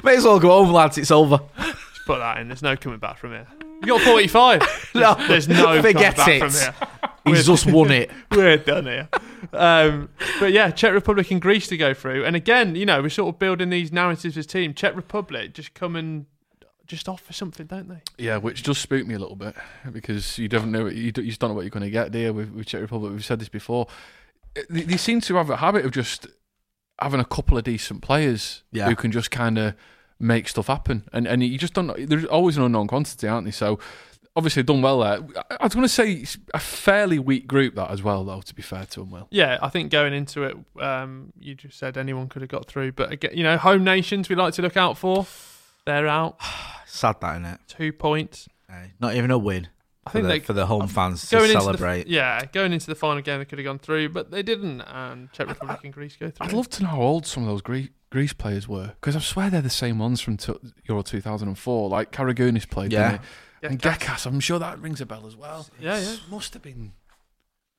May 0.04 0.16
as 0.16 0.24
well 0.24 0.40
go 0.40 0.64
home, 0.64 0.72
lads. 0.72 0.96
It's 0.98 1.10
over. 1.10 1.40
Just 2.08 2.16
put 2.16 2.18
that 2.20 2.38
in. 2.38 2.48
There's 2.48 2.62
no 2.62 2.76
coming 2.76 2.98
back 2.98 3.18
from 3.18 3.32
here. 3.32 3.46
You 3.82 3.88
got 3.88 4.00
45. 4.00 4.62
No, 4.94 5.14
There's 5.28 5.46
no 5.48 5.80
forget 5.82 6.16
coming 6.16 6.40
back 6.40 6.50
it. 6.50 6.52
from 6.52 6.52
here. 6.52 7.34
He's 7.36 7.46
just 7.46 7.66
won 7.70 7.90
it. 7.90 8.10
We're 8.30 8.56
done 8.56 8.86
here. 8.86 9.08
Um, 9.52 10.08
but 10.40 10.50
yeah, 10.52 10.70
Czech 10.70 10.92
Republic 10.94 11.30
and 11.30 11.40
Greece 11.40 11.68
to 11.68 11.76
go 11.76 11.92
through. 11.94 12.24
And 12.24 12.34
again, 12.34 12.74
you 12.74 12.86
know, 12.86 13.02
we're 13.02 13.10
sort 13.10 13.34
of 13.34 13.38
building 13.38 13.68
these 13.70 13.92
narratives 13.92 14.36
as 14.38 14.46
team. 14.46 14.72
Czech 14.74 14.96
Republic 14.96 15.52
just 15.52 15.74
come 15.74 15.94
and 15.94 16.24
just 16.86 17.08
offer 17.08 17.32
something, 17.34 17.66
don't 17.66 17.88
they? 17.88 18.00
Yeah, 18.16 18.38
which 18.38 18.62
does 18.62 18.78
spook 18.78 19.06
me 19.06 19.14
a 19.14 19.18
little 19.18 19.36
bit 19.36 19.54
because 19.92 20.38
you 20.38 20.48
don't 20.48 20.72
know 20.72 20.86
you, 20.86 21.02
you 21.04 21.12
just 21.12 21.38
don't 21.38 21.50
know 21.50 21.54
what 21.54 21.60
you're 21.62 21.70
going 21.70 21.82
to 21.84 21.90
get, 21.90 22.10
do 22.10 22.18
you? 22.18 22.32
With, 22.32 22.50
with 22.50 22.66
Czech 22.66 22.80
Republic, 22.80 23.12
we've 23.12 23.24
said 23.24 23.38
this 23.38 23.50
before. 23.50 23.86
They, 24.70 24.82
they 24.82 24.96
seem 24.96 25.20
to 25.20 25.36
have 25.36 25.50
a 25.50 25.58
habit 25.58 25.84
of 25.84 25.92
just 25.92 26.26
having 26.98 27.20
a 27.20 27.24
couple 27.26 27.58
of 27.58 27.64
decent 27.64 28.00
players 28.02 28.64
Yeah. 28.72 28.88
who 28.88 28.96
can 28.96 29.12
just 29.12 29.30
kind 29.30 29.58
of 29.58 29.74
make 30.20 30.48
stuff 30.48 30.66
happen, 30.66 31.08
and 31.12 31.26
and 31.26 31.42
you 31.42 31.58
just 31.58 31.74
don't. 31.74 32.08
There's 32.08 32.24
always 32.26 32.56
an 32.56 32.62
unknown 32.64 32.86
quantity, 32.88 33.28
aren't 33.28 33.44
they? 33.46 33.50
So 33.50 33.78
obviously 34.36 34.62
done 34.62 34.80
well 34.82 35.00
there. 35.00 35.18
I, 35.50 35.56
I 35.60 35.64
was 35.64 35.74
going 35.74 35.84
to 35.84 35.88
say 35.88 36.12
it's 36.12 36.38
a 36.54 36.60
fairly 36.60 37.18
weak 37.18 37.46
group 37.48 37.74
that 37.74 37.90
as 37.90 38.02
well, 38.02 38.24
though. 38.24 38.40
To 38.40 38.54
be 38.54 38.62
fair 38.62 38.86
to 38.86 39.00
them, 39.00 39.10
well, 39.10 39.28
Yeah, 39.30 39.58
I 39.60 39.68
think 39.68 39.90
going 39.90 40.14
into 40.14 40.44
it, 40.44 40.56
um, 40.80 41.32
you 41.38 41.54
just 41.54 41.78
said 41.78 41.98
anyone 41.98 42.28
could 42.28 42.42
have 42.42 42.50
got 42.50 42.66
through. 42.66 42.92
But 42.92 43.12
again, 43.12 43.32
you 43.34 43.42
know, 43.42 43.56
home 43.58 43.84
nations 43.84 44.28
we 44.28 44.36
like 44.36 44.54
to 44.54 44.62
look 44.62 44.76
out 44.76 44.96
for. 44.96 45.26
They're 45.86 46.06
out. 46.06 46.38
Sad 46.86 47.16
that, 47.20 47.40
innit? 47.40 47.58
Two 47.66 47.92
points. 47.92 48.48
Hey, 48.68 48.92
not 49.00 49.14
even 49.14 49.30
a 49.30 49.38
win. 49.38 49.68
I 50.06 50.10
think 50.10 50.22
for 50.22 50.26
the, 50.26 50.32
they 50.32 50.40
for 50.40 50.52
the 50.54 50.66
home 50.66 50.86
fans 50.88 51.28
to 51.28 51.36
going 51.36 51.50
into 51.50 51.60
celebrate. 51.60 52.04
the 52.04 52.10
yeah 52.10 52.44
going 52.46 52.72
into 52.72 52.86
the 52.86 52.94
final 52.94 53.20
game 53.22 53.40
they 53.40 53.44
could 53.44 53.58
have 53.58 53.66
gone 53.66 53.78
through, 53.78 54.08
but 54.10 54.30
they 54.30 54.42
didn't. 54.42 54.80
And 54.80 55.30
Czech 55.32 55.48
Republic 55.48 55.80
and 55.84 55.92
Greece 55.92 56.16
go 56.16 56.30
through. 56.30 56.46
I'd 56.46 56.52
love 56.54 56.70
to 56.70 56.82
know 56.82 56.88
how 56.90 57.00
old 57.02 57.26
some 57.26 57.42
of 57.42 57.48
those 57.50 57.60
Greece, 57.60 57.88
Greece 58.10 58.32
players 58.32 58.66
were 58.68 58.92
because 59.00 59.16
I 59.16 59.20
swear 59.20 59.50
they're 59.50 59.60
the 59.62 59.70
same 59.70 59.98
ones 59.98 60.20
from 60.20 60.36
t- 60.36 60.54
Euro 60.88 61.02
2004. 61.02 61.88
Like 61.88 62.10
Karagounis 62.12 62.68
played, 62.68 62.92
Yeah. 62.92 63.10
didn't 63.10 63.22
he? 63.60 63.66
and 63.66 63.82
Gekas. 63.82 63.98
Gekas. 63.98 64.26
I'm 64.26 64.40
sure 64.40 64.58
that 64.58 64.78
rings 64.80 65.00
a 65.00 65.06
bell 65.06 65.26
as 65.26 65.34
well. 65.36 65.66
Yeah, 65.80 65.98
yeah. 65.98 66.16
Must 66.30 66.54
have 66.54 66.62
been. 66.62 66.92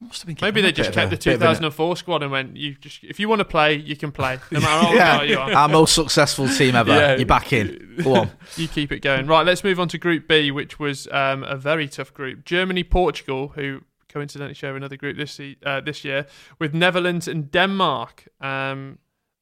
Must 0.01 0.21
have 0.21 0.27
been. 0.27 0.37
Maybe 0.41 0.61
they 0.61 0.71
just 0.71 0.93
kept 0.93 1.09
the 1.09 1.17
bit 1.17 1.27
of 1.27 1.39
2004 1.39 1.97
squad 1.97 2.21
and 2.23 2.31
went, 2.31 2.55
"You 2.55 2.75
just 2.75 3.03
if 3.03 3.19
you 3.19 3.27
want 3.27 3.39
to 3.39 3.45
play, 3.45 3.75
you 3.75 3.95
can 3.97 4.11
play, 4.11 4.39
no 4.51 4.59
matter 4.61 4.87
how 4.87 4.93
Yeah. 4.93 5.21
you 5.23 5.37
are." 5.37 5.51
Our 5.53 5.67
most 5.67 5.93
successful 5.95 6.47
team 6.47 6.75
ever. 6.75 6.91
Yeah. 6.91 7.15
You're 7.17 7.25
back 7.25 7.51
in. 7.53 7.95
Go 8.03 8.15
on. 8.15 8.31
you 8.57 8.67
keep 8.69 8.91
it 8.93 8.99
going. 9.01 9.25
Right, 9.27 9.45
let's 9.45 9.63
move 9.63 9.79
on 9.79 9.87
to 9.89 9.97
Group 9.97 10.27
B, 10.27 10.51
which 10.51 10.79
was 10.79 11.07
um, 11.11 11.43
a 11.43 11.57
very 11.57 11.87
tough 11.89 12.13
group. 12.13 12.45
Germany, 12.45 12.83
Portugal, 12.83 13.49
who 13.55 13.81
coincidentally 14.07 14.53
share 14.55 14.75
another 14.77 14.95
group 14.95 15.17
this 15.17 15.39
uh, 15.65 15.81
this 15.81 16.05
year, 16.05 16.27
with 16.59 16.73
Netherlands 16.73 17.27
and 17.27 17.51
Denmark. 17.51 18.27
Um, 18.39 18.99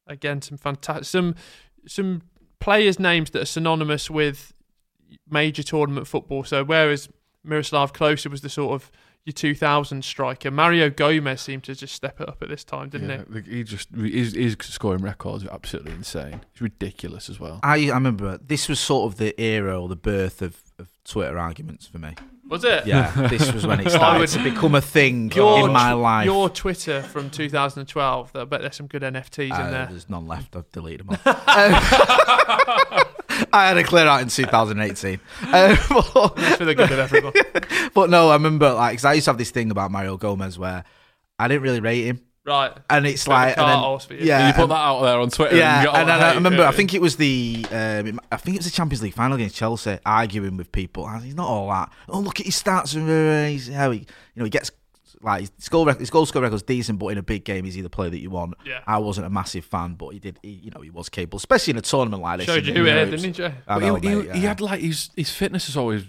again, 0.08 0.42
some 0.42 0.58
fantastic 0.58 1.04
some 1.06 1.34
some 1.86 2.22
players' 2.60 2.98
names 2.98 3.30
that 3.30 3.42
are 3.42 3.46
synonymous 3.46 4.10
with 4.10 4.52
major 5.30 5.62
tournament 5.62 6.06
football. 6.06 6.44
So 6.44 6.64
whereas 6.64 7.08
Miroslav 7.44 7.92
Klose 7.92 8.26
was 8.30 8.40
the 8.40 8.48
sort 8.48 8.74
of 8.74 8.90
your 9.24 9.32
2000 9.32 10.04
striker, 10.04 10.50
Mario 10.50 10.88
Gomez 10.90 11.40
seemed 11.42 11.64
to 11.64 11.74
just 11.74 11.94
step 11.94 12.20
it 12.20 12.28
up 12.28 12.42
at 12.42 12.48
this 12.48 12.64
time, 12.64 12.88
didn't 12.88 13.10
Yeah, 13.10 13.40
he? 13.44 13.56
he 13.58 13.62
just 13.62 13.88
his, 13.94 14.32
his 14.34 14.56
scoring 14.60 15.02
records 15.02 15.44
are 15.44 15.52
absolutely 15.52 15.92
insane. 15.92 16.40
It's 16.52 16.60
ridiculous 16.62 17.28
as 17.28 17.38
well. 17.38 17.60
I, 17.62 17.90
I 17.90 17.94
remember 17.94 18.38
this 18.38 18.68
was 18.68 18.80
sort 18.80 19.12
of 19.12 19.18
the 19.18 19.38
era 19.40 19.80
or 19.80 19.88
the 19.88 19.96
birth 19.96 20.40
of, 20.40 20.62
of 20.78 20.88
Twitter 21.04 21.38
arguments 21.38 21.86
for 21.86 21.98
me. 21.98 22.14
Was 22.48 22.64
it? 22.64 22.86
Yeah, 22.86 23.10
this 23.28 23.52
was 23.52 23.66
when 23.66 23.80
it 23.80 23.90
started 23.90 24.20
would- 24.20 24.28
to 24.30 24.42
become 24.42 24.74
a 24.74 24.80
thing 24.80 25.30
Your 25.32 25.66
in 25.66 25.72
my 25.72 25.92
life. 25.92 26.24
Your 26.24 26.48
Twitter 26.48 27.02
from 27.02 27.28
2012. 27.30 28.30
I 28.34 28.44
bet 28.44 28.60
there's 28.62 28.76
some 28.76 28.86
good 28.86 29.02
NFTs 29.02 29.52
Uh, 29.52 29.64
in 29.64 29.70
there. 29.70 29.86
There's 29.90 30.08
none 30.08 30.26
left. 30.26 30.56
I've 30.56 30.70
deleted 30.72 31.06
them 31.06 31.18
all. 31.26 31.34
Um, 31.48 33.04
I 33.52 33.68
had 33.68 33.76
a 33.78 33.84
clear 33.84 34.06
out 34.06 34.20
in 34.22 34.28
2018. 34.28 35.14
Um, 35.14 35.20
That's 35.52 36.56
for 36.56 36.64
the 36.64 36.74
good 36.74 36.90
of 36.90 36.98
everyone. 36.98 37.32
but 37.94 38.10
no, 38.10 38.30
I 38.30 38.32
remember 38.34 38.72
like 38.74 38.96
'cause 38.96 39.04
I 39.04 39.12
used 39.14 39.26
to 39.26 39.30
have 39.30 39.38
this 39.38 39.50
thing 39.52 39.70
about 39.70 39.90
Mario 39.92 40.16
Gomez 40.16 40.58
where 40.58 40.82
I 41.38 41.46
didn't 41.46 41.62
really 41.62 41.78
rate 41.80 42.04
him, 42.04 42.20
Right. 42.48 42.72
and 42.90 43.06
it's 43.06 43.24
Bit 43.24 43.32
of 43.32 43.36
a 43.36 43.40
like, 43.40 43.48
and 43.48 43.56
cart 43.56 43.68
then- 43.68 43.78
horse 43.78 44.04
for 44.06 44.14
you. 44.14 44.24
yeah, 44.26 44.46
you 44.48 44.52
put 44.54 44.62
and- 44.62 44.70
that 44.72 44.74
out 44.76 45.02
there 45.02 45.20
on 45.20 45.30
Twitter. 45.30 45.56
yeah, 45.56 45.74
and, 45.74 45.80
you 45.82 45.86
got 45.86 45.94
all 45.94 46.00
and 46.00 46.08
then 46.08 46.20
I 46.20 46.28
hate, 46.30 46.34
remember. 46.36 46.64
I 46.64 46.72
think 46.72 46.94
it 46.94 47.00
was 47.02 47.16
the, 47.16 47.66
um, 47.70 48.20
I 48.32 48.36
think 48.38 48.56
it 48.56 48.60
was 48.60 48.66
the 48.66 48.72
Champions 48.72 49.02
League 49.02 49.14
final 49.14 49.36
against 49.36 49.56
Chelsea, 49.56 49.98
arguing 50.04 50.56
with 50.56 50.72
people. 50.72 51.06
And 51.08 51.22
he's 51.24 51.34
not 51.34 51.46
all 51.48 51.68
that. 51.70 51.92
Oh, 52.08 52.20
look 52.20 52.40
at 52.40 52.46
his 52.46 52.60
stats 52.60 52.94
and 52.96 53.08
uh, 53.08 53.48
he's, 53.48 53.68
how 53.68 53.90
he, 53.90 54.00
you 54.00 54.06
know, 54.36 54.44
he 54.44 54.50
gets 54.50 54.70
like 55.20 55.40
his 55.58 55.68
goal, 55.68 55.84
rec- 55.84 55.98
his 55.98 56.10
goal 56.10 56.26
score 56.26 56.42
record's 56.42 56.62
decent, 56.62 56.98
but 57.00 57.08
in 57.08 57.18
a 57.18 57.22
big 57.22 57.44
game, 57.44 57.64
he's 57.64 57.74
the 57.74 57.90
player 57.90 58.08
that 58.08 58.20
you 58.20 58.30
want. 58.30 58.54
Yeah. 58.64 58.80
I 58.86 58.98
wasn't 58.98 59.26
a 59.26 59.30
massive 59.30 59.64
fan, 59.64 59.94
but 59.94 60.10
he 60.10 60.20
did, 60.20 60.38
he, 60.42 60.50
you 60.50 60.70
know, 60.70 60.80
he 60.80 60.90
was 60.90 61.08
capable, 61.08 61.38
especially 61.38 61.72
in 61.72 61.76
a 61.78 61.80
tournament 61.82 62.22
like 62.22 62.38
this. 62.38 62.46
Showed 62.46 62.64
you 62.66 62.72
who 62.72 62.84
the 62.84 62.90
it 62.90 62.96
is, 63.14 63.22
didn't 63.22 63.24
he, 63.24 63.30
Jay? 63.32 63.54
I 63.66 63.78
But 63.80 64.02
he, 64.04 64.08
he- 64.10 64.14
mate, 64.14 64.34
he 64.36 64.40
had 64.42 64.60
like 64.60 64.80
his 64.80 65.10
his 65.16 65.30
fitness 65.30 65.68
is 65.68 65.76
always 65.76 66.04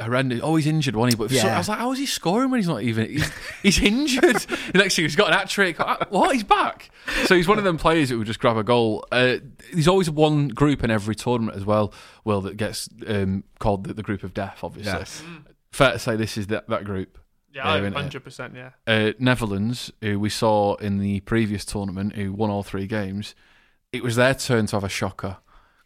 horrendous. 0.00 0.40
Always 0.40 0.66
injured, 0.66 0.96
wasn't 0.96 1.14
he? 1.14 1.16
But 1.18 1.30
so- 1.42 1.48
I 1.48 1.58
was 1.58 1.68
like, 1.68 1.78
how 1.78 1.92
is 1.92 1.98
he 1.98 2.06
scoring 2.06 2.50
when 2.50 2.58
he's 2.58 2.68
not 2.68 2.82
even? 2.82 3.08
He's, 3.08 3.30
he's 3.62 3.82
injured. 3.82 4.36
the 4.72 4.78
next 4.78 4.96
thing 4.96 5.04
he's 5.04 5.16
got 5.16 5.28
an 5.28 5.34
hat 5.34 5.48
trick. 5.48 5.78
Uh, 5.80 5.96
What? 6.10 6.34
He's 6.34 6.44
back. 6.44 6.90
So 7.24 7.34
he's 7.34 7.48
one 7.48 7.58
of 7.58 7.64
them 7.64 7.78
players 7.78 8.08
that 8.10 8.18
would 8.18 8.26
just 8.26 8.40
grab 8.40 8.56
a 8.56 8.64
goal. 8.64 9.06
Uh, 9.12 9.36
there's 9.72 9.88
always 9.88 10.10
one 10.10 10.48
group 10.48 10.82
in 10.84 10.90
every 10.90 11.14
tournament 11.14 11.56
as 11.56 11.64
well. 11.64 11.92
Well, 12.24 12.40
that 12.42 12.56
gets 12.56 12.88
um, 13.06 13.44
called 13.58 13.84
the, 13.84 13.94
the 13.94 14.02
group 14.02 14.22
of 14.22 14.34
death. 14.34 14.60
Obviously, 14.62 14.92
Yes. 14.92 15.22
fair 15.72 15.92
to 15.92 15.98
say 15.98 16.16
this 16.16 16.36
is 16.36 16.48
that 16.48 16.68
that 16.68 16.84
group. 16.84 17.18
Yeah, 17.52 17.80
there, 17.80 17.90
innit? 17.90 18.10
100%. 18.10 18.54
Yeah. 18.54 18.70
uh, 18.86 19.12
Netherlands, 19.18 19.90
who 20.02 20.20
we 20.20 20.28
saw 20.28 20.74
in 20.74 20.98
the 20.98 21.20
previous 21.20 21.64
tournament, 21.64 22.14
who 22.14 22.34
won 22.34 22.50
all 22.50 22.62
three 22.62 22.86
games, 22.86 23.34
it 23.94 24.02
was 24.02 24.16
their 24.16 24.34
turn 24.34 24.66
to 24.66 24.76
have 24.76 24.84
a 24.84 24.90
shocker 24.90 25.38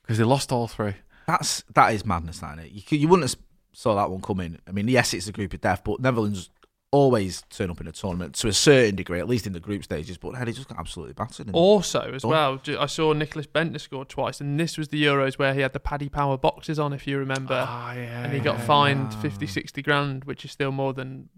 because 0.02 0.18
they 0.18 0.24
lost 0.24 0.50
all 0.50 0.66
three. 0.66 0.94
That's 1.28 1.62
that 1.74 1.94
is 1.94 2.04
madness, 2.04 2.40
that, 2.40 2.58
isn't 2.58 2.64
it? 2.76 2.90
You, 2.90 2.98
you 2.98 3.06
wouldn't 3.06 3.30
have 3.30 3.38
saw 3.72 3.94
that 3.96 4.10
one 4.10 4.20
coming. 4.20 4.58
I 4.68 4.72
mean, 4.72 4.88
yes, 4.88 5.14
it's 5.14 5.28
a 5.28 5.32
group 5.32 5.52
of 5.54 5.60
death, 5.60 5.82
but 5.84 6.00
Netherlands 6.00 6.50
always 6.92 7.42
turn 7.50 7.70
up 7.70 7.80
in 7.80 7.86
a 7.86 7.92
tournament 7.92 8.34
to 8.34 8.48
a 8.48 8.52
certain 8.52 8.96
degree, 8.96 9.20
at 9.20 9.28
least 9.28 9.46
in 9.46 9.52
the 9.52 9.60
group 9.60 9.84
stages. 9.84 10.18
But 10.18 10.34
hey, 10.34 10.44
they 10.46 10.52
just 10.52 10.68
got 10.68 10.78
absolutely 10.78 11.14
battered. 11.14 11.46
and- 11.46 11.54
Also, 11.54 12.00
as 12.14 12.22
Go 12.22 12.28
well, 12.30 12.60
I 12.80 12.86
saw 12.86 13.14
Nicklas 13.14 13.46
Bendtner 13.46 13.80
scored 13.80 14.08
twice, 14.08 14.40
and 14.40 14.58
this 14.58 14.76
was 14.76 14.88
the 14.88 15.00
Euros 15.04 15.38
where 15.38 15.54
he 15.54 15.60
had 15.60 15.72
the 15.72 15.78
Paddy 15.78 16.08
Power 16.08 16.36
boxes 16.36 16.80
on, 16.80 16.92
if 16.92 17.06
you 17.06 17.16
remember. 17.18 17.64
Ah, 17.68 17.92
yeah, 17.94 18.24
and 18.24 18.32
he 18.32 18.40
got 18.40 18.60
fined 18.60 19.14
50, 19.14 19.46
60 19.46 19.82
grand, 19.82 20.24
which 20.24 20.44
is 20.44 20.50
still 20.50 20.72
more 20.72 20.92
than 20.92 21.28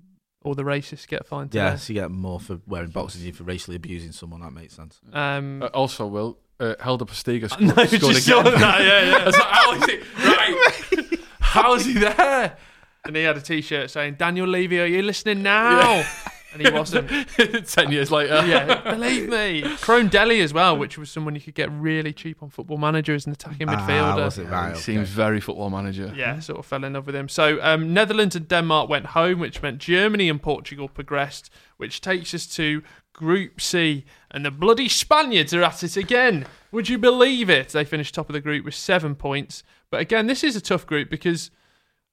all 0.43 0.55
the 0.55 0.63
racists 0.65 1.07
get 1.07 1.27
fined 1.27 1.53
today. 1.53 1.65
Yes, 1.65 1.89
you 1.91 1.95
get 1.97 2.11
more 2.11 2.41
for 2.41 2.61
wearing 2.67 2.89
boxes 2.91 3.23
than 3.23 3.33
for 3.33 3.45
racially 3.45 3.77
abusing 3.77 4.11
someone. 4.13 4.41
That 4.41 4.53
makes 4.53 4.75
sense. 4.75 5.01
Um, 5.13 5.63
Uh, 5.63 5.67
also, 5.67 6.07
Will 6.07 6.39
uh, 6.61 6.77
Helder 6.81 7.05
Postiga 7.05 7.51
scored, 7.51 7.61
no, 7.77 7.85
scored 7.85 7.91
just 8.15 8.27
again. 8.27 8.43
saw 8.45 8.51
that, 8.51 8.81
yeah, 8.81 9.03
yeah. 9.11 9.17
I 9.21 9.27
was 9.27 9.37
like, 9.37 9.49
how 9.49 9.73
is? 9.75 10.97
Right. 10.97 11.02
How 11.53 11.75
is 11.75 11.85
he 11.87 11.95
there? 11.95 12.57
and 13.05 13.17
he 13.17 13.23
had 13.23 13.37
a 13.37 13.41
T-shirt 13.41 13.91
saying, 13.91 14.15
"Daniel 14.15 14.47
Levy, 14.47 14.81
are 14.81 14.87
you 14.87 15.03
listening 15.03 15.43
now?" 15.43 16.05
And 16.55 16.61
he 16.67 16.71
wasn't. 16.71 17.09
Ten 17.69 17.91
years 17.91 18.11
later. 18.11 18.45
yeah, 18.47 18.83
believe 18.93 19.27
me. 19.31 19.63
Krohn-Dehli 19.63 20.43
as 20.43 20.53
well, 20.53 20.77
which 20.77 20.99
was 20.99 21.11
someone 21.11 21.35
you 21.35 21.41
could 21.41 21.55
get 21.55 21.71
really 21.73 22.13
cheap 22.13 22.43
on 22.43 22.51
Football 22.51 22.77
Manager 22.77 23.15
as 23.15 23.25
an 23.27 23.33
attacking 23.33 23.71
Ah, 23.71 23.75
midfielder. 23.75 24.25
was 24.25 24.37
it 24.39 24.45
right? 24.51 24.67
He 24.67 24.73
okay. 24.73 24.81
seems 24.81 25.09
very 25.09 25.41
football 25.41 25.71
manager. 25.71 26.13
Yeah, 26.15 26.41
sort 26.41 26.59
of 26.59 26.67
fell 26.67 26.85
in 26.85 26.93
love 26.93 27.07
with 27.07 27.17
him. 27.17 27.31
So 27.31 27.59
um, 27.63 27.95
Netherlands 27.95 28.37
and 28.37 28.47
Denmark 28.47 28.91
went 28.91 29.07
home, 29.07 29.39
which 29.39 29.63
meant 29.63 29.79
Germany 29.79 30.29
and 30.29 30.43
Portugal 30.43 30.89
progressed, 30.89 31.49
which 31.79 32.03
takes 32.03 32.35
us 32.35 32.47
to 32.49 32.83
Group 33.15 33.59
C. 33.59 34.05
And 34.31 34.45
the 34.45 34.51
bloody 34.51 34.91
Spaniards 34.91 35.55
are 35.55 35.63
at 35.63 35.83
it 35.83 35.97
again. 35.97 36.45
Would 36.71 36.87
you 36.91 36.99
believe 36.99 37.49
it? 37.49 37.71
They 37.71 37.87
finished 37.87 38.15
top 38.15 38.29
of 38.29 38.35
the 38.35 38.41
group 38.41 38.63
with 38.67 38.75
seven 38.75 39.15
points. 39.15 39.63
But 39.93 40.01
again, 40.01 40.27
this 40.27 40.43
is 40.43 40.57
a 40.57 40.61
tough 40.61 40.85
group 40.87 41.09
because, 41.11 41.53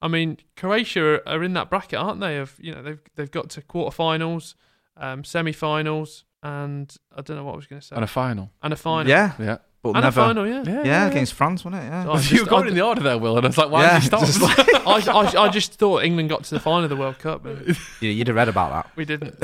I 0.03 0.07
mean, 0.07 0.37
Croatia 0.55 1.01
are, 1.25 1.27
are 1.29 1.43
in 1.43 1.53
that 1.53 1.71
bracket, 1.71 1.97
aren't 1.97 2.19
they? 2.19 2.37
Of 2.37 2.55
you 2.59 2.73
know 2.75 2.83
they've 2.83 2.99
they've 3.15 3.31
got 3.31 3.49
to 3.51 3.61
quarterfinals, 3.61 4.53
um, 4.97 5.23
semi-finals, 5.23 6.25
and 6.43 6.95
I 7.17 7.21
don't 7.21 7.37
know 7.37 7.43
what 7.45 7.53
I 7.53 7.55
was 7.55 7.65
going 7.67 7.79
to 7.81 7.87
say, 7.87 7.95
And 7.95 8.03
a 8.03 8.07
final. 8.07 8.51
and 8.61 8.71
a 8.73 8.75
final. 8.75 9.09
Yeah, 9.09 9.31
Yeah. 9.39 9.57
but 9.81 9.91
and 9.95 10.03
never. 10.03 10.07
a 10.21 10.23
final. 10.25 10.45
Yeah. 10.47 10.83
Yeah, 10.83 11.07
against 11.07 11.33
France, 11.33 11.63
wasn't 11.65 11.83
it? 11.83 11.87
Yeah. 11.87 12.03
So 12.03 12.11
I 12.11 12.15
you 12.17 12.21
just- 12.21 12.43
were 12.43 12.49
going 12.49 12.65
I- 12.65 12.67
in 12.69 12.75
the 12.75 12.81
order 12.81 13.01
there, 13.01 13.17
Will, 13.17 13.37
and 13.37 13.45
I 13.45 13.49
was 13.49 13.57
like, 13.57 13.71
why 13.71 13.83
yeah, 13.83 13.93
did 13.99 14.03
you 14.03 14.07
stop? 14.07 14.25
just 14.25 14.41
like- 14.41 14.57
I, 14.85 15.11
I, 15.11 15.43
I 15.45 15.49
just 15.49 15.73
thought 15.73 16.03
England 16.03 16.29
got 16.29 16.43
to 16.43 16.53
the 16.53 16.59
final 16.59 16.83
of 16.83 16.89
the 16.89 16.95
World 16.97 17.17
Cup, 17.19 17.43
but 17.43 17.65
yeah, 18.01 18.11
you'd 18.11 18.27
have 18.27 18.35
read 18.35 18.49
about 18.49 18.71
that. 18.71 18.91
we 18.97 19.05
didn't. 19.05 19.35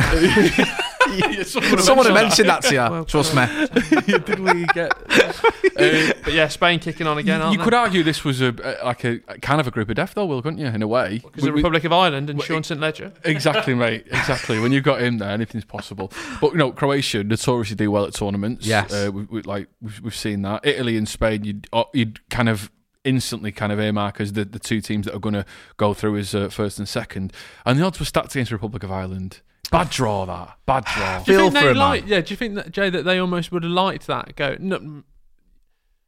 That. 1.07 1.45
Someone 1.47 1.79
Someone 1.81 2.05
had 2.05 2.13
mentioned 2.15 2.49
that 2.49 2.61
to 2.63 2.73
you. 2.73 2.79
Well, 2.79 3.05
trust 3.05 3.35
me. 3.35 3.45
Did 4.19 4.39
we 4.39 4.65
get? 4.73 4.91
Uh, 5.11 5.33
But 6.25 6.33
yeah, 6.33 6.47
Spain 6.47 6.79
kicking 6.79 7.05
on 7.05 7.17
again, 7.17 7.39
you 7.39 7.45
aren't 7.47 7.61
could 7.61 7.73
argue 7.73 8.01
this 8.01 8.23
was 8.23 8.41
a, 8.41 8.47
a 8.63 8.85
like 8.85 9.03
a, 9.03 9.19
a 9.27 9.37
kind 9.39 9.59
of 9.59 9.67
a 9.67 9.71
group 9.71 9.89
of 9.89 9.95
death, 9.95 10.13
though, 10.15 10.25
Will, 10.25 10.41
couldn't 10.41 10.57
you? 10.59 10.67
In 10.67 10.81
a 10.81 10.87
way, 10.87 11.19
Because 11.19 11.43
the 11.43 11.49
We- 11.51 11.55
we- 11.55 11.59
Republic 11.61 11.83
of 11.83 11.91
Ireland 11.93 12.29
and 12.29 12.41
Sean 12.41 12.63
St 12.63 12.79
Ledger. 12.79 13.11
Exactly, 13.25 13.75
mate. 13.75 14.07
Exactly. 14.07 14.59
when 14.59 14.71
you've 14.71 14.83
got 14.85 15.01
him 15.01 15.17
there, 15.17 15.29
anything's 15.29 15.65
possible. 15.65 16.11
But 16.41 16.53
you 16.53 16.57
know, 16.57 16.71
Croatia 16.71 17.23
notoriously 17.23 17.75
do 17.75 17.91
well 17.91 18.05
at 18.05 18.13
tournaments. 18.13 18.65
Yes. 18.65 18.91
uh, 18.93 19.11
we, 19.13 19.23
we, 19.23 19.41
like 19.43 19.67
we've, 19.81 19.99
we've 20.01 20.15
seen 20.15 20.41
that. 20.43 20.65
Italy 20.65 20.97
and 20.97 21.07
Spain, 21.07 21.43
you'd 21.43 21.67
uh, 21.73 21.83
you'd 21.93 22.27
kind 22.29 22.47
of 22.49 22.71
instantly 23.03 23.51
kind 23.51 23.71
of 23.71 23.79
earmark 23.79 24.19
as 24.19 24.33
the, 24.33 24.45
the 24.45 24.57
two 24.59 24.81
teams 24.81 25.05
that 25.05 25.13
are 25.15 25.19
going 25.19 25.35
to 25.35 25.45
go 25.77 25.93
through 25.93 26.17
as 26.17 26.33
uh, 26.33 26.49
first 26.49 26.79
and 26.79 26.87
second. 26.89 27.31
And 27.65 27.77
the 27.77 27.83
odds 27.85 27.99
were 27.99 28.05
stacked 28.05 28.33
against 28.33 28.49
the 28.49 28.55
Republic 28.55 28.81
of 28.83 28.91
Ireland. 28.91 29.41
Bad 29.71 29.89
draw, 29.89 30.25
that 30.25 30.57
bad 30.65 30.85
draw. 30.85 31.23
Do 31.23 31.31
you 31.31 31.37
Feel 31.39 31.47
think 31.51 31.57
for 31.57 31.63
they 31.65 31.71
him, 31.71 31.77
like? 31.77 32.01
man. 32.03 32.11
Yeah. 32.11 32.21
Do 32.21 32.29
you 32.31 32.37
think 32.37 32.55
that 32.55 32.71
Jay 32.71 32.89
that 32.89 33.03
they 33.03 33.19
almost 33.19 33.51
would 33.51 33.63
have 33.63 33.71
liked 33.71 34.07
that? 34.07 34.35
Go. 34.35 34.55
No, 34.59 35.03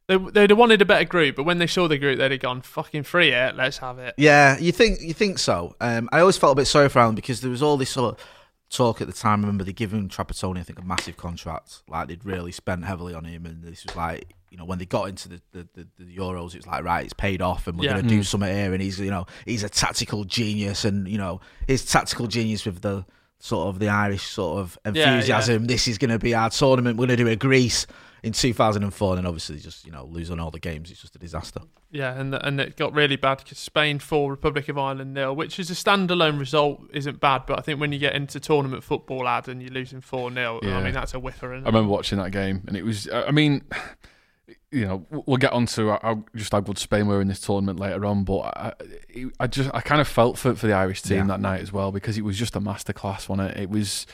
they 0.06 0.16
they'd 0.16 0.50
have 0.50 0.58
wanted 0.58 0.80
a 0.80 0.86
better 0.86 1.04
group, 1.04 1.36
but 1.36 1.44
when 1.44 1.58
they 1.58 1.66
saw 1.66 1.86
the 1.88 1.98
group, 1.98 2.18
they'd 2.18 2.30
have 2.32 2.40
gone 2.40 2.62
fucking 2.62 3.02
free 3.02 3.30
it. 3.30 3.56
Let's 3.56 3.78
have 3.78 3.98
it. 3.98 4.14
Yeah, 4.16 4.58
you 4.58 4.72
think 4.72 5.00
you 5.00 5.12
think 5.12 5.38
so. 5.38 5.74
Um, 5.80 6.08
I 6.12 6.20
always 6.20 6.36
felt 6.36 6.52
a 6.52 6.56
bit 6.56 6.66
sorry 6.66 6.88
for 6.88 7.00
Alan 7.00 7.14
because 7.14 7.40
there 7.40 7.50
was 7.50 7.62
all 7.62 7.76
this 7.76 7.90
sort 7.90 8.14
of 8.18 8.24
talk 8.70 9.00
at 9.00 9.06
the 9.06 9.12
time. 9.12 9.40
I 9.40 9.42
remember 9.42 9.64
they 9.64 9.72
given 9.72 10.08
Trapattoni, 10.08 10.58
I 10.58 10.62
think, 10.62 10.78
a 10.78 10.82
massive 10.84 11.16
contract. 11.16 11.82
Like 11.88 12.08
they'd 12.08 12.24
really 12.24 12.52
spent 12.52 12.84
heavily 12.84 13.12
on 13.14 13.24
him, 13.24 13.44
and 13.44 13.62
this 13.62 13.84
was 13.84 13.96
like, 13.96 14.34
you 14.50 14.56
know, 14.56 14.64
when 14.64 14.78
they 14.78 14.86
got 14.86 15.08
into 15.10 15.28
the, 15.28 15.40
the, 15.52 15.68
the, 15.74 15.86
the 15.98 16.16
Euros, 16.16 16.54
it 16.54 16.58
was 16.58 16.66
like, 16.66 16.84
right, 16.84 17.04
it's 17.04 17.12
paid 17.12 17.42
off, 17.42 17.66
and 17.66 17.78
we're 17.78 17.84
Yeah. 17.86 17.92
going 17.94 18.04
to 18.04 18.08
do 18.08 18.22
something 18.22 18.50
here. 18.54 18.72
And 18.72 18.80
he's, 18.82 18.98
you 18.98 19.10
know, 19.10 19.26
he's 19.44 19.62
a 19.62 19.68
tactical 19.68 20.24
genius, 20.24 20.84
and 20.86 21.06
you 21.06 21.18
know, 21.18 21.40
his 21.66 21.84
tactical 21.84 22.26
genius 22.28 22.64
with 22.64 22.80
the 22.80 23.04
sort 23.40 23.68
of 23.68 23.78
the 23.78 23.88
Irish 23.88 24.22
sort 24.24 24.58
of 24.60 24.78
Yeah, 24.84 24.92
yeah. 24.94 25.14
enthusiasm. 25.14 25.66
This 25.66 25.88
is 25.88 25.98
going 25.98 26.10
to 26.10 26.18
be 26.18 26.34
our 26.34 26.50
tournament. 26.50 26.98
We're 26.98 27.06
going 27.06 27.18
to 27.18 27.24
do 27.24 27.30
a 27.30 27.36
Greece. 27.36 27.86
In 28.20 28.32
2004, 28.32 29.10
and 29.12 29.18
then 29.18 29.26
obviously 29.26 29.58
just 29.60 29.86
you 29.86 29.92
know 29.92 30.04
losing 30.06 30.40
all 30.40 30.50
the 30.50 30.58
games, 30.58 30.90
it's 30.90 31.00
just 31.00 31.14
a 31.14 31.20
disaster. 31.20 31.60
Yeah, 31.92 32.18
and 32.18 32.34
and 32.34 32.60
it 32.60 32.76
got 32.76 32.92
really 32.92 33.14
bad 33.14 33.38
because 33.38 33.58
Spain 33.58 34.00
four, 34.00 34.32
Republic 34.32 34.68
of 34.68 34.76
Ireland 34.76 35.14
nil, 35.14 35.36
which 35.36 35.60
is 35.60 35.70
a 35.70 35.74
standalone 35.74 36.36
result, 36.36 36.80
isn't 36.92 37.20
bad. 37.20 37.44
But 37.46 37.60
I 37.60 37.62
think 37.62 37.78
when 37.80 37.92
you 37.92 38.00
get 38.00 38.16
into 38.16 38.40
tournament 38.40 38.82
football, 38.82 39.18
lad, 39.18 39.46
and 39.46 39.62
you're 39.62 39.70
losing 39.70 40.00
four 40.00 40.32
0 40.32 40.58
I 40.64 40.82
mean 40.82 40.94
that's 40.94 41.14
a 41.14 41.20
whiffer. 41.20 41.54
Isn't 41.54 41.64
I 41.64 41.68
remember 41.68 41.90
watching 41.90 42.18
that 42.18 42.32
game, 42.32 42.64
and 42.66 42.76
it 42.76 42.82
was. 42.84 43.06
uh, 43.06 43.24
I 43.28 43.30
mean, 43.30 43.62
you 44.70 44.86
know, 44.86 45.06
we'll 45.26 45.36
get 45.36 45.52
on 45.52 45.66
to 45.66 45.90
how, 45.90 46.24
just 46.34 46.52
how 46.52 46.60
good 46.60 46.78
Spain 46.78 47.06
were 47.06 47.20
in 47.20 47.28
this 47.28 47.40
tournament 47.40 47.78
later 47.80 48.04
on. 48.06 48.24
But 48.24 48.38
I, 48.56 48.72
I 49.40 49.46
just 49.46 49.70
I 49.74 49.80
kind 49.80 50.00
of 50.00 50.08
felt 50.08 50.38
for 50.38 50.54
for 50.54 50.66
the 50.66 50.72
Irish 50.74 51.02
team 51.02 51.18
Yeah. 51.18 51.24
that 51.26 51.40
night 51.40 51.60
as 51.60 51.72
well 51.72 51.92
because 51.92 52.16
it 52.18 52.22
was 52.22 52.38
just 52.38 52.56
a 52.56 52.60
masterclass, 52.60 53.28
wasn't 53.28 53.50
it? 53.50 53.62
It 53.62 53.70
was. 53.70 54.06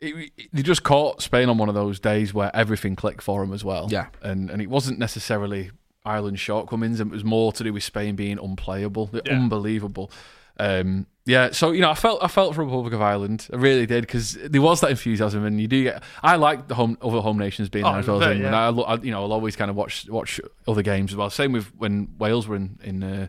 It, 0.00 0.32
it- 0.36 0.48
they 0.52 0.62
just 0.62 0.82
caught 0.82 1.22
Spain 1.22 1.48
on 1.48 1.56
one 1.58 1.68
of 1.68 1.74
those 1.74 1.98
days 2.00 2.34
where 2.34 2.54
everything 2.54 2.94
clicked 2.96 3.22
for 3.22 3.40
them 3.44 3.52
as 3.54 3.64
well. 3.64 3.88
Yeah. 3.90 4.06
and 4.22 4.50
and 4.50 4.60
it 4.60 4.68
wasn't 4.68 4.98
necessarily 4.98 5.70
Ireland's 6.04 6.40
shortcomings; 6.40 7.00
it 7.00 7.08
was 7.08 7.24
more 7.24 7.52
to 7.52 7.64
do 7.64 7.72
with 7.72 7.82
Spain 7.84 8.14
being 8.16 8.38
unplayable, 8.38 9.08
Yeah. 9.12 9.32
unbelievable. 9.32 10.10
Um, 10.58 11.06
yeah, 11.26 11.50
so 11.52 11.72
you 11.72 11.80
know, 11.80 11.90
I 11.90 11.94
felt 11.94 12.22
I 12.22 12.28
felt 12.28 12.54
for 12.54 12.64
Republic 12.64 12.92
of 12.92 13.00
Ireland, 13.00 13.48
I 13.52 13.56
really 13.56 13.86
did, 13.86 14.02
because 14.02 14.34
there 14.34 14.60
was 14.60 14.80
that 14.82 14.90
enthusiasm, 14.90 15.44
and 15.44 15.60
you 15.60 15.66
do 15.66 15.82
get. 15.84 16.02
I 16.22 16.36
like 16.36 16.68
the 16.68 16.74
home 16.74 16.98
other 17.00 17.20
home 17.20 17.38
nations 17.38 17.68
being 17.70 17.84
Oh, 17.84 17.92
there 17.92 18.00
as 18.00 18.06
well 18.08 18.22
as 18.22 18.38
yeah. 18.38 18.54
I, 18.54 18.68
I, 18.70 18.94
you 18.96 19.10
know, 19.10 19.22
I'll 19.22 19.32
always 19.32 19.56
kind 19.56 19.70
of 19.70 19.76
watch 19.76 20.06
watch 20.08 20.40
other 20.68 20.82
games 20.82 21.12
as 21.12 21.16
well. 21.16 21.30
Same 21.30 21.52
with 21.52 21.66
when 21.76 22.08
Wales 22.18 22.46
were 22.46 22.56
in 22.56 22.78
in 22.84 23.02
uh, 23.02 23.26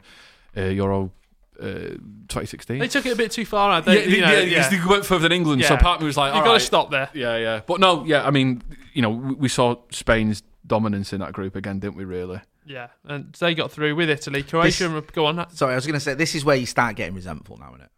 uh, 0.58 0.62
Euro 0.64 1.12
uh, 1.60 1.64
2016. 2.28 2.80
They 2.80 2.88
took 2.90 3.06
it 3.06 3.14
a 3.14 3.16
bit 3.16 3.32
too 3.32 3.46
far. 3.46 3.82
They, 3.82 4.04
yeah, 4.04 4.16
you 4.16 4.22
know, 4.22 4.32
yeah, 4.32 4.40
yeah. 4.40 4.70
because 4.70 4.84
they 4.86 4.90
went 4.90 5.06
further 5.06 5.24
than 5.24 5.32
England. 5.32 5.64
So 5.64 5.76
Yeah. 5.76 5.80
part 5.82 5.96
of 5.98 6.02
me 6.02 6.08
was 6.08 6.18
like, 6.18 6.34
You've 6.34 6.44
got 6.44 6.50
to 6.50 6.56
right. 6.56 6.62
stop 6.62 6.92
there. 6.92 7.10
Yeah, 7.14 7.38
yeah, 7.38 7.62
but 7.66 7.80
no, 7.80 8.04
yeah. 8.04 8.26
I 8.28 8.32
mean, 8.32 8.62
you 8.94 9.02
know, 9.02 9.10
we, 9.12 9.34
we 9.36 9.48
saw 9.48 9.78
Spain's 9.92 10.44
dominance 10.68 11.14
in 11.14 11.22
that 11.22 11.32
group 11.32 11.56
again, 11.56 11.80
didn't 11.80 11.96
we? 11.96 12.04
Really? 12.04 12.42
Yeah, 12.66 12.88
and 13.06 13.32
they 13.40 13.54
got 13.54 13.72
through 13.72 13.96
with 13.96 14.10
Italy. 14.10 14.42
Croatia, 14.44 15.04
go 15.14 15.26
on. 15.28 15.48
Sorry, 15.56 15.74
I 15.74 15.76
was 15.76 15.86
going 15.86 15.94
to 15.96 16.00
say 16.00 16.16
this 16.16 16.34
is 16.36 16.44
where 16.44 16.56
you 16.56 16.66
start 16.66 16.96
getting 16.96 17.14
resentful 17.16 17.58
now, 17.58 17.70
isn't 17.70 17.82
it? 17.82 17.90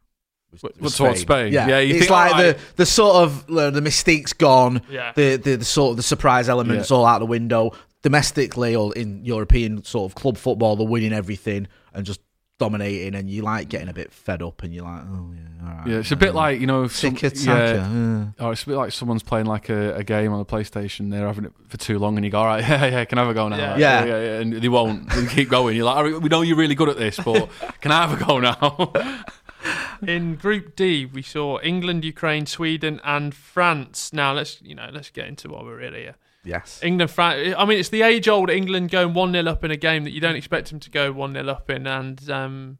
With- 0.62 0.82
with 0.82 0.95
towards 0.95 1.21
Spain? 1.21 1.51
Yeah, 1.53 1.67
Yeah, 1.67 1.80
you 1.80 1.91
it's 1.95 1.99
think, 2.06 2.12
like 2.12 2.32
alright. 2.34 2.58
the 2.58 2.75
the 2.77 2.86
sort 2.86 3.15
of 3.17 3.49
uh, 3.49 3.69
the 3.69 3.82
mystique's 3.82 4.34
gone. 4.34 4.82
Yeah. 4.89 5.12
The, 5.15 5.36
the 5.38 5.56
the 5.58 5.65
sort 5.65 5.91
of 5.91 5.97
the 5.97 6.03
surprise 6.03 6.49
elements 6.49 6.89
Yeah. 6.89 6.97
all 6.97 7.06
out 7.06 7.19
the 7.19 7.25
window. 7.25 7.71
Domestically 8.03 8.75
or 8.75 8.93
in 8.95 9.25
European 9.25 9.84
sort 9.84 10.10
of 10.10 10.15
club 10.15 10.38
football, 10.38 10.75
they're 10.75 10.88
winning 10.88 11.12
everything 11.13 11.67
and 11.93 12.06
just 12.06 12.21
dominating, 12.58 13.15
and 13.15 13.30
you 13.30 13.41
like 13.41 13.70
getting 13.70 13.89
a 13.89 13.93
bit 13.93 14.12
fed 14.12 14.41
up, 14.41 14.63
and 14.63 14.74
you're 14.74 14.84
like, 14.84 15.02
oh 15.04 15.34
yeah, 15.34 15.67
all 15.67 15.78
right. 15.78 15.88
Yeah, 15.88 15.98
it's 15.98 16.12
a 16.12 16.15
bit 16.15 16.34
like 16.34 16.60
you 16.60 16.67
know, 16.67 16.84
if 16.84 16.96
some, 16.96 17.15
Tiki 17.15 17.46
yeah, 17.46 17.54
taka. 17.54 18.34
or 18.39 18.48
oh, 18.48 18.52
it's 18.52 18.63
a 18.63 18.65
bit 18.65 18.76
like 18.76 18.91
someone's 18.91 19.24
playing 19.24 19.46
like 19.46 19.70
a, 19.70 19.96
a 19.96 20.04
game 20.04 20.32
on 20.34 20.39
the 20.39 20.46
PlayStation. 20.46 21.12
They're 21.12 21.28
having 21.28 21.46
it 21.46 21.54
for 21.67 21.78
too 21.78 22.00
long, 22.00 22.17
and 22.17 22.26
you 22.26 22.32
go, 22.32 22.39
"All 22.39 22.46
right, 22.46 22.62
yeah, 22.67 22.86
yeah, 22.86 23.06
can 23.06 23.17
I 23.17 23.22
have 23.22 23.32
a 23.32 23.34
go 23.34 23.48
now?" 23.48 23.58
Yeah. 23.58 23.78
Yeah. 23.78 24.06
yeah, 24.06 24.22
yeah, 24.22 24.39
and 24.39 24.54
they 24.54 24.70
won't. 24.70 25.10
They 25.10 25.26
keep 25.28 25.50
going. 25.50 25.76
You're 25.76 25.86
like, 25.86 25.98
"All 25.98 26.04
right, 26.04 26.22
"We 26.22 26.30
know 26.30 26.41
you're 26.41 26.58
really 26.58 26.76
good 26.76 26.89
at 26.89 26.98
this, 26.98 27.17
but 27.17 27.50
can 27.82 27.91
I 27.91 28.08
have 28.08 28.22
a 28.22 28.26
go 28.26 28.39
now?" 28.39 28.93
In 30.08 30.36
Group 30.36 30.76
D, 30.76 31.06
we 31.06 31.24
saw 31.24 31.60
England, 31.62 32.06
Ukraine, 32.06 32.46
Sweden, 32.46 33.02
and 33.04 33.34
France. 33.34 34.13
Now 34.13 34.34
let's 34.34 34.62
you 34.62 34.76
know 34.76 34.89
let's 34.91 35.10
get 35.10 35.28
into 35.28 35.50
what 35.50 35.65
we're 35.65 35.78
really 35.78 36.02
here. 36.02 36.15
Yes. 36.47 36.79
England, 36.81 37.12
France. 37.12 37.53
I 37.57 37.65
mean, 37.65 37.77
it's 37.77 37.89
the 37.89 38.01
age-old 38.01 38.49
England 38.49 38.89
going 38.89 39.13
one 39.13 39.31
0 39.33 39.45
up 39.47 39.63
in 39.63 39.71
a 39.71 39.75
game 39.77 40.03
that 40.05 40.12
you 40.12 40.21
don't 40.21 40.36
expect 40.36 40.69
them 40.69 40.79
to 40.79 40.89
go 40.89 41.12
one 41.12 41.33
0 41.33 41.47
up 41.49 41.69
in, 41.69 41.86
and 41.86 42.29
um, 42.31 42.77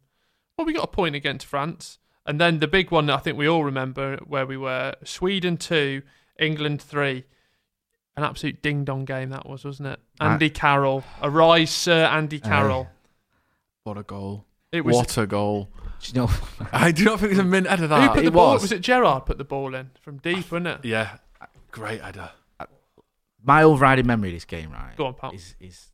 well, 0.56 0.66
we 0.66 0.72
got 0.72 0.84
a 0.84 0.88
point 0.88 1.14
against 1.14 1.46
France, 1.46 1.98
and 2.26 2.40
then 2.40 2.58
the 2.60 2.66
big 2.68 2.90
one 2.90 3.06
that 3.06 3.14
I 3.14 3.18
think 3.18 3.36
we 3.38 3.46
all 3.48 3.64
remember 3.64 4.16
where 4.26 4.46
we 4.46 4.56
were: 4.56 4.94
Sweden 5.04 5.56
two, 5.56 6.02
England 6.38 6.80
three. 6.82 7.24
An 8.16 8.24
absolute 8.24 8.60
ding 8.62 8.84
dong 8.84 9.04
game 9.04 9.30
that 9.30 9.48
was, 9.48 9.64
wasn't 9.64 9.90
it? 9.90 10.00
I- 10.18 10.32
Andy 10.32 10.50
Carroll, 10.50 11.04
arise, 11.22 11.70
Sir 11.70 12.04
Andy 12.06 12.40
Carroll. 12.40 12.88
what 13.84 13.96
a 13.96 14.02
goal! 14.02 14.44
It 14.72 14.84
was 14.84 14.96
what 14.96 15.16
a 15.18 15.26
goal! 15.26 15.68
Do 16.02 16.08
you 16.12 16.14
know, 16.22 16.30
I 16.72 16.90
do 16.90 17.04
not 17.04 17.20
think 17.20 17.30
there's 17.32 17.38
a 17.38 17.44
minute 17.44 17.70
out 17.70 17.74
of 17.80 17.90
who 17.90 17.96
that. 17.96 18.14
put 18.14 18.20
the 18.22 18.26
it 18.28 18.32
ball? 18.32 18.54
was. 18.54 18.62
Was 18.62 18.72
it 18.72 18.80
Gerrard 18.80 19.24
put 19.26 19.38
the 19.38 19.44
ball 19.44 19.74
in 19.74 19.90
from 20.00 20.18
deep, 20.18 20.50
wasn't 20.50 20.66
it? 20.66 20.84
yeah, 20.84 21.18
great 21.70 22.00
header. 22.02 22.30
My 23.42 23.62
overriding 23.62 24.06
memory 24.06 24.30
of 24.30 24.34
this 24.34 24.44
game, 24.44 24.70
right? 24.70 24.96
Go 24.96 25.06
on, 25.06 25.14
pal. 25.14 25.32
Is, 25.32 25.54
is 25.60 25.90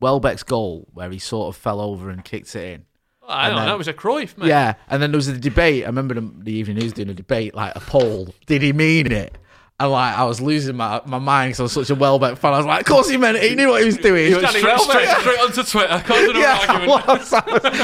Welbeck's 0.00 0.42
goal 0.42 0.88
where 0.92 1.10
he 1.10 1.18
sort 1.18 1.54
of 1.54 1.60
fell 1.60 1.80
over 1.80 2.10
and 2.10 2.24
kicked 2.24 2.54
it 2.54 2.74
in. 2.74 2.84
I 3.30 3.48
don't 3.48 3.56
know. 3.56 3.66
That 3.66 3.76
was 3.76 3.88
a 3.88 3.92
Cruyff, 3.92 4.38
mate. 4.38 4.48
Yeah, 4.48 4.74
and 4.88 5.02
then 5.02 5.12
there 5.12 5.18
was 5.18 5.28
a 5.28 5.36
debate. 5.36 5.84
I 5.84 5.86
remember 5.86 6.14
the, 6.14 6.32
the 6.38 6.52
evening 6.52 6.78
news 6.78 6.94
doing 6.94 7.10
a 7.10 7.14
debate, 7.14 7.54
like 7.54 7.76
a 7.76 7.80
poll. 7.80 8.34
Did 8.46 8.62
he 8.62 8.72
mean 8.72 9.12
it? 9.12 9.36
And 9.80 9.92
like 9.92 10.18
I 10.18 10.24
was 10.24 10.40
losing 10.40 10.74
my, 10.74 11.00
my 11.06 11.20
mind 11.20 11.50
because 11.50 11.60
I 11.60 11.62
was 11.62 11.72
such 11.72 11.90
a 11.90 11.94
Welbeck 11.94 12.36
fan. 12.38 12.52
I 12.52 12.56
was 12.56 12.66
like, 12.66 12.80
of 12.80 12.86
course 12.86 13.08
he 13.08 13.16
meant 13.16 13.36
it. 13.36 13.44
He 13.44 13.54
knew 13.54 13.68
what 13.68 13.78
he 13.80 13.86
was 13.86 13.96
doing. 13.96 14.26
He 14.26 14.34
went 14.34 14.48
straight, 14.48 14.64
Welbeck. 14.64 15.08
straight, 15.08 15.20
straight 15.20 15.38
onto 15.38 15.62
Twitter. 15.62 16.02
Causing 16.04 16.30
an 16.30 16.36
yeah, 16.36 16.66
argument. 16.68 17.08
I 17.08 17.12
was. 17.14 17.30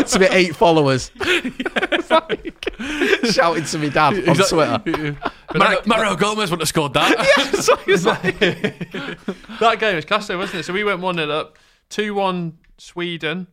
Was 0.03 0.13
to 0.13 0.19
be 0.19 0.25
eight 0.27 0.57
followers. 0.57 1.13
Shouting 3.33 3.65
to 3.65 3.79
me 3.79 3.91
dad 3.91 4.29
on 4.29 4.35
He's 4.35 4.49
Twitter. 4.49 4.83
like- 5.55 5.55
Mario, 5.55 5.81
Mario 5.87 6.17
Gomez 6.17 6.51
wouldn't 6.51 6.63
have 6.63 6.69
scored 6.69 6.95
that. 6.95 7.15
so 7.63 7.75
like, 8.09 8.39
that 9.61 9.79
game 9.79 9.95
was 9.95 10.05
class, 10.05 10.27
though, 10.27 10.37
wasn't 10.37 10.59
it? 10.61 10.65
So 10.65 10.73
we 10.73 10.83
went 10.83 10.99
one 11.01 11.15
0 11.15 11.31
up, 11.31 11.59
two 11.91 12.13
one 12.15 12.59
Sweden, 12.77 13.47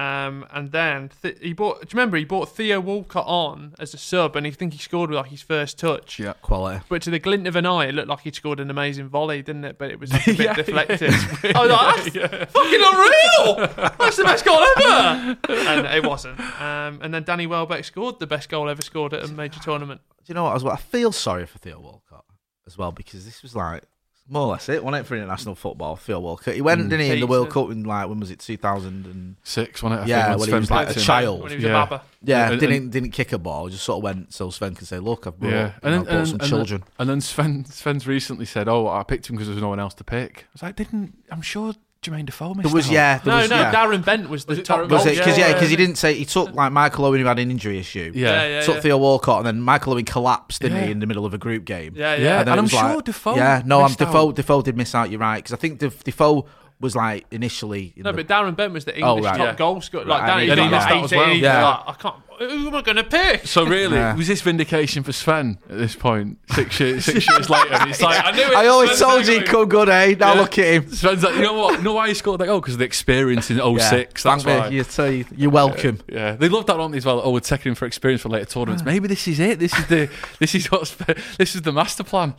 um, 0.00 0.46
and 0.50 0.72
then 0.72 1.10
th- 1.22 1.38
he 1.40 1.52
bought. 1.52 1.80
Do 1.80 1.86
you 1.90 1.98
remember 1.98 2.16
he 2.16 2.24
bought 2.24 2.48
Theo 2.48 2.80
Walcott 2.80 3.24
on 3.26 3.74
as 3.78 3.92
a 3.94 3.98
sub, 3.98 4.36
and 4.36 4.46
he 4.46 4.52
think 4.52 4.72
he 4.72 4.78
scored 4.78 5.10
with 5.10 5.16
like 5.18 5.30
his 5.30 5.42
first 5.42 5.78
touch. 5.78 6.18
Yeah. 6.18 6.34
quality. 6.42 6.84
But 6.88 7.02
to 7.02 7.10
the 7.10 7.18
glint 7.18 7.46
of 7.46 7.56
an 7.56 7.66
eye, 7.66 7.86
it 7.86 7.94
looked 7.94 8.08
like 8.08 8.20
he'd 8.20 8.34
scored 8.34 8.60
an 8.60 8.70
amazing 8.70 9.08
volley, 9.08 9.42
didn't 9.42 9.64
it? 9.64 9.78
But 9.78 9.90
it 9.90 10.00
was 10.00 10.12
like 10.12 10.26
a 10.26 10.32
bit 10.36 10.40
Yeah, 10.46 10.54
deflected. 10.54 11.10
I 11.12 11.60
was 11.60 11.70
like, 11.70 12.12
that's 12.30 12.52
fucking 12.52 12.80
unreal! 12.82 13.94
That's 13.98 14.16
the 14.16 14.24
best 14.24 14.44
goal 14.44 14.58
ever! 14.78 15.36
and 15.48 15.86
it 15.86 16.06
wasn't. 16.06 16.40
Um, 16.60 17.00
and 17.02 17.12
then 17.12 17.24
Danny 17.24 17.46
Welbeck 17.46 17.84
scored 17.84 18.18
the 18.20 18.26
best 18.26 18.48
goal 18.48 18.68
ever 18.68 18.82
scored 18.82 19.14
at 19.14 19.24
a 19.24 19.28
major 19.28 19.60
tournament. 19.60 20.00
Do 20.18 20.24
you 20.28 20.34
know 20.34 20.44
what? 20.44 20.56
As 20.56 20.64
well, 20.64 20.72
I 20.74 20.76
feel 20.78 21.12
sorry 21.12 21.46
for 21.46 21.58
Theo 21.58 21.80
Walcott 21.80 22.24
as 22.66 22.78
well 22.78 22.92
because 22.92 23.24
this 23.24 23.42
was 23.42 23.56
like 23.56 23.82
more 24.30 24.42
or 24.42 24.52
less 24.52 24.68
it, 24.68 24.82
wasn't 24.82 25.04
it, 25.04 25.08
for 25.08 25.16
international 25.16 25.54
football? 25.54 25.96
Theo 25.96 26.20
Walcott. 26.20 26.54
He 26.54 26.60
went, 26.62 26.80
mm. 26.80 26.88
didn't 26.88 27.06
he, 27.06 27.12
in 27.12 27.20
the 27.20 27.26
World. 27.26 27.50
Cup 27.50 27.70
in 27.70 27.82
like 27.84 28.08
when 28.08 28.20
was 28.20 28.30
it, 28.30 28.38
two 28.38 28.56
thousand 28.56 29.04
and 29.06 29.36
Six, 29.42 29.82
wasn't 29.82 30.00
it? 30.00 30.04
I 30.04 30.06
Yeah, 30.06 30.28
think, 30.28 30.40
when 30.40 30.48
he 30.48 30.54
was 30.54 30.70
like 30.70 30.88
a 30.88 30.92
him. 30.92 31.02
child. 31.02 31.42
When 31.42 31.50
he 31.50 31.56
was 31.56 31.64
Yeah. 31.64 31.82
a 31.82 31.86
babba. 31.86 32.00
yeah, 32.22 32.50
And- 32.50 32.60
didn't 32.60 32.76
and- 32.76 32.92
didn't 32.92 33.10
kick 33.10 33.32
a 33.32 33.38
ball. 33.38 33.68
Just 33.68 33.84
sort 33.84 33.98
of 33.98 34.02
went 34.04 34.32
so 34.32 34.48
Sven 34.50 34.74
can 34.74 34.86
say, 34.86 34.98
"Look, 34.98 35.26
I've 35.26 35.38
brought, 35.38 35.52
Yeah, 35.52 35.72
you 35.82 35.90
know, 35.90 36.04
brought 36.04 36.26
some 36.28 36.40
and 36.40 36.48
children." 36.48 36.80
Then, 36.80 36.90
and 37.00 37.10
then 37.10 37.20
Sven 37.20 37.64
Sven's 37.66 38.06
recently 38.06 38.46
said, 38.46 38.68
"Oh, 38.68 38.88
I 38.88 39.02
picked 39.02 39.28
him 39.28 39.36
because 39.36 39.48
there 39.48 39.54
was 39.56 39.62
no 39.62 39.68
one 39.68 39.80
else 39.80 39.94
to 39.94 40.04
pick." 40.04 40.44
I 40.44 40.52
was 40.52 40.62
like, 40.62 40.76
"Didn't 40.76 41.18
I'm 41.30 41.42
sure 41.42 41.74
Jermaine 42.02 42.24
Defoe 42.24 42.54
missed 42.54 42.62
there 42.68 42.74
was 42.74 42.86
out. 42.86 42.92
yeah, 42.92 43.18
there 43.18 43.34
No, 43.34 43.40
was, 43.42 43.50
no, 43.50 43.56
yeah. 43.60 43.74
Darren 43.74 44.02
Bent 44.02 44.30
was 44.30 44.46
the 44.46 44.54
it 44.54 44.64
top 44.64 44.88
goal. 44.88 44.98
Was 44.98 45.04
it 45.06 45.18
because 45.18 45.36
yeah, 45.36 45.48
yeah, 45.48 45.52
because 45.52 45.68
he 45.68 45.76
didn't 45.76 45.96
say 45.96 46.14
he 46.14 46.24
took 46.24 46.50
like 46.54 46.72
Michael 46.72 47.04
Owen 47.04 47.20
who 47.20 47.26
had 47.26 47.38
an 47.38 47.50
injury 47.50 47.78
issue. 47.78 48.10
Yeah, 48.14 48.28
Yeah, 48.42 48.48
yeah, 48.48 48.60
took 48.62 48.76
yeah. 48.76 48.80
Theo 48.80 48.96
Walcott 48.96 49.38
and 49.38 49.46
then 49.46 49.60
Michael 49.60 49.92
Owen 49.92 50.06
collapsed, 50.06 50.62
didn't 50.62 50.78
Yeah. 50.78 50.84
he, 50.86 50.92
in 50.92 51.00
the 51.00 51.06
middle 51.06 51.26
of 51.26 51.34
a 51.34 51.38
group 51.38 51.66
game? 51.66 51.92
Yeah, 51.94 52.14
Yeah, 52.14 52.22
yeah. 52.24 52.40
and 52.40 52.48
I'm 52.50 52.62
was 52.62 52.70
sure 52.70 52.94
like- 52.96 53.04
Defoe 53.04 53.36
Yeah, 53.36 53.60
no, 53.66 53.80
I'm 53.80 53.84
missed 53.90 53.98
Defoe. 53.98 54.28
out. 54.30 54.34
Defoe 54.36 54.62
did 54.62 54.78
miss 54.78 54.94
out. 54.94 55.10
You're 55.10 55.20
right 55.20 55.36
because 55.44 55.52
I 55.52 55.56
think 55.56 55.78
Def- 55.78 56.02
Defoe 56.02 56.46
was 56.80 56.96
like 56.96 57.26
initially. 57.30 57.92
In 57.94 58.04
No, 58.04 58.12
the, 58.12 58.24
but 58.24 58.28
Darren 58.28 58.56
Bent 58.56 58.72
was 58.72 58.86
the 58.86 58.98
Oh, 59.02 59.16
English 59.16 59.30
right. 59.32 59.36
top 59.36 59.46
Yeah. 59.48 59.54
goal 59.56 59.80
scorer. 59.82 60.06
Like, 60.06 60.22
Right, 60.22 60.26
Danny, 60.26 60.50
and 60.50 60.58
he 60.58 60.64
he 60.64 60.70
got 60.70 60.76
missed 60.78 60.88
out 60.96 61.04
as 61.04 61.12
well. 61.12 61.34
Yeah. 61.34 61.64
like, 61.68 61.80
I 61.88 61.92
can't. 62.00 62.14
Who 62.40 62.68
am 62.68 62.74
I 62.74 62.80
going 62.80 62.96
to 62.96 63.04
pick? 63.04 63.46
So 63.46 63.66
really, 63.66 63.96
Yeah. 63.96 64.14
was 64.16 64.26
this 64.26 64.40
vindication 64.40 65.02
for 65.02 65.12
Sven 65.12 65.58
at 65.68 65.76
this 65.76 65.94
point? 65.94 66.38
Six 66.54 66.80
years, 66.80 67.04
six 67.04 67.28
years 67.30 67.50
later, 67.50 67.74
and 67.74 67.90
it's 67.90 68.00
like 68.00 68.24
I 68.24 68.30
knew 68.30 68.40
it. 68.42 68.54
I 68.56 68.66
always 68.68 68.92
Sven's 68.92 69.00
told 69.02 69.26
you 69.26 69.34
like- 69.34 69.42
he'd 69.42 69.50
come 69.50 69.68
good, 69.68 69.88
eh? 69.90 70.14
Now 70.18 70.32
Yeah. 70.32 70.40
look 70.40 70.58
at 70.58 70.64
him. 70.64 70.90
Sven's 70.90 71.22
like, 71.22 71.34
you 71.34 71.42
know 71.42 71.52
what? 71.52 71.76
You 71.76 71.84
know 71.84 71.92
why 71.92 72.08
he 72.08 72.14
scored 72.14 72.40
that 72.40 72.46
goal? 72.46 72.60
Because 72.62 72.74
of 72.74 72.78
the 72.78 72.86
experience 72.86 73.50
in 73.50 73.58
06. 73.60 74.22
Thank 74.22 74.42
That's 74.42 74.60
why. 74.62 74.70
me. 74.70 74.76
You 74.76 74.84
say 74.84 75.26
you're 75.36 75.50
welcome. 75.50 76.00
Yeah, 76.08 76.32
they 76.36 76.48
love 76.48 76.64
that, 76.64 76.78
don't 76.78 76.92
they? 76.92 76.96
As 76.96 77.04
well. 77.04 77.20
Oh, 77.22 77.30
we're 77.30 77.40
taking 77.40 77.70
him 77.72 77.74
for 77.76 77.84
experience 77.84 78.22
for 78.22 78.30
later 78.30 78.46
tournaments. 78.46 78.84
Maybe 78.84 79.06
this 79.06 79.28
is 79.28 79.38
it. 79.38 79.58
This 79.58 79.78
is 79.78 79.86
the 79.88 80.08
this 80.38 80.54
is 80.54 80.70
what's 80.72 80.94
this 81.36 81.54
is 81.54 81.60
the 81.60 81.72
master 81.72 82.04
plan. 82.04 82.32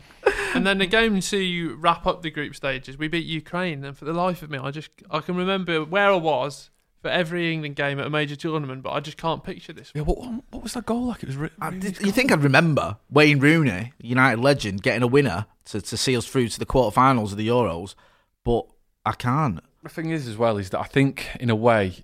And 0.56 0.66
then 0.66 0.80
the 0.80 0.88
game 0.88 1.20
to 1.22 1.76
wrap 1.80 2.08
up 2.08 2.24
the 2.24 2.32
group 2.32 2.56
stages, 2.56 2.98
we 2.98 3.08
beat 3.08 3.26
Ukraine, 3.28 3.86
and 3.86 3.96
for 3.96 4.06
the 4.06 4.14
life 4.14 4.42
of 4.42 4.50
me, 4.50 4.58
I 4.58 4.72
just 4.72 4.90
I 5.12 5.20
can 5.20 5.36
remember 5.36 5.86
where 5.86 6.08
I 6.10 6.16
was 6.16 6.71
for 7.02 7.10
every 7.10 7.52
England 7.52 7.76
game 7.76 8.00
at 8.00 8.06
a 8.06 8.10
major 8.10 8.36
tournament, 8.36 8.84
but 8.84 8.92
I 8.92 9.00
just 9.00 9.18
can't 9.18 9.44
picture 9.44 9.74
this. 9.74 9.92
Yeah, 9.96 10.04
what 10.04 10.18
what 10.52 10.64
was 10.64 10.74
that 10.74 10.86
goal 10.86 11.06
like? 11.08 11.24
It 11.24 11.28
was. 11.28 11.36
Re- 11.38 11.50
I 11.60 11.68
really 11.70 11.80
did- 11.80 12.02
you 12.02 12.12
think 12.12 12.32
I'd 12.32 12.44
remember 12.44 12.98
Wayne 13.10 13.40
Rooney, 13.40 13.94
United 14.00 14.40
legend, 14.42 14.82
getting 14.84 15.04
a 15.04 15.08
winner 15.08 15.46
to, 15.66 15.82
to 15.82 15.98
see 15.98 16.16
us 16.16 16.28
through 16.28 16.48
to 16.50 16.60
the 16.60 16.66
quarterfinals 16.66 17.32
of 17.32 17.38
the 17.38 17.48
Euros, 17.48 17.96
but 18.44 18.66
I 19.06 19.14
can't. 19.14 19.60
the 19.84 19.90
thing 19.90 20.10
is, 20.12 20.28
as 20.28 20.38
well, 20.38 20.58
is 20.58 20.70
that 20.72 20.80
I 20.80 20.84
think 20.86 21.28
in 21.40 21.50
a 21.50 21.56
way, 21.56 21.96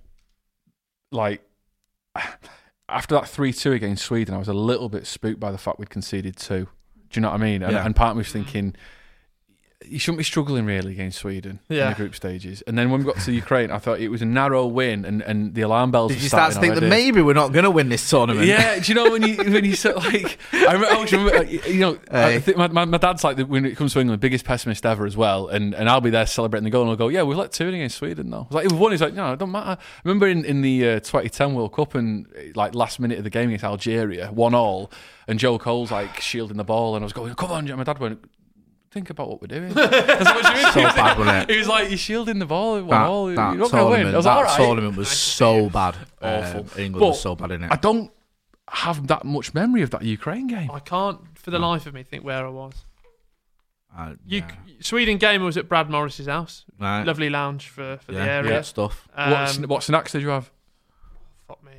like 1.12 1.42
after 2.88 3.14
that 3.14 3.28
three 3.28 3.52
two 3.52 3.72
against 3.72 4.04
Sweden, 4.04 4.34
I 4.34 4.38
was 4.38 4.48
a 4.48 4.52
little 4.54 4.88
bit 4.88 5.06
spooked 5.06 5.40
by 5.40 5.52
the 5.52 5.58
fact 5.58 5.78
we'd 5.78 5.90
conceded 5.90 6.36
two. 6.36 6.66
Do 7.10 7.18
you 7.18 7.22
know 7.22 7.28
what 7.30 7.40
I 7.40 7.44
mean? 7.44 7.62
And, 7.62 7.72
Yeah. 7.72 7.84
and 7.84 7.94
part 7.96 8.10
of 8.10 8.16
me 8.16 8.20
was 8.20 8.32
thinking. 8.32 8.74
You 9.90 9.98
shouldn't 9.98 10.18
be 10.18 10.24
struggling 10.24 10.66
really 10.66 10.92
against 10.92 11.18
Sweden 11.18 11.60
in 11.68 11.76
the 11.90 11.94
group 11.94 12.14
stages. 12.14 12.62
And 12.66 12.78
then 12.78 12.90
when 12.90 13.00
we 13.00 13.06
got 13.12 13.22
to 13.22 13.32
Ukraine, 13.32 13.70
I 13.70 13.78
thought 13.78 14.00
it 14.00 14.08
was 14.08 14.22
a 14.22 14.26
narrow 14.26 14.66
win, 14.66 15.04
and, 15.04 15.22
and 15.22 15.54
the 15.54 15.62
alarm 15.62 15.90
bells. 15.90 16.12
Did 16.12 16.22
you 16.22 16.28
start 16.28 16.48
to 16.48 16.52
starting 16.54 16.72
think 16.72 16.80
that 16.82 16.88
maybe 16.88 17.22
we're 17.22 17.32
not 17.32 17.52
going 17.52 17.64
to 17.64 17.70
win 17.70 17.88
this 17.88 18.08
tournament? 18.08 18.46
Yeah, 18.46 18.78
do 18.78 18.92
you 18.92 18.94
know 18.94 19.10
when 19.10 19.22
you 19.22 19.36
when 19.36 19.64
you 19.64 19.74
sort 19.74 19.96
of 19.96 20.04
like 20.06 20.38
I 20.52 20.72
remember, 20.72 20.86
I 20.86 21.04
remember 21.04 21.38
like, 21.38 21.66
you 21.66 21.80
know 21.80 21.98
I 22.10 22.38
think 22.40 22.56
my, 22.56 22.68
my, 22.68 22.84
my 22.84 22.98
dad's 22.98 23.24
like 23.24 23.36
the, 23.36 23.46
when 23.46 23.64
it 23.64 23.76
comes 23.76 23.92
to 23.94 24.00
England, 24.00 24.20
biggest 24.20 24.44
pessimist 24.44 24.84
ever 24.84 25.06
as 25.06 25.16
well, 25.16 25.48
and 25.48 25.74
and 25.74 25.88
I'll 25.88 26.00
be 26.00 26.10
there 26.10 26.26
celebrating 26.26 26.64
the 26.64 26.70
goal 26.70 26.82
and 26.82 26.90
I'll 26.90 26.96
go, 26.96 27.08
yeah, 27.08 27.22
we've 27.22 27.36
let 27.36 27.52
two 27.52 27.68
in 27.68 27.74
against 27.74 27.96
Sweden 27.98 28.30
though. 28.30 28.42
I 28.42 28.46
was 28.48 28.52
like, 28.52 28.66
if 28.66 28.72
we 28.72 28.78
won, 28.78 28.92
he's 28.92 29.00
like, 29.00 29.14
no, 29.14 29.32
it 29.32 29.38
don't 29.38 29.52
matter. 29.52 29.80
I 29.80 30.00
remember 30.04 30.28
in 30.28 30.44
in 30.44 30.62
the 30.62 30.88
uh, 30.88 30.94
2010 31.00 31.54
World 31.54 31.72
Cup 31.72 31.94
and 31.94 32.26
like 32.54 32.74
last 32.74 33.00
minute 33.00 33.18
of 33.18 33.24
the 33.24 33.30
game 33.30 33.48
against 33.48 33.64
Algeria, 33.64 34.28
one 34.32 34.54
all, 34.54 34.90
and 35.26 35.38
Joe 35.38 35.58
Cole's 35.58 35.90
like 35.90 36.20
shielding 36.20 36.56
the 36.56 36.64
ball, 36.64 36.96
and 36.96 37.02
I 37.02 37.06
was 37.06 37.12
going, 37.12 37.34
come 37.34 37.50
on, 37.50 37.66
Joe. 37.66 37.76
My 37.76 37.84
dad 37.84 37.98
went. 37.98 38.24
Think 38.98 39.10
about 39.10 39.28
what 39.28 39.40
we're 39.40 39.46
doing. 39.46 39.72
That's 39.74 40.24
what 40.24 40.56
you 40.56 40.62
mean. 40.62 40.72
So 40.72 40.82
bad, 40.82 41.18
wasn't 41.18 41.36
it? 41.48 41.52
He 41.52 41.58
was 41.58 41.68
like, 41.68 41.88
"You're 41.88 41.98
shielding 41.98 42.38
the 42.40 42.46
ball. 42.46 42.82
One 42.82 43.34
That, 43.34 43.42
that 43.42 43.50
You're 43.52 43.58
not 43.58 43.70
going 43.70 43.70
to 43.70 43.76
tournament, 43.76 44.04
win." 44.06 44.14
I 44.14 44.16
was 44.16 44.24
that 44.24 44.30
like, 44.34 44.36
"All 44.38 44.44
right." 44.44 44.56
tournament 44.56 44.96
was 44.96 45.08
so 45.08 45.70
bad. 45.70 45.96
Awful. 46.20 46.60
Um, 46.60 46.66
England 46.76 46.92
But 47.00 47.08
was 47.08 47.20
so 47.20 47.34
bad 47.36 47.50
in 47.52 47.64
it. 47.64 47.70
I 47.70 47.76
don't 47.76 48.10
have 48.68 49.06
that 49.06 49.24
much 49.24 49.54
memory 49.54 49.82
of 49.82 49.90
that 49.90 50.02
Ukraine 50.02 50.46
game. 50.48 50.70
I 50.70 50.80
can't, 50.80 51.20
for 51.38 51.50
the 51.50 51.58
life 51.58 51.86
of 51.86 51.94
me, 51.94 52.02
think 52.02 52.24
where 52.24 52.44
I 52.44 52.50
was. 52.50 52.74
Uh, 53.96 54.14
You, 54.26 54.40
yeah. 54.40 54.74
Sweden 54.80 55.16
game 55.18 55.42
was 55.42 55.56
at 55.56 55.68
Brad 55.68 55.88
Morris's 55.88 56.26
house. 56.26 56.64
Right. 56.78 57.04
Lovely 57.04 57.30
lounge 57.30 57.68
for, 57.68 57.98
for 58.04 58.12
yeah, 58.12 58.24
the 58.24 58.30
area. 58.30 58.50
yeah, 58.52 58.60
stuff. 58.62 59.08
Um, 59.14 59.32
what, 59.32 59.68
what 59.68 59.82
snacks 59.82 60.12
did 60.12 60.22
you 60.22 60.28
have? 60.28 60.50
fuck 61.46 61.64
me. 61.64 61.72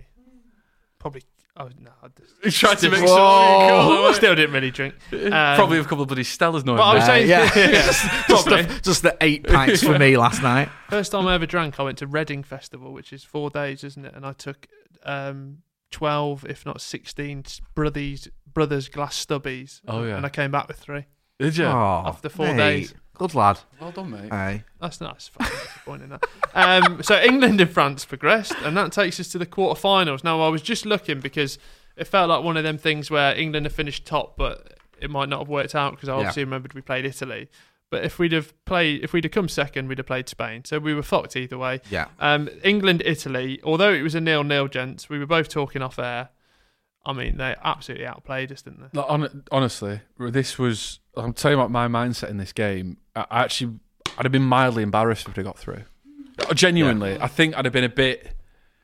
Probably. 0.97 1.21
Oh 1.61 1.67
no! 1.77 1.91
I 2.01 2.07
just, 2.17 2.33
He 2.43 2.51
tried 2.51 2.71
to 2.75 2.77
still- 2.77 2.91
make 2.91 2.99
something 3.07 3.95
cool. 3.97 4.13
Still 4.13 4.33
didn't 4.35 4.53
really 4.53 4.71
drink. 4.71 4.95
Um, 5.11 5.29
Probably 5.29 5.77
a 5.79 5.83
couple 5.83 6.01
of 6.01 6.07
bloody 6.07 6.23
Stellas. 6.23 6.63
No, 6.65 6.75
But 6.77 6.83
I 6.83 6.95
was 6.95 7.05
saying, 7.05 7.27
yeah. 7.29 7.49
yeah, 7.55 7.71
just, 7.85 8.05
probably. 8.27 8.61
the, 8.63 8.79
just 8.81 9.03
the 9.03 9.17
eight 9.21 9.43
pints 9.45 9.83
for 9.83 9.99
me 9.99 10.15
last 10.15 10.41
night. 10.41 10.69
First 10.89 11.11
time 11.11 11.27
I 11.27 11.35
ever 11.35 11.45
drank, 11.45 11.79
I 11.79 11.83
went 11.83 11.97
to 11.97 12.07
Reading 12.07 12.43
Festival, 12.43 12.93
which 12.93 13.11
is 13.11 13.23
four 13.25 13.49
days, 13.49 13.83
isn't 13.83 14.05
it? 14.05 14.13
And 14.15 14.25
I 14.25 14.31
took 14.31 14.67
um, 15.03 15.57
twelve, 15.91 16.45
if 16.45 16.65
not 16.65 16.79
sixteen, 16.79 17.43
brothers 17.75 18.29
brothers 18.53 18.87
glass 18.87 19.23
stubbies. 19.25 19.81
Oh, 19.87 20.03
yeah. 20.05 20.15
and 20.17 20.25
I 20.25 20.29
came 20.29 20.51
back 20.51 20.67
with 20.69 20.77
three. 20.77 21.05
did 21.39 21.57
you? 21.57 21.65
Oh, 21.65 22.03
After 22.05 22.29
four 22.29 22.53
mate. 22.53 22.57
days. 22.57 22.93
Good 23.19 23.35
lad. 23.35 23.59
Well 23.79 23.91
done, 23.91 24.09
mate. 24.11 24.31
Hey. 24.31 24.63
That's 24.81 24.99
nice. 25.01 25.27
Fucking 25.27 25.57
disappointing 25.59 26.09
that. 26.09 26.23
Um, 26.55 27.03
so 27.03 27.19
England 27.21 27.59
and 27.61 27.69
France 27.69 28.05
progressed, 28.05 28.53
and 28.63 28.75
that 28.77 28.91
takes 28.91 29.19
us 29.19 29.27
to 29.29 29.37
the 29.37 29.45
quarterfinals. 29.45 30.23
Now 30.23 30.41
I 30.41 30.47
was 30.47 30.61
just 30.61 30.85
looking 30.85 31.19
because 31.19 31.59
it 31.97 32.05
felt 32.05 32.29
like 32.29 32.43
one 32.43 32.55
of 32.57 32.63
them 32.63 32.77
things 32.77 33.11
where 33.11 33.35
England 33.35 33.65
have 33.65 33.73
finished 33.73 34.05
top, 34.05 34.37
but 34.37 34.73
it 35.01 35.09
might 35.09 35.27
not 35.29 35.39
have 35.39 35.49
worked 35.49 35.75
out 35.75 35.91
because 35.91 36.07
I 36.09 36.13
Yeah. 36.13 36.17
obviously 36.19 36.43
remembered 36.45 36.73
we 36.73 36.81
played 36.81 37.05
Italy. 37.05 37.49
But 37.91 38.05
if 38.05 38.19
we'd 38.19 38.31
have 38.31 38.53
played, 38.65 39.03
if 39.03 39.11
we'd 39.13 39.23
have 39.25 39.31
come 39.33 39.49
second, 39.49 39.87
we'd 39.89 39.97
have 39.97 40.07
played 40.07 40.29
Spain. 40.29 40.63
So 40.63 40.79
we 40.79 40.93
were 40.93 41.03
fucked 41.03 41.35
either 41.35 41.57
way. 41.57 41.81
Yeah. 41.89 42.05
Um, 42.19 42.47
England, 42.63 43.01
Italy. 43.05 43.59
Although 43.63 43.91
it 43.91 44.01
was 44.03 44.15
a 44.15 44.21
nil-nil, 44.21 44.67
gents, 44.69 45.09
we 45.09 45.19
were 45.19 45.25
both 45.25 45.49
talking 45.49 45.81
off 45.81 45.97
air. 45.99 46.29
I 47.05 47.13
mean, 47.13 47.37
they 47.37 47.55
absolutely 47.63 48.05
outplayed 48.05 48.51
us, 48.51 48.61
didn't 48.61 48.81
they? 48.93 48.99
Like, 48.99 49.07
hon- 49.09 49.43
honestly, 49.51 50.01
this 50.19 50.57
was. 50.59 50.99
I'm 51.15 51.33
telling 51.33 51.57
you 51.57 51.63
about 51.63 51.71
my 51.71 51.87
mindset 51.87 52.29
in 52.29 52.37
this 52.37 52.53
game. 52.53 52.97
I 53.15 53.25
I 53.31 53.43
actually, 53.43 53.79
I'd 54.17 54.25
have 54.25 54.31
been 54.31 54.43
mildly 54.43 54.83
embarrassed 54.83 55.27
if 55.27 55.33
they 55.33 55.43
got 55.43 55.57
through. 55.57 55.83
Uh, 56.47 56.53
genuinely, 56.53 57.17
I 57.19 57.27
think 57.27 57.57
I'd 57.57 57.65
have 57.65 57.73
been 57.73 57.83
a 57.83 57.89
bit. 57.89 58.35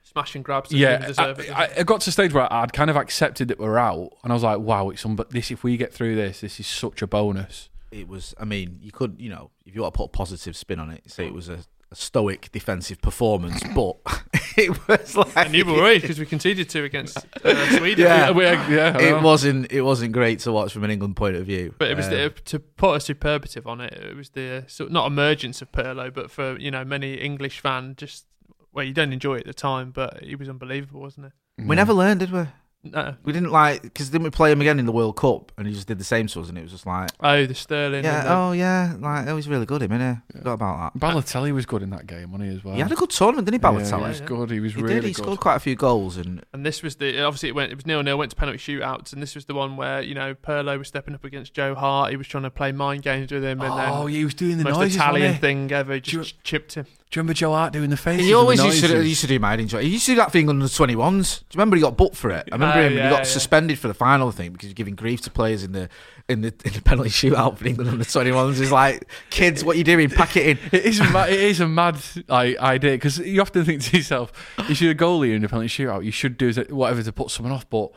Smash 0.04 0.36
and 0.36 0.46
grabs. 0.46 0.72
Yeah, 0.72 0.96
even 0.96 1.08
deserve 1.08 1.40
it, 1.40 1.52
I. 1.58 1.66
I, 1.66 1.70
I 1.80 1.84
got 1.84 2.02
to 2.02 2.10
a 2.10 2.14
stage 2.14 2.34
where 2.34 2.52
I'd 2.52 2.72
kind 2.74 2.90
of 2.90 2.96
accepted 2.96 3.50
that 3.50 3.60
we're 3.60 3.78
out, 3.78 4.12
and 4.24 4.32
I 4.32 4.34
was 4.34 4.44
like, 4.44 4.60
"Wow, 4.60 4.90
it's 4.90 5.06
un- 5.06 5.16
but 5.16 5.30
this. 5.32 5.52
If 5.52 5.64
we 5.64 5.76
get 5.78 5.94
through 5.94 6.16
this, 6.16 6.42
this 6.42 6.60
is 6.60 6.68
such 6.68 7.02
a 7.02 7.08
bonus." 7.08 7.70
It 7.92 8.08
was. 8.08 8.34
I 8.40 8.46
mean, 8.46 8.80
you 8.82 8.92
could, 8.92 9.16
you 9.20 9.30
know, 9.30 9.52
if 9.66 9.76
you 9.76 9.82
want 9.82 9.94
to 9.94 9.98
put 9.98 10.06
a 10.06 10.10
positive 10.10 10.56
spin 10.58 10.80
on 10.80 10.90
it, 10.90 11.04
say 11.10 11.28
it 11.28 11.34
was 11.34 11.48
a, 11.50 11.54
a 11.56 11.75
stoic 11.96 12.52
defensive 12.52 13.02
performance, 13.02 13.62
but 13.76 13.96
it 14.58 14.88
was 14.88 15.16
like 15.16 15.36
and 15.36 15.54
you 15.56 15.66
were 15.66 15.82
right 15.82 16.02
because 16.02 16.20
we 16.20 16.26
conceded 16.26 16.70
two 16.70 16.84
against 16.84 17.18
uh, 17.44 17.70
Sweden. 17.78 18.06
Yeah. 18.06 18.32
we, 18.32 18.44
yeah, 18.44 18.98
it 18.98 19.22
wasn't. 19.22 19.72
It 19.72 19.82
wasn't 19.82 20.12
great 20.14 20.40
to 20.40 20.52
watch 20.52 20.74
from 20.74 20.84
an 20.84 20.92
England 20.92 21.16
point 21.16 21.36
of 21.36 21.46
view. 21.46 21.74
But 21.78 21.90
it 21.92 21.98
was 21.98 22.08
Um, 22.08 22.12
the, 22.12 22.30
to 22.46 22.60
put 22.60 22.96
a 22.98 23.00
superlative 23.00 23.66
on 23.68 23.82
it. 23.82 23.94
It 23.94 24.16
was 24.16 24.30
the 24.30 24.64
sort 24.68 24.92
not 24.92 25.08
emergence 25.08 25.62
of 25.62 25.72
Pirlo, 25.72 26.14
but 26.14 26.30
for 26.30 26.58
you 26.60 26.72
know 26.72 26.84
many 26.86 27.16
English 27.16 27.60
fan, 27.60 27.96
just 27.98 28.26
well, 28.74 28.86
you 28.86 28.94
don't 28.94 29.14
enjoy 29.14 29.36
it 29.36 29.42
at 29.42 29.46
the 29.48 29.54
time, 29.54 29.92
but 29.92 30.22
he 30.24 30.36
was 30.36 30.50
unbelievable, 30.50 31.02
wasn't 31.02 31.28
it? 31.28 31.32
we 31.58 31.76
never 31.78 31.94
learned, 31.94 32.20
did 32.20 32.32
we? 32.32 32.46
No. 32.86 33.16
We 33.24 33.34
didn't 33.34 33.52
like 33.52 33.82
because 33.82 34.10
didn't 34.10 34.24
we 34.26 34.30
play 34.30 34.52
him 34.52 34.62
again 34.62 34.80
in 34.80 34.86
the 34.86 34.92
World 34.92 35.16
Cup 35.18 35.52
and 35.58 35.68
he 35.68 35.74
just 35.74 35.88
did 35.88 35.98
the 35.98 36.04
same 36.04 36.28
to 36.28 36.42
us 36.42 36.50
and 36.50 36.58
it 36.58 36.62
was 36.62 36.72
just 36.72 36.86
like 36.86 37.10
Oh, 37.20 37.46
the 37.46 37.56
Sterling. 37.56 38.04
yeah 38.04 38.24
the- 38.24 38.34
oh 38.34 38.52
yeah 38.52 38.96
like 39.00 39.28
oh 39.28 39.36
he's 39.36 39.48
really 39.48 39.66
good 39.66 39.82
him 39.82 39.92
innit? 39.92 40.22
Forgot 40.32 40.54
about 40.54 40.94
that. 40.94 41.00
Balotelli 41.00 41.52
was 41.54 41.66
good 41.66 41.82
in 41.82 41.90
that 41.90 42.08
game, 42.08 42.32
wasn't 42.32 42.50
he 42.52 42.56
as 42.58 42.64
well? 42.64 42.76
He 42.76 42.82
had 42.82 42.92
a 42.92 42.96
good 42.96 43.10
tournament, 43.10 43.46
didn't 43.50 43.62
he, 43.62 43.68
Yeah, 43.68 43.74
Balotelli? 43.74 44.02
he 44.04 44.08
was 44.10 44.22
good. 44.22 44.52
He 44.52 44.60
was 44.60 44.74
He 44.74 44.82
really 44.82 44.96
did. 44.96 45.04
He 45.06 45.12
good. 45.14 45.24
scored 45.24 45.40
quite 45.40 45.56
a 45.56 45.60
few 45.60 45.76
goals 45.76 46.18
and 46.18 46.44
And 46.54 46.66
this 46.66 46.84
was 46.84 46.98
the 46.98 47.22
obviously 47.24 47.50
it 47.50 47.56
went 47.56 47.72
it 47.72 47.76
was 47.76 47.86
nil 47.86 48.04
nil 48.04 48.18
went 48.18 48.32
to 48.32 48.36
penalty 48.38 48.60
shootouts 48.60 49.14
and 49.14 49.22
this 49.22 49.36
was 49.36 49.46
the 49.46 49.54
one 49.56 49.78
where 49.78 50.02
you 50.02 50.14
know 50.16 50.36
Pirlo 50.36 50.78
was 50.78 50.88
stepping 50.88 51.16
up 51.16 51.24
against 51.24 51.54
Joe 51.54 51.76
Hart. 51.76 52.12
He 52.12 52.18
was 52.18 52.28
trying 52.28 52.44
to 52.44 52.52
play 52.52 52.72
mind 52.72 53.02
games 53.04 53.32
with 53.32 53.44
him, 53.44 53.62
and 53.62 53.72
oh, 53.74 54.06
then 54.06 54.14
he 54.14 54.24
was 54.24 54.34
doing 54.34 54.58
the 54.58 54.64
most 54.64 54.76
noises. 54.78 54.96
Italian 54.98 55.36
thing 55.38 55.72
ever 55.72 56.00
Do 56.00 56.12
you- 56.12 56.24
just 56.24 56.44
chipped 56.44 56.76
him. 56.76 56.86
Do 57.12 57.20
you 57.20 57.22
remember 57.22 57.34
Joe 57.36 57.52
Hart 57.54 57.72
doing 57.72 57.92
the 57.92 57.98
face? 57.98 58.20
he 58.20 58.34
always 58.34 58.62
used 58.62 58.82
to, 58.82 58.88
do, 58.88 58.94
noises? 58.96 59.04
he 59.06 59.10
used 59.10 59.22
to 59.22 59.28
do 59.28 59.40
mind 59.40 59.62
enjoy. 59.62 59.84
He 59.84 59.90
used 59.90 60.06
to 60.08 60.12
do 60.14 60.16
that 60.18 60.32
thing 60.34 60.50
under 60.50 60.66
the 60.68 60.74
twenty 60.74 60.96
ones. 60.96 61.40
Do 61.50 61.56
you 61.56 61.60
remember 61.60 61.76
he 61.78 61.82
got 61.82 61.96
booked 61.96 62.16
for 62.18 62.30
it? 62.32 62.50
I 62.52 62.56
remember 62.56 62.75
Oh, 62.78 62.82
him. 62.88 62.94
yeah, 62.98 63.04
he 63.06 63.10
got 63.10 63.18
yeah. 63.20 63.24
suspended 63.24 63.80
for 63.80 63.88
the 63.88 63.94
final 63.94 64.32
thing 64.32 64.52
because 64.52 64.66
he 64.66 64.70
was 64.70 64.74
giving 64.76 64.96
grief 64.96 65.22
to 65.22 65.32
players 65.32 65.64
in 65.64 65.72
the 65.72 65.90
in 66.28 66.42
the 66.42 66.54
in 66.66 66.74
the 66.74 66.82
penalty 66.82 67.10
shootout 67.10 67.58
for 67.58 67.68
England 67.68 67.90
under 67.92 68.04
twenty 68.06 68.32
ones. 68.32 68.58
He's 68.58 68.72
like, 68.72 69.08
kids, 69.30 69.64
what 69.64 69.76
are 69.76 69.78
you 69.78 69.84
doing? 69.84 70.10
Pack 70.10 70.38
it 70.38 70.46
in. 70.48 70.60
It 70.72 70.86
is 70.86 71.00
a 71.00 71.04
mad, 71.12 71.30
it 71.32 71.40
is 71.40 71.60
a 71.60 71.68
mad 71.68 71.98
like, 72.28 72.58
idea 72.58 72.92
because 72.94 73.20
you 73.20 73.42
often 73.42 73.64
think 73.66 73.82
to 73.84 73.98
yourself, 73.98 74.32
if 74.70 74.82
you're 74.82 74.92
a 74.92 74.96
goalie 74.96 75.36
in 75.36 75.44
a 75.44 75.48
penalty 75.50 75.68
shootout, 75.70 76.04
you 76.04 76.12
should 76.12 76.38
do 76.38 76.52
whatever 76.70 77.04
to 77.04 77.12
put 77.12 77.30
someone 77.32 77.54
off. 77.54 77.70
But 77.70 77.92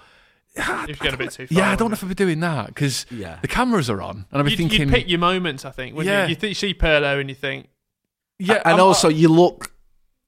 If 0.57 0.89
you 0.89 0.95
get 0.97 1.15
a 1.15 1.17
bit 1.17 1.31
too 1.31 1.47
far. 1.47 1.59
yeah, 1.59 1.71
I 1.71 1.77
don't 1.77 1.89
know 1.91 1.95
if 1.95 2.03
I'd 2.03 2.09
be 2.09 2.15
doing 2.15 2.41
that 2.41 2.67
because 2.69 3.07
Yeah. 3.11 3.39
the 3.43 3.49
cameras 3.49 3.89
are 3.89 4.03
on, 4.03 4.27
and 4.31 4.41
I'd 4.41 4.45
be? 4.45 4.51
You'd, 4.53 4.57
thinking, 4.59 4.81
you'd 4.81 4.91
pick 4.91 5.09
your 5.09 5.19
moments. 5.21 5.65
I 5.65 5.71
think 5.71 5.97
Yeah. 6.03 6.25
you, 6.25 6.31
you, 6.31 6.35
think, 6.35 6.51
you 6.51 6.55
see 6.55 6.75
Pirlo 6.75 7.21
and 7.21 7.29
you 7.29 7.35
think 7.37 7.69
yeah, 8.41 8.57
and 8.65 8.75
I'm- 8.75 8.81
also 8.81 9.09
you 9.09 9.29
look 9.29 9.73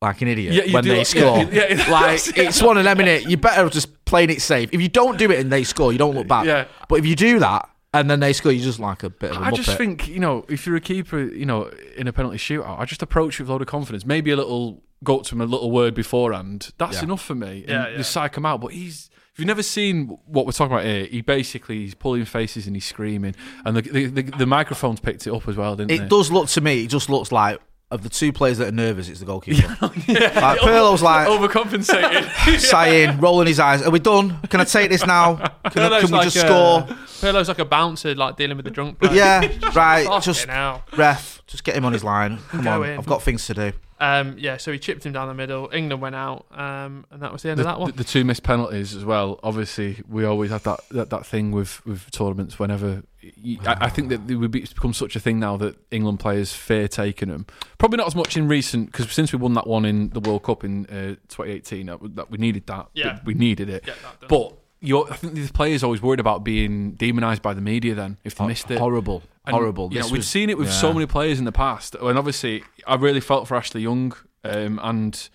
like 0.02 0.22
an 0.22 0.28
idiot 0.28 0.54
Yeah, 0.66 0.72
when 0.72 0.82
do 0.82 0.88
they 0.90 0.98
look- 0.98 1.06
score. 1.06 1.38
yeah, 1.52 1.74
yeah. 1.74 1.90
like 1.90 2.20
it's 2.38 2.62
one 2.62 2.78
of 2.78 2.84
them, 2.84 2.96
innit? 2.98 3.28
You 3.28 3.36
better 3.36 3.68
just 3.68 3.99
playing 4.10 4.28
it 4.30 4.42
safe. 4.42 4.68
If 4.72 4.80
you 4.82 4.88
don't 4.88 5.16
do 5.18 5.30
it 5.30 5.40
and 5.40 5.50
they 5.50 5.64
score, 5.64 5.92
you 5.92 5.98
don't 5.98 6.14
look 6.14 6.28
bad. 6.28 6.46
Yeah. 6.46 6.66
But 6.88 6.98
if 6.98 7.06
you 7.06 7.16
do 7.16 7.38
that 7.38 7.68
and 7.94 8.10
then 8.10 8.20
they 8.20 8.32
score, 8.34 8.52
you're 8.52 8.62
just 8.64 8.78
like 8.78 9.02
a 9.02 9.10
bit 9.10 9.30
of 9.30 9.38
a 9.38 9.40
I 9.46 9.50
just 9.50 9.70
muppet. 9.70 9.76
think 9.78 10.08
you 10.08 10.20
know 10.20 10.44
if 10.48 10.66
you're 10.66 10.76
a 10.76 10.80
keeper, 10.80 11.20
you 11.20 11.46
know, 11.46 11.70
in 11.96 12.06
a 12.08 12.12
penalty 12.12 12.36
shootout, 12.36 12.78
I 12.78 12.84
just 12.84 13.02
approach 13.02 13.38
with 13.40 13.48
a 13.48 13.52
load 13.52 13.62
of 13.62 13.68
confidence. 13.68 14.04
Maybe 14.04 14.30
a 14.30 14.36
little 14.36 14.82
go 15.02 15.18
up 15.20 15.24
to 15.26 15.34
him 15.34 15.40
a 15.40 15.46
little 15.46 15.70
word 15.70 15.94
beforehand. 15.94 16.72
That's 16.76 16.98
Yeah. 16.98 17.04
enough 17.04 17.22
for 17.22 17.34
me. 17.34 17.64
Yeah, 17.66 17.84
and 17.84 17.92
yeah. 17.92 17.96
Just 17.98 18.10
psych 18.12 18.36
him 18.36 18.44
out. 18.44 18.60
But 18.60 18.72
he's 18.72 19.08
if 19.32 19.38
you've 19.38 19.46
never 19.46 19.62
seen 19.62 20.18
what 20.26 20.44
we're 20.44 20.52
talking 20.52 20.72
about 20.74 20.84
here, 20.84 21.04
he 21.06 21.20
basically 21.22 21.78
he's 21.78 21.94
pulling 21.94 22.24
faces 22.24 22.66
and 22.66 22.74
he's 22.76 22.84
screaming, 22.84 23.34
and 23.64 23.76
the 23.76 23.82
the, 23.82 24.06
the, 24.06 24.22
the 24.22 24.46
microphones 24.46 25.00
picked 25.00 25.26
it 25.26 25.32
up 25.32 25.48
as 25.48 25.56
well, 25.56 25.76
didn't 25.76 25.88
they? 25.88 26.04
it 26.04 26.08
does 26.10 26.30
look 26.30 26.48
to 26.48 26.60
me. 26.60 26.84
It 26.84 26.88
just 26.88 27.08
looks 27.08 27.30
like 27.32 27.60
of 27.90 28.02
the 28.02 28.08
two 28.08 28.32
players 28.32 28.58
that 28.58 28.68
are 28.68 28.72
nervous, 28.72 29.08
it's 29.08 29.20
the 29.20 29.26
goalkeeper. 29.26 29.66
Like 29.80 30.60
Pirlo's 30.60 31.02
like 31.02 31.26
overcompensating. 31.74 32.58
sighing, 32.60 33.18
rolling 33.20 33.46
his 33.46 33.58
eyes. 33.58 33.82
Are 33.82 33.90
we 33.90 33.98
done? 33.98 34.38
Can 34.48 34.60
I 34.60 34.64
take 34.64 34.90
this 34.90 35.04
now? 35.06 35.36
Can, 35.36 35.46
I- 35.46 35.68
Pirlo's 35.70 36.02
can 36.02 36.10
we 36.12 36.16
like 36.18 36.24
just 36.30 36.36
a- 36.36 36.40
score? 36.40 36.96
Pirlo's 37.20 37.48
like 37.48 37.58
a 37.58 37.64
bouncer, 37.64 38.14
like 38.14 38.36
dealing 38.36 38.56
with 38.56 38.64
the 38.64 38.70
drunk 38.70 38.98
player. 39.00 39.12
Yeah, 39.14 39.40
right. 39.74 40.06
Fucking 40.06 40.20
just 40.22 40.46
hell. 40.46 40.82
ref, 40.96 41.42
just 41.46 41.64
get 41.64 41.76
him 41.76 41.84
on 41.84 41.92
his 41.92 42.04
line. 42.04 42.38
Come 42.48 42.62
Go 42.64 42.82
on, 42.82 42.88
in. 42.88 42.98
I've 42.98 43.06
got 43.06 43.22
things 43.22 43.46
to 43.46 43.54
do. 43.54 43.72
Um, 43.98 44.36
yeah, 44.38 44.56
so 44.56 44.72
he 44.72 44.78
chipped 44.78 45.04
him 45.04 45.12
down 45.12 45.28
the 45.28 45.34
middle. 45.34 45.68
England 45.74 46.00
went 46.00 46.14
out, 46.14 46.46
um, 46.52 47.04
and 47.10 47.20
that 47.20 47.32
was 47.32 47.42
the 47.42 47.50
end 47.50 47.60
of 47.60 47.66
that 47.66 47.78
one. 47.78 47.90
The, 47.90 47.98
the 47.98 48.04
two 48.04 48.24
missed 48.24 48.42
penalties 48.42 48.94
as 48.96 49.04
well. 49.04 49.38
Obviously, 49.42 50.00
we 50.08 50.24
always 50.24 50.50
have 50.50 50.62
that, 50.62 50.80
that, 50.92 51.10
that 51.10 51.26
thing 51.26 51.50
with, 51.50 51.84
with 51.84 52.10
tournaments. 52.10 52.58
Whenever 52.58 53.02
you, 53.20 53.58
I, 53.66 53.76
I 53.86 53.88
think 53.88 54.08
that 54.08 54.30
it 54.30 54.36
would 54.36 54.50
be, 54.50 54.60
it's 54.62 54.72
become 54.72 54.92
such 54.94 55.14
a 55.16 55.20
thing 55.20 55.38
now 55.38 55.56
that 55.58 55.76
England 55.90 56.20
players 56.20 56.52
fear 56.52 56.88
taking 56.88 57.28
them. 57.28 57.46
Probably 57.78 57.98
not 57.98 58.06
as 58.06 58.14
much 58.14 58.36
in 58.36 58.48
recent 58.48 58.90
because 58.90 59.10
since 59.12 59.32
we 59.32 59.38
won 59.38 59.54
that 59.54 59.66
one 59.66 59.84
in 59.84 60.10
the 60.10 60.20
World 60.20 60.42
Cup 60.42 60.64
in 60.64 60.86
uh, 60.86 61.16
2018, 61.28 61.86
that, 61.86 61.98
that 62.16 62.30
we 62.30 62.38
needed 62.38 62.66
that. 62.66 62.88
Yeah. 62.94 63.20
we 63.24 63.34
needed 63.34 63.68
it. 63.68 63.84
Get 63.84 63.96
that 64.02 64.20
done. 64.20 64.28
But 64.28 64.56
you're, 64.80 65.06
I 65.12 65.16
think 65.16 65.34
these 65.34 65.50
players 65.52 65.84
always 65.84 66.00
worried 66.00 66.20
about 66.20 66.44
being 66.44 66.92
demonised 66.92 67.42
by 67.42 67.52
the 67.54 67.60
media. 67.60 67.94
Then 67.94 68.16
if 68.24 68.34
they 68.34 68.46
missed 68.46 68.70
it, 68.70 68.78
Horrible, 68.78 69.22
And, 69.44 69.54
horrible. 69.54 69.92
You 69.92 70.00
know, 70.00 70.06
we've 70.06 70.18
was- 70.18 70.28
seen 70.28 70.48
it 70.48 70.56
with 70.56 70.68
yeah. 70.68 70.74
so 70.74 70.92
many 70.92 71.06
players 71.06 71.38
in 71.38 71.44
the 71.44 71.52
past, 71.52 71.94
and 71.94 72.16
obviously, 72.18 72.64
I 72.86 72.94
really 72.94 73.20
felt 73.20 73.46
for 73.48 73.56
Ashley 73.56 73.82
Young 73.82 74.14
um, 74.44 74.80
and 74.82 75.28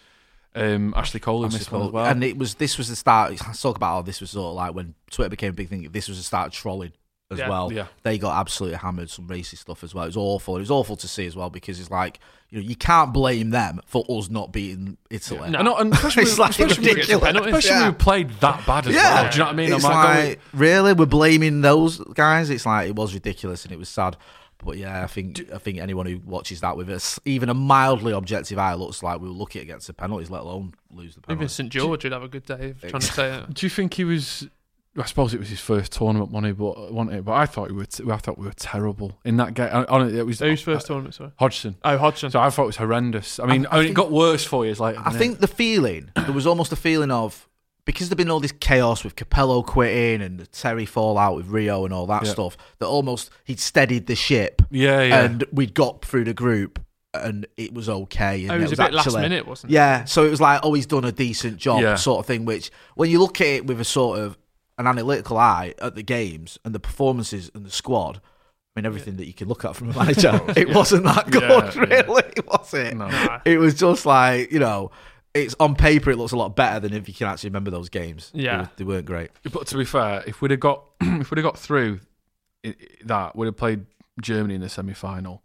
um, 0.56 0.94
Ashley 0.98 1.20
Cole 1.20 1.42
in 1.44 1.48
Ashley 1.48 1.60
this 1.60 1.72
one 1.72 1.82
Cole. 1.82 1.88
as 1.90 1.94
well. 1.94 2.06
And 2.06 2.24
it 2.24 2.38
was 2.38 2.56
this 2.56 2.78
was 2.80 2.88
the 2.88 2.96
start. 2.96 3.32
Let's 3.46 3.62
talk 3.62 3.76
about 3.76 3.88
how 3.94 4.02
this 4.02 4.22
was 4.22 4.32
sort 4.32 4.50
of 4.50 4.56
like 4.56 4.74
when 4.74 4.96
Twitter 5.12 5.30
became 5.30 5.50
a 5.52 5.54
big 5.54 5.70
thing. 5.70 5.88
This 5.92 6.08
was 6.08 6.18
the 6.18 6.24
start 6.24 6.48
of 6.48 6.54
trolling 6.54 6.94
as 7.32 7.40
Yeah. 7.40 7.50
well. 7.50 7.72
Yeah. 7.74 7.88
They 8.04 8.18
got 8.18 8.38
absolutely 8.40 8.78
hammered, 8.78 9.10
some 9.10 9.28
racist 9.28 9.58
stuff 9.60 9.84
as 9.84 9.96
well. 9.96 10.04
It 10.04 10.10
was 10.10 10.18
awful. 10.18 10.58
It 10.58 10.60
was 10.60 10.72
awful 10.72 10.96
to 10.98 11.08
see 11.08 11.26
as 11.26 11.36
well 11.36 11.50
because 11.50 11.80
it's 11.80 11.90
like 11.90 12.20
you 12.50 12.60
know 12.62 12.68
you 12.68 12.76
can't 12.76 13.12
blame 13.14 13.50
them 13.50 13.82
for 13.88 14.06
us 14.10 14.30
not 14.30 14.52
beating 14.54 14.98
Italy. 15.10 15.50
No. 15.50 15.60
And, 15.60 15.68
and 15.68 15.94
especially, 15.94 16.24
It's 16.30 16.38
like 16.38 16.52
especially, 16.52 16.86
when- 16.88 16.96
ridiculous. 16.96 17.36
especially 17.48 17.70
Yeah. 17.70 17.82
when 17.84 17.92
we 17.92 17.98
played 17.98 18.30
that 18.42 18.66
bad 18.68 18.88
as 18.88 18.94
Yeah, 18.96 19.14
well. 19.24 19.32
Do 19.32 19.34
you 19.34 19.40
know 19.40 19.46
what 19.46 19.54
I 19.54 19.56
mean? 19.56 19.74
It's 19.74 19.84
I'm 19.86 19.92
like, 19.92 20.24
going- 20.26 20.38
really, 20.54 20.94
we're 20.94 21.06
blaming 21.08 21.62
those 21.62 21.98
guys. 22.14 22.50
It's 22.50 22.66
like 22.66 22.90
it 22.90 22.96
was 22.96 23.14
ridiculous 23.14 23.64
and 23.66 23.72
it 23.74 23.80
was 23.80 23.90
sad. 23.90 24.18
But 24.64 24.78
yeah, 24.78 25.04
I 25.04 25.08
think 25.08 25.42
I 25.54 25.58
think 25.58 25.80
anyone 25.80 26.06
who 26.06 26.20
watches 26.26 26.62
that 26.62 26.78
with 26.78 26.90
us, 26.90 27.20
even 27.26 27.50
a 27.50 27.54
mildly 27.54 28.14
objective 28.14 28.58
eye, 28.58 28.74
looks 28.76 29.04
like 29.04 29.20
we 29.20 29.28
were 29.28 29.34
lucky 29.34 29.60
to 29.60 29.66
get 29.66 29.82
to 29.82 29.94
penalties, 29.94 30.30
let 30.30 30.42
alone 30.44 30.74
lose 30.92 31.16
the 31.16 31.20
Even 31.22 31.24
penalties. 31.38 31.52
St 31.52 31.70
George 31.70 32.04
would 32.04 32.14
have 32.14 32.24
a 32.24 32.28
good 32.28 32.46
day 32.46 32.70
of 32.72 32.80
trying 32.82 33.02
to 33.02 33.02
say 33.02 33.34
it. 33.40 33.54
do 33.54 33.66
you 33.66 33.70
think 33.70 33.96
he 33.96 34.04
was? 34.06 34.48
I 34.98 35.04
suppose 35.06 35.34
it 35.34 35.40
was 35.40 35.50
his 35.50 35.60
first 35.60 35.92
tournament 35.92 36.32
money, 36.32 36.54
but 36.54 36.70
uh, 36.72 36.88
wasn't 36.92 37.18
it? 37.18 37.26
But 37.26 37.34
I 37.34 37.46
thought 37.46 37.70
we 37.70 37.76
were. 37.76 37.86
T- 37.86 38.10
I 38.10 38.18
thought 38.18 38.38
we 38.38 38.46
were 38.46 38.54
terrible 38.54 39.20
in 39.26 39.36
that 39.38 39.54
game. 39.54 39.70
I- 39.72 39.84
I- 39.84 40.08
It 40.08 40.26
was 40.26 40.40
Whose 40.40 40.62
uh, 40.62 40.66
first 40.66 40.88
tournament? 40.88 41.16
Sorry. 41.16 41.32
Hodgson. 41.38 41.76
Oh, 41.84 41.98
Hodgson. 41.98 42.32
So 42.32 42.40
I 42.40 42.50
thought 42.50 42.64
it 42.64 42.68
was 42.68 42.78
horrendous. 42.78 43.40
I 43.40 43.46
mean, 43.46 43.66
I 43.68 43.78
I 43.78 43.80
mean, 43.82 43.90
it 43.92 43.94
got 43.94 44.12
worse 44.12 44.46
for 44.46 44.64
you. 44.66 44.72
It's 44.72 44.80
like 44.80 44.96
I 45.06 45.12
think 45.12 45.40
the 45.40 45.48
feeling 45.48 46.12
there 46.16 46.32
was 46.32 46.48
almost 46.48 46.72
a 46.72 46.76
feeling 46.78 47.12
of 47.12 47.50
because 47.84 48.10
there'd 48.10 48.18
been 48.18 48.32
all 48.32 48.40
this 48.40 48.52
chaos 48.54 49.04
with 49.04 49.16
Capello 49.16 49.62
quitting 49.64 50.22
and 50.22 50.40
the 50.40 50.48
Terry 50.48 50.86
fallout 50.88 51.36
with 51.36 51.48
Rio 51.48 51.86
and 51.86 51.94
all 51.94 52.08
that 52.08 52.26
Yeah. 52.26 52.32
stuff, 52.32 52.58
that 52.80 52.88
almost 52.88 53.30
he'd 53.44 53.60
steadied 53.60 54.08
the 54.08 54.16
ship. 54.16 54.62
Yeah, 54.72 55.04
yeah. 55.04 55.24
And 55.24 55.44
we'd 55.52 55.74
got 55.76 56.04
through 56.04 56.24
the 56.24 56.34
group 56.34 56.80
and 57.14 57.46
it 57.58 57.74
was 57.76 57.88
okay. 57.88 58.44
And 58.44 58.52
Oh, 58.52 58.56
it 58.56 58.62
was 58.62 58.72
a 58.72 58.76
bit 58.78 58.94
last 58.94 59.14
minute, 59.16 59.46
wasn't 59.46 59.72
it? 59.72 59.76
Yeah, 59.76 60.06
so 60.06 60.26
it 60.26 60.30
was 60.32 60.42
like, 60.42 60.62
oh, 60.64 60.74
he's 60.74 60.88
done 60.88 61.06
a 61.06 61.12
decent 61.12 61.58
job, 61.58 61.82
Yeah. 61.82 61.96
sort 61.96 62.20
of 62.22 62.26
thing. 62.26 62.44
Which, 62.46 62.72
when 62.96 63.10
you 63.12 63.20
look 63.20 63.40
at 63.40 63.48
it 63.48 63.68
with 63.68 63.80
a 63.80 63.86
sort 63.86 64.18
of 64.20 64.36
an 64.78 64.88
analytical 64.88 65.38
eye 65.38 65.74
at 65.82 65.96
the 65.96 66.04
games 66.04 66.58
and 66.66 66.76
the 66.76 66.80
performances 66.80 67.50
and 67.54 67.66
the 67.66 67.72
squad, 67.72 68.18
I 68.76 68.80
mean, 68.82 68.86
everything 68.86 69.16
that 69.18 69.26
you 69.26 69.34
can 69.34 69.48
look 69.48 69.64
at 69.64 69.76
from 69.76 69.90
a 69.92 69.94
manager, 69.94 70.40
it 70.58 70.70
wasn't 70.74 71.06
that 71.06 71.32
good, 71.32 71.44
Yeah, 71.44 71.72
yeah. 71.74 71.80
really, 72.02 72.24
was 72.48 72.74
it? 72.74 72.96
No. 72.98 73.08
Nah. 73.08 73.40
It 73.46 73.58
was 73.58 73.74
just 73.76 74.06
like 74.06 74.52
you 74.52 74.60
know, 74.60 74.92
it's 75.34 75.56
on 75.60 75.76
paper 75.76 76.12
it 76.12 76.18
looks 76.18 76.32
a 76.34 76.38
lot 76.38 76.56
better 76.56 76.80
than 76.82 76.94
if 76.94 77.08
you 77.08 77.14
can 77.14 77.28
actually 77.28 77.50
remember 77.52 77.72
those 77.72 77.90
games. 77.90 78.32
They 78.34 78.44
Yeah. 78.44 78.62
were- 78.62 78.70
they, 78.78 78.84
weren't 78.84 79.06
great. 79.06 79.32
But 79.52 79.68
to 79.68 79.78
be 79.78 79.86
fair, 79.86 80.24
if 80.28 80.42
we'd 80.42 80.52
have 80.52 80.60
got 80.60 80.84
if 81.02 81.32
we'd 81.32 81.38
have 81.38 81.46
got 81.46 81.58
through 81.58 82.00
i- 82.66 82.70
i- 82.70 82.76
that, 83.06 83.36
we'd 83.36 83.46
have 83.48 83.58
played 83.58 83.86
Germany 84.22 84.56
in 84.56 84.62
the 84.62 84.70
semi 84.70 84.94
final. 84.94 85.42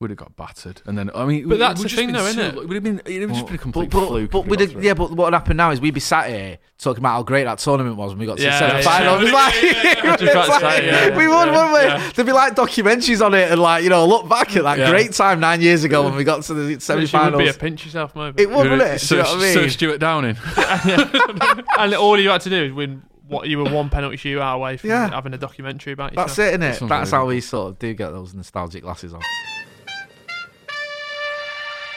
We'd 0.00 0.10
have 0.10 0.18
got 0.18 0.34
battered, 0.36 0.82
and 0.86 0.98
then 0.98 1.08
I 1.14 1.24
mean, 1.24 1.48
But 1.48 1.54
it 1.54 1.58
that's 1.58 1.80
the 1.80 1.88
thing 1.88 2.10
though, 2.12 2.26
so- 2.30 2.38
innit? 2.40 2.56
It 2.56 2.66
would 2.68 2.74
have 2.74 2.82
been 2.82 2.98
it 3.06 3.12
would 3.20 3.22
have 3.22 3.30
just 3.30 3.46
been 3.46 3.54
a 3.54 3.58
complete 3.58 3.90
but, 3.90 4.08
fluke. 4.08 4.30
But, 4.32 4.46
we'd 4.46 4.58
have- 4.58 4.82
yeah, 4.82 4.92
but 4.92 5.10
what 5.10 5.26
would 5.26 5.34
happen 5.34 5.56
now 5.56 5.70
is 5.70 5.80
we'd 5.80 5.94
be 5.94 6.00
sat 6.00 6.28
here 6.28 6.58
talking 6.78 6.98
about 7.00 7.12
how 7.12 7.22
great 7.22 7.44
that 7.44 7.58
tournament 7.58 7.96
was 7.96 8.10
when 8.10 8.18
we 8.18 8.26
got 8.26 8.36
to 8.38 8.42
Yeah, 8.42 8.58
the 8.58 8.58
semi 8.58 8.78
yeah. 8.80 8.82
final. 8.82 9.26
It 9.26 9.32
like, 9.32 9.54
Yeah, 9.54 9.70
yeah, 9.70 9.82
yeah. 9.82 10.00
I 10.02 10.10
was 10.10 10.20
just 10.20 10.32
about 10.32 10.46
to 10.46 10.52
it's 10.52 10.62
like- 10.62 10.76
say, 10.78 10.86
yeah. 10.86 11.08
we 11.16 11.28
would, 11.28 11.34
Yeah, 11.46 11.50
wouldn't 11.52 11.72
we? 11.72 11.78
yeah. 11.88 12.10
There'd 12.12 12.26
be 12.26 12.32
like 12.32 12.54
documentaries 12.56 13.24
on 13.24 13.34
it 13.34 13.52
and 13.52 13.60
like 13.60 13.84
you 13.84 13.88
know 13.88 14.04
look 14.04 14.28
back 14.28 14.56
at 14.56 14.64
that 14.64 14.78
Yeah. 14.78 14.90
great 14.90 15.12
time 15.12 15.38
nine 15.38 15.60
years 15.62 15.84
ago 15.84 16.02
when 16.02 16.16
we 16.16 16.24
got 16.24 16.42
to 16.42 16.54
the 16.54 16.80
semi 16.80 17.02
Which 17.02 17.12
would 17.12 17.38
be 17.38 17.48
a 17.48 17.54
pinch 17.54 17.84
yourself 17.84 18.16
moment. 18.16 18.40
It 18.40 18.50
would, 18.50 18.68
wouldn't 18.68 18.82
it? 18.82 19.00
Do 19.00 19.14
you 19.14 19.22
know 19.22 19.28
what 19.28 19.38
I 19.38 19.42
mean? 19.42 19.52
Sir 19.54 19.68
Stewart 19.68 20.00
Downing. 20.00 20.36
and 21.78 21.94
all 21.94 22.18
you 22.18 22.30
had 22.30 22.40
to 22.42 22.50
do 22.50 22.64
is 22.64 22.72
win. 22.72 23.02
What 23.26 23.48
you 23.48 23.56
were 23.56 23.70
one 23.70 23.88
penalty 23.88 24.18
shootout 24.18 24.56
away 24.56 24.76
from 24.76 24.90
Yeah. 24.90 25.08
having 25.08 25.32
a 25.32 25.38
documentary 25.38 25.94
about 25.94 26.12
yourself. 26.12 26.36
That's 26.36 26.38
it, 26.40 26.60
isn't 26.62 26.84
it? 26.84 26.88
That's 26.90 27.10
how 27.10 27.24
we 27.24 27.40
sort 27.40 27.70
of 27.70 27.78
do 27.78 27.94
get 27.94 28.10
those 28.10 28.34
nostalgic 28.34 28.82
glasses 28.82 29.14
on. 29.14 29.22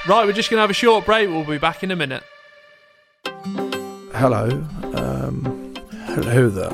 Right, 0.07 0.25
we're 0.25 0.31
just 0.31 0.49
gonna 0.49 0.61
have 0.61 0.69
a 0.69 0.73
short 0.73 1.05
break. 1.05 1.27
We'll 1.29 1.43
be 1.43 1.57
back 1.57 1.83
in 1.83 1.91
a 1.91 1.95
minute. 1.95 2.23
Hello. 4.13 4.47
Um, 4.93 5.73
hello 6.05 6.49
there. 6.49 6.71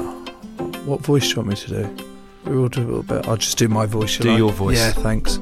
What 0.86 1.02
voice 1.02 1.24
do 1.24 1.30
you 1.30 1.36
want 1.38 1.50
me 1.50 1.56
to 1.56 1.68
do? 1.68 2.06
We 2.46 2.56
will 2.58 2.70
do 2.70 2.82
a 2.82 2.86
little 2.86 3.04
bit. 3.04 3.28
I'll 3.28 3.38
just 3.38 3.58
do 3.58 3.68
my 3.68 3.88
voice. 3.88 4.12
shall 4.12 4.24
Do 4.26 4.34
I? 4.34 4.38
your 4.38 4.52
voice. 4.52 4.78
Yeah, 4.78 4.92
thanks. 4.92 5.40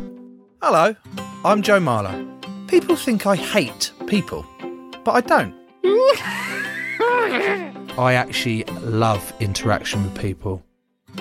Hello. 0.62 0.95
I'm 1.43 1.62
Joe 1.62 1.80
Marler. 1.82 2.27
People 2.69 2.95
think 2.95 3.25
I 3.25 3.36
hate 3.36 3.91
people, 4.08 4.45
but 5.04 5.12
I 5.12 5.21
don't. 5.21 5.54
I 7.99 8.13
actually 8.13 8.63
love 8.84 9.34
interaction 9.41 10.04
with 10.04 10.17
people. 10.17 10.63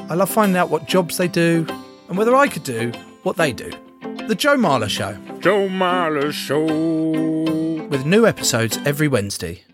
I 0.08 0.14
love 0.14 0.30
finding 0.30 0.56
out 0.56 0.70
what 0.70 0.86
jobs 0.86 1.16
they 1.16 1.26
do 1.26 1.66
and 2.08 2.16
whether 2.16 2.36
I 2.36 2.46
could 2.46 2.62
do 2.62 2.92
what 3.24 3.36
they 3.36 3.52
do. 3.52 3.72
The 4.30 4.36
Joe 4.36 4.56
Marler 4.56 4.88
Show. 4.88 5.16
Joe 5.40 5.68
Marler 5.68 6.32
Show. 6.32 6.62
With 7.88 8.06
new 8.06 8.28
episodes 8.28 8.78
every 8.86 9.08
Wednesday. 9.08 9.64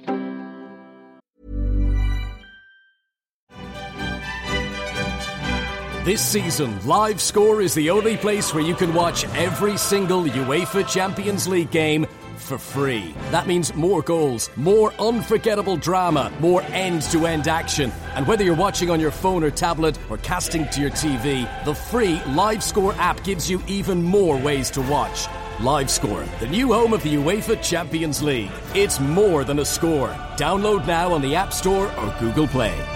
This 6.06 6.22
season, 6.22 6.86
Live 6.86 7.20
Score 7.20 7.60
is 7.60 7.74
the 7.74 7.90
only 7.90 8.16
place 8.16 8.54
where 8.54 8.64
you 8.64 8.74
can 8.74 8.94
watch 8.94 9.26
every 9.34 9.76
single 9.76 10.24
UEFA 10.24 10.88
Champions 10.88 11.46
League 11.46 11.70
game 11.70 12.06
for 12.38 12.56
free. 12.56 13.14
That 13.32 13.46
means 13.46 13.74
more 13.74 14.00
goals, 14.00 14.48
more 14.56 14.94
unforgettable 14.94 15.76
drama, 15.76 16.32
more 16.40 16.62
end 16.68 17.02
to 17.12 17.26
end 17.26 17.46
action. 17.46 17.92
And 18.16 18.26
whether 18.26 18.42
you're 18.42 18.56
watching 18.56 18.88
on 18.88 18.98
your 18.98 19.10
phone 19.10 19.44
or 19.44 19.50
tablet 19.50 19.98
or 20.08 20.16
casting 20.16 20.66
to 20.70 20.80
your 20.80 20.90
TV, 20.90 21.46
the 21.66 21.74
free 21.74 22.16
LiveScore 22.20 22.96
app 22.96 23.22
gives 23.24 23.50
you 23.50 23.62
even 23.66 24.02
more 24.02 24.38
ways 24.38 24.70
to 24.70 24.80
watch. 24.80 25.26
LiveScore, 25.58 26.26
the 26.38 26.48
new 26.48 26.72
home 26.72 26.94
of 26.94 27.02
the 27.02 27.14
UEFA 27.14 27.62
Champions 27.62 28.22
League. 28.22 28.50
It's 28.74 28.98
more 29.00 29.44
than 29.44 29.58
a 29.58 29.64
score. 29.66 30.08
Download 30.38 30.86
now 30.86 31.12
on 31.12 31.20
the 31.20 31.34
App 31.34 31.52
Store 31.52 31.92
or 31.98 32.16
Google 32.18 32.46
Play. 32.46 32.95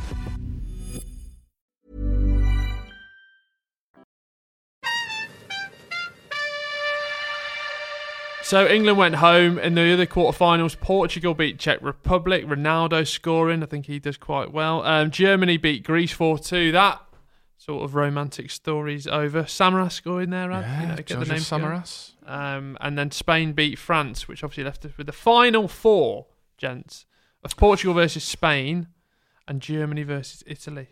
So 8.51 8.67
England 8.67 8.97
went 8.97 9.15
home 9.15 9.57
in 9.57 9.75
the 9.75 9.93
other 9.93 10.05
quarterfinals. 10.05 10.77
Portugal 10.77 11.33
beat 11.33 11.57
Czech 11.57 11.81
Republic. 11.81 12.45
Ronaldo 12.45 13.07
scoring. 13.07 13.63
I 13.63 13.65
think 13.65 13.85
he 13.85 13.97
does 13.97 14.17
quite 14.17 14.51
well. 14.51 14.83
Um, 14.83 15.09
Germany 15.09 15.55
beat 15.55 15.85
Greece 15.85 16.13
4-2. 16.13 16.73
That 16.73 16.99
sort 17.55 17.85
of 17.85 17.95
romantic 17.95 18.51
story's 18.51 19.07
over. 19.07 19.43
Samaras 19.43 19.93
scoring 19.93 20.31
there, 20.31 20.49
Rad. 20.49 20.65
Yeah, 20.65 20.81
you 20.81 20.87
know, 20.89 20.95
get 20.97 21.07
the 21.07 21.25
going. 21.27 21.39
Samaras. 21.39 22.11
Um, 22.27 22.77
and 22.81 22.97
then 22.97 23.09
Spain 23.11 23.53
beat 23.53 23.79
France, 23.79 24.27
which 24.27 24.43
obviously 24.43 24.65
left 24.65 24.83
us 24.83 24.97
with 24.97 25.07
the 25.07 25.13
final 25.13 25.69
four, 25.69 26.25
gents, 26.57 27.05
of 27.45 27.55
Portugal 27.55 27.93
versus 27.93 28.25
Spain 28.25 28.87
and 29.47 29.61
Germany 29.61 30.03
versus 30.03 30.43
Italy. 30.45 30.89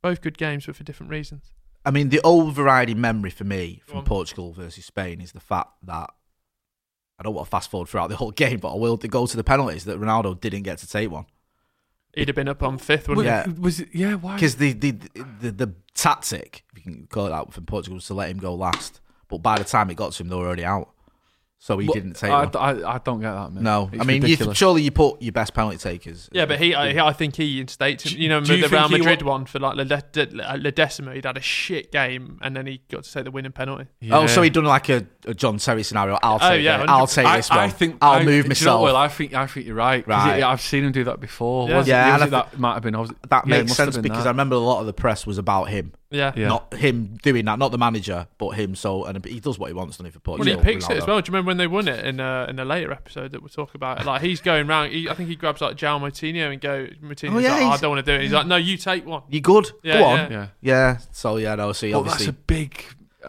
Both 0.00 0.22
good 0.22 0.38
games, 0.38 0.64
but 0.64 0.74
for 0.74 0.84
different 0.84 1.12
reasons. 1.12 1.52
I 1.84 1.90
mean, 1.90 2.08
the 2.08 2.22
overriding 2.24 2.98
memory 2.98 3.28
for 3.28 3.44
me 3.44 3.82
from. 3.84 4.04
Portugal 4.04 4.54
versus 4.54 4.86
Spain 4.86 5.20
is 5.20 5.32
the 5.32 5.40
fact 5.40 5.68
that 5.82 6.08
I 7.18 7.22
don't 7.22 7.34
want 7.34 7.46
to 7.46 7.50
fast 7.50 7.70
forward 7.70 7.88
throughout 7.88 8.08
the 8.10 8.16
whole 8.16 8.30
game, 8.44 8.58
but 8.58 8.72
I 8.72 8.76
will 8.76 8.96
go 8.96 9.26
to 9.26 9.36
the 9.36 9.44
penalties 9.44 9.84
that 9.84 9.98
Ronaldo 10.00 10.40
didn't 10.40 10.62
get 10.62 10.78
to 10.78 10.88
take 10.88 11.10
one. 11.10 11.26
He'd 12.14 12.28
have 12.28 12.36
been 12.36 12.48
up 12.48 12.62
on 12.62 12.78
fifth, 12.78 13.08
wouldn't 13.08 13.26
Yeah. 13.26 13.44
he? 13.46 13.52
Was 13.52 13.80
it? 13.80 13.88
Yeah. 13.92 14.14
Why? 14.14 14.34
Because 14.34 14.56
the, 14.56 14.72
the, 14.72 14.92
the, 15.40 15.50
the 15.50 15.74
tactic, 15.94 16.64
if 16.76 16.78
you 16.86 16.92
can 16.92 17.06
call 17.08 17.26
it 17.26 17.30
that, 17.30 17.52
from 17.52 17.66
Portugal 17.66 17.96
was 17.96 18.06
to 18.06 18.14
let 18.14 18.30
him 18.30 18.38
go 18.38 18.54
last. 18.54 19.00
But 19.28 19.38
by 19.38 19.58
the 19.58 19.64
time 19.64 19.90
it 19.90 19.96
got 19.96 20.12
to 20.12 20.22
him, 20.22 20.28
they 20.28 20.36
were 20.36 20.46
already 20.46 20.64
out. 20.64 20.90
So 21.64 21.78
he 21.78 21.86
But 21.86 21.94
didn't 21.94 22.12
take 22.16 22.30
I, 22.30 22.44
one. 22.44 22.56
I, 22.84 22.90
I 22.96 22.98
don't 22.98 23.20
get 23.22 23.32
that, 23.32 23.50
man. 23.50 23.62
no, 23.64 23.88
It's 23.90 24.02
I 24.02 24.04
mean, 24.04 24.16
you, 24.20 24.28
ridiculous. 24.28 24.58
surely 24.58 24.82
you 24.82 24.90
put 24.90 25.22
your 25.22 25.32
best 25.32 25.54
penalty 25.54 25.78
takers. 25.78 26.28
Yeah, 26.30 26.44
but 26.44 26.58
he, 26.60 26.74
I, 26.74 27.06
I 27.08 27.14
think 27.14 27.36
he 27.36 27.64
instates 27.64 28.02
him. 28.02 28.20
You 28.20 28.28
know, 28.28 28.40
do 28.42 28.54
you 28.54 28.60
the 28.60 28.68
Real 28.68 28.82
think 28.86 28.92
he 28.92 28.98
Madrid 28.98 29.22
wa- 29.22 29.32
one 29.32 29.46
for 29.46 29.60
like 29.60 29.78
uh, 29.78 29.84
Ledesma, 29.86 31.14
he'd 31.14 31.24
had 31.24 31.38
a 31.38 31.40
shit 31.40 31.90
game 31.90 32.38
and 32.42 32.54
then 32.54 32.66
he 32.66 32.82
got 32.90 33.04
to 33.04 33.10
take 33.12 33.24
the 33.24 33.30
winning 33.30 33.52
penalty. 33.52 33.86
Oh, 34.10 34.26
so 34.26 34.40
Yeah. 34.40 34.44
he 34.44 34.50
done 34.50 34.64
like 34.66 34.90
a, 34.90 35.06
a 35.26 35.32
John 35.32 35.56
Terry 35.56 35.84
scenario. 35.84 36.18
I'll 36.22 36.38
Oh, 36.40 36.50
take 36.50 36.62
yeah, 36.64 36.82
it. 36.82 36.88
I'll 36.90 37.06
100%. 37.06 37.14
take 37.14 37.26
I, 37.26 37.36
this 37.38 37.48
one. 37.48 37.58
I 37.60 37.68
think 37.70 37.96
I'll 38.02 38.12
I, 38.12 38.18
move 38.18 38.26
do 38.26 38.32
you 38.36 38.42
know 38.42 38.48
myself. 38.48 38.80
what, 38.82 38.86
Will, 38.92 38.96
I 38.96 39.08
think 39.08 39.32
I 39.34 39.46
think 39.46 39.66
you're 39.66 39.74
right. 39.74 40.04
'cause 40.04 40.10
Right. 40.26 40.38
it- 40.40 40.44
I've 40.44 40.60
seen 40.60 40.84
him 40.84 40.92
do 40.92 41.04
that 41.04 41.18
before. 41.20 41.70
Yeah. 41.70 41.78
Was 41.78 41.86
it- 41.86 41.90
Yeah, 41.92 42.12
was 42.12 42.22
and 42.24 42.32
it 42.32 42.36
I 42.36 42.40
that 42.42 42.58
might 42.58 42.74
have 42.74 42.82
been. 42.82 42.98
Was 42.98 43.08
that 43.08 43.16
yeah, 43.30 43.38
it 43.38 43.46
makes 43.46 43.68
must 43.70 43.78
have 43.78 43.86
sense 43.86 43.96
been 43.96 44.02
because 44.02 44.24
that. 44.24 44.28
I 44.28 44.32
remember 44.32 44.56
a 44.56 44.58
lot 44.58 44.80
of 44.80 44.86
the 44.86 44.92
press 44.92 45.26
was 45.26 45.38
about 45.38 45.70
him. 45.70 45.92
Yeah. 46.14 46.32
Yeah. 46.36 46.48
Not 46.48 46.72
him 46.74 47.18
doing 47.22 47.44
that, 47.46 47.58
not 47.58 47.70
the 47.72 47.78
manager, 47.78 48.26
but 48.38 48.50
him. 48.50 48.74
So 48.74 49.04
and 49.04 49.24
he 49.24 49.40
does 49.40 49.58
what 49.58 49.68
he 49.68 49.74
wants, 49.74 49.96
doesn't 49.96 50.06
he, 50.06 50.18
for 50.18 50.20
Well, 50.38 50.42
he 50.44 50.56
picks 50.56 50.88
it 50.88 50.96
as 50.98 51.06
well. 51.06 51.20
Do 51.20 51.28
you 51.30 51.32
remember 51.32 51.48
when 51.48 51.56
they 51.56 51.66
won 51.66 51.88
it 51.88 52.04
in 52.04 52.20
a, 52.20 52.46
in 52.48 52.58
a 52.58 52.64
later 52.64 52.92
episode 52.92 53.32
that 53.32 53.40
we'll 53.42 53.48
talk 53.48 53.74
about? 53.74 54.04
Like 54.06 54.22
he's 54.22 54.40
going 54.40 54.66
round. 54.66 54.92
He, 54.92 55.08
I 55.08 55.14
think 55.14 55.28
he 55.28 55.36
grabs 55.36 55.60
like 55.60 55.76
João 55.76 56.00
Moutinho 56.00 56.52
and 56.52 56.60
go. 56.60 56.86
Moutinho's 57.02 57.34
Oh, 57.34 57.38
yeah, 57.38 57.52
like, 57.54 57.62
oh, 57.62 57.68
I 57.70 57.76
don't 57.78 57.90
want 57.90 58.06
to 58.06 58.12
do 58.12 58.16
it. 58.18 58.22
He's 58.22 58.32
like, 58.32 58.46
no, 58.46 58.56
you 58.56 58.76
take 58.76 59.04
one. 59.06 59.22
You 59.28 59.40
good? 59.40 59.70
Yeah, 59.82 59.98
Go 59.98 60.04
on. 60.04 60.18
yeah. 60.18 60.28
Yeah. 60.30 60.46
Yeah. 60.60 60.98
So 61.12 61.36
yeah, 61.36 61.54
no. 61.56 61.72
See, 61.72 61.92
Well, 61.92 62.02
that's 62.02 62.14
obviously, 62.14 62.30
a 62.30 62.44
big. 62.46 62.84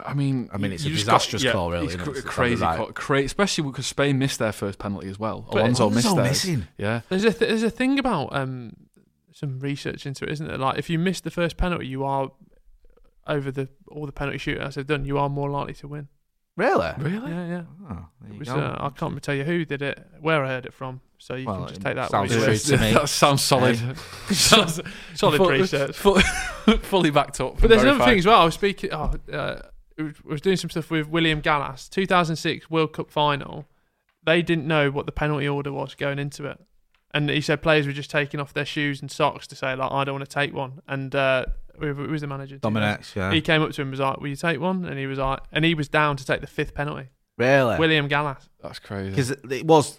I 0.06 0.12
mean, 0.12 0.50
I 0.52 0.58
mean, 0.58 0.72
it's 0.72 0.84
a 0.84 0.90
disastrous 0.90 1.42
got, 1.42 1.48
yeah, 1.48 1.52
call, 1.52 1.70
really, 1.70 1.86
It's 1.86 1.94
isn't 1.94 2.04
cr- 2.04 2.18
It's 2.18 2.20
crazy, 2.20 2.62
right. 2.62 2.76
call, 2.76 2.92
cra- 2.92 3.22
especially 3.22 3.64
because 3.64 3.86
Spain 3.86 4.18
missed 4.18 4.38
their 4.38 4.52
first 4.52 4.78
penalty 4.78 5.08
as 5.08 5.18
well. 5.18 5.46
But- 5.50 5.62
Alonso, 5.62 5.84
Alonso 5.88 5.94
missed 5.94 6.16
theirs. 6.16 6.28
missing. 6.28 6.68
Yeah, 6.76 7.00
There's 7.08 7.24
a 7.24 7.32
th- 7.32 7.48
there's 7.48 7.62
a 7.62 7.70
thing 7.70 7.98
about 7.98 8.36
um 8.36 8.74
some 9.32 9.58
research 9.58 10.04
into 10.06 10.24
it, 10.24 10.32
isn't 10.32 10.46
there? 10.48 10.58
Like 10.58 10.78
if 10.78 10.90
you 10.90 10.98
miss 10.98 11.20
the 11.22 11.30
first 11.30 11.56
penalty, 11.56 11.86
you 11.86 12.04
are 12.04 12.30
over 13.26 13.50
the 13.50 13.68
all 13.88 14.06
the 14.06 14.12
penalty 14.12 14.38
shootouts 14.38 14.74
they've 14.74 14.86
done. 14.86 15.04
You 15.04 15.18
are 15.18 15.28
more 15.28 15.50
likely 15.50 15.74
to 15.74 15.88
win. 15.88 16.08
really. 16.56 16.92
really. 16.98 17.30
Yeah, 17.32 17.46
yeah. 17.46 17.62
Oh, 17.90 18.06
there 18.20 18.32
you 18.32 18.38
was, 18.38 18.48
go. 18.48 18.56
uh, 18.56 18.76
I 18.80 18.88
can't 18.98 19.22
tell 19.22 19.34
you 19.34 19.44
who 19.44 19.64
did 19.64 19.82
it, 19.82 20.06
where 20.20 20.44
I 20.44 20.48
heard 20.48 20.66
it 20.66 20.72
from. 20.74 21.00
So 21.18 21.34
you 21.34 21.46
Well, 21.46 21.60
can 21.60 21.68
just 21.68 21.80
take 21.80 21.94
that. 21.96 22.10
sounds 22.10 22.30
true 22.32 22.56
to 22.56 22.76
me. 22.82 22.92
that 22.92 23.08
sounds 23.08 23.42
solid. 23.42 23.76
Sounds- 24.30 24.80
solid 25.14 25.38
Full- 25.38 25.48
research. 25.48 25.96
full- 25.96 26.20
fully 26.82 27.10
backed 27.10 27.40
up. 27.40 27.58
But 27.60 27.68
there's 27.70 27.82
another 27.82 27.98
verified. 27.98 28.12
thing 28.12 28.18
as 28.18 28.26
well. 28.26 28.40
I 28.40 28.44
was 28.44 28.54
speaking. 28.54 28.90
Oh, 28.92 29.12
uh, 29.32 29.62
I 29.98 30.12
was 30.24 30.42
doing 30.42 30.58
some 30.58 30.68
stuff 30.68 30.90
with 30.90 31.08
William 31.08 31.40
Gallas, 31.40 31.88
2006 31.88 32.68
World 32.70 32.92
Cup 32.92 33.10
final. 33.10 33.66
They 34.26 34.42
didn't 34.42 34.66
know 34.66 34.90
what 34.90 35.06
the 35.06 35.12
penalty 35.12 35.48
order 35.48 35.72
was 35.72 35.94
going 35.94 36.18
into 36.18 36.44
it, 36.46 36.58
and 37.16 37.30
he 37.30 37.40
said 37.40 37.62
players 37.62 37.86
were 37.86 37.94
just 37.94 38.10
taking 38.10 38.40
off 38.40 38.52
their 38.52 38.66
shoes 38.66 39.00
and 39.00 39.10
socks 39.10 39.46
to 39.46 39.56
say 39.56 39.74
like, 39.74 39.90
I 39.90 40.04
don't 40.04 40.14
want 40.14 40.28
to 40.28 40.34
take 40.34 40.52
one. 40.52 40.82
And 40.86 41.14
uh, 41.14 41.46
who 41.78 41.94
who 41.94 42.08
was 42.08 42.20
the 42.20 42.26
manager? 42.26 42.58
Domenech, 42.58 43.14
yeah. 43.14 43.32
He 43.32 43.40
came 43.40 43.62
up 43.62 43.72
to 43.72 43.80
him 43.80 43.88
and 43.88 43.92
was 43.92 44.00
like, 44.00 44.20
"Will 44.20 44.28
you 44.28 44.36
take 44.36 44.60
one?" 44.60 44.84
And 44.84 44.98
he 44.98 45.06
was 45.06 45.18
like, 45.18 45.40
and 45.50 45.64
he 45.64 45.74
was 45.74 45.88
down 45.88 46.16
to 46.18 46.26
take 46.26 46.42
the 46.42 46.46
fifth 46.46 46.74
penalty. 46.74 47.08
Really? 47.38 47.78
William 47.78 48.06
Gallas. 48.08 48.48
That's 48.62 48.78
crazy. 48.78 49.10
Because 49.10 49.30
it, 49.30 49.52
it 49.52 49.66
was, 49.66 49.98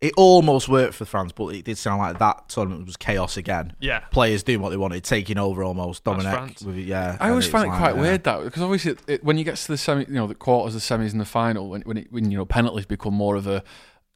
it 0.00 0.12
almost 0.16 0.68
worked 0.68 0.94
for 0.94 1.04
France, 1.04 1.32
but 1.32 1.48
it 1.48 1.64
did 1.64 1.78
sound 1.78 2.00
like 2.00 2.18
that 2.18 2.48
tournament 2.48 2.86
was 2.86 2.96
chaos 2.96 3.36
again. 3.36 3.74
Yeah. 3.80 4.00
Players 4.10 4.42
doing 4.42 4.60
what 4.60 4.70
they 4.70 4.76
wanted, 4.76 5.04
taking 5.04 5.38
over 5.38 5.62
almost. 5.62 6.04
Dominic, 6.04 6.32
France. 6.32 6.62
with 6.62 6.76
it, 6.76 6.86
yeah. 6.86 7.16
I 7.20 7.30
always 7.30 7.48
find 7.48 7.66
it's 7.66 7.68
it 7.68 7.72
like, 7.72 7.80
quite 7.80 7.96
yeah. 7.96 8.02
weird 8.02 8.24
that 8.24 8.44
because 8.44 8.62
obviously 8.62 8.92
it, 8.92 9.02
it, 9.06 9.24
when 9.24 9.38
you 9.38 9.44
get 9.44 9.56
to 9.56 9.68
the 9.68 9.76
semi, 9.76 10.04
you 10.04 10.14
know, 10.14 10.26
the 10.26 10.34
quarters, 10.34 10.74
the 10.74 10.80
semis, 10.80 11.12
and 11.12 11.20
the 11.20 11.24
final, 11.24 11.68
when 11.68 11.82
when, 11.82 11.96
it, 11.98 12.12
when 12.12 12.30
you 12.30 12.38
know 12.38 12.44
penalties 12.44 12.86
become 12.86 13.14
more 13.14 13.36
of 13.36 13.46
a, 13.46 13.62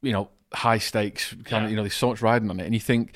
you 0.01 0.11
know, 0.11 0.29
high 0.53 0.77
stakes 0.77 1.33
kind 1.45 1.45
Yeah. 1.49 1.63
of, 1.65 1.69
you 1.71 1.75
know, 1.75 1.83
there's 1.83 1.93
so 1.95 2.09
much 2.09 2.21
riding 2.21 2.49
on 2.49 2.59
it, 2.59 2.65
and 2.65 2.73
you 2.73 2.79
think. 2.79 3.13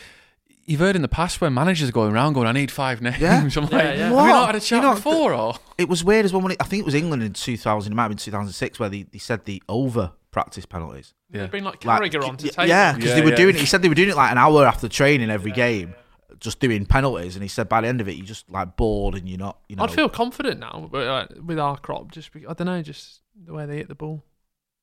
You've 0.68 0.80
heard 0.80 0.96
in 0.96 1.04
the 1.04 1.08
past 1.08 1.42
when 1.42 1.54
managers 1.54 1.90
are 1.90 1.92
going 1.92 2.12
around 2.12 2.34
going, 2.34 2.48
"I 2.48 2.52
need 2.52 2.72
five 2.72 3.00
names." 3.00 3.20
Yeah. 3.20 3.38
I'm 3.44 3.50
Yeah, 3.50 3.60
like, 3.62 3.72
yeah. 3.72 3.96
have 3.98 4.10
we 4.10 4.16
What? 4.16 4.28
not 4.30 4.46
had 4.48 4.56
a 4.56 4.60
chat 4.60 4.82
You 4.82 4.90
know, 4.90 4.96
before? 4.96 5.32
Or 5.32 5.54
It 5.78 5.88
was 5.88 6.04
weird 6.04 6.26
as 6.26 6.34
well 6.34 6.42
when 6.42 6.54
it, 6.54 6.58
I 6.60 6.64
think 6.64 6.82
it 6.82 6.86
was 6.86 6.96
England 6.96 7.22
in 7.22 7.34
2000, 7.34 7.94
it 7.94 7.96
might 7.96 8.02
have 8.02 8.10
been 8.10 8.18
2006, 8.18 8.80
where 8.80 8.90
they, 8.90 9.04
they 9.04 9.20
said 9.20 9.46
the 9.46 9.62
over 9.70 10.14
practice 10.32 10.66
penalties. 10.66 11.14
Yeah. 11.32 11.42
Yeah. 11.42 11.48
Bring 11.48 11.64
like 11.66 11.86
Like, 11.86 12.02
Carragher 12.12 12.28
on 12.28 12.36
to 12.38 12.50
take. 12.50 12.68
Yeah, 12.68 12.94
because 12.94 13.10
Yeah, 13.12 13.16
they 13.16 13.22
were 13.22 13.30
yeah. 13.30 13.36
doing 13.36 13.56
it. 13.56 13.60
He 13.60 13.68
said 13.68 13.84
they 13.84 13.90
were 13.90 13.94
doing 13.94 14.10
it 14.10 14.16
like 14.16 14.32
an 14.32 14.40
hour 14.40 14.66
after 14.66 14.90
training 14.90 15.30
every 15.30 15.52
game, 15.52 15.94
just 16.40 16.60
doing 16.60 16.88
penalties. 16.88 17.36
And 17.36 17.44
he 17.44 17.48
said 17.48 17.70
by 17.70 17.82
the 17.82 17.88
end 17.88 18.02
of 18.02 18.10
it, 18.10 18.16
you're 18.16 18.26
just 18.26 18.50
like 18.50 18.76
bored 18.76 19.14
and 19.14 19.30
you're 19.30 19.38
not, 19.38 19.60
you 19.70 19.76
know. 19.76 19.84
I'd 19.84 19.92
feel 19.92 20.10
confident 20.10 20.60
now 20.60 20.90
but, 20.92 21.06
uh, 21.08 21.28
with 21.46 21.60
our 21.60 21.78
crop. 21.78 22.12
Just 22.12 22.34
be, 22.34 22.48
I 22.48 22.54
don't 22.54 22.66
know, 22.66 22.82
just 22.82 23.22
the 23.40 23.54
way 23.54 23.68
they 23.68 23.76
hit 23.78 23.88
the 23.88 23.94
ball. 23.94 24.24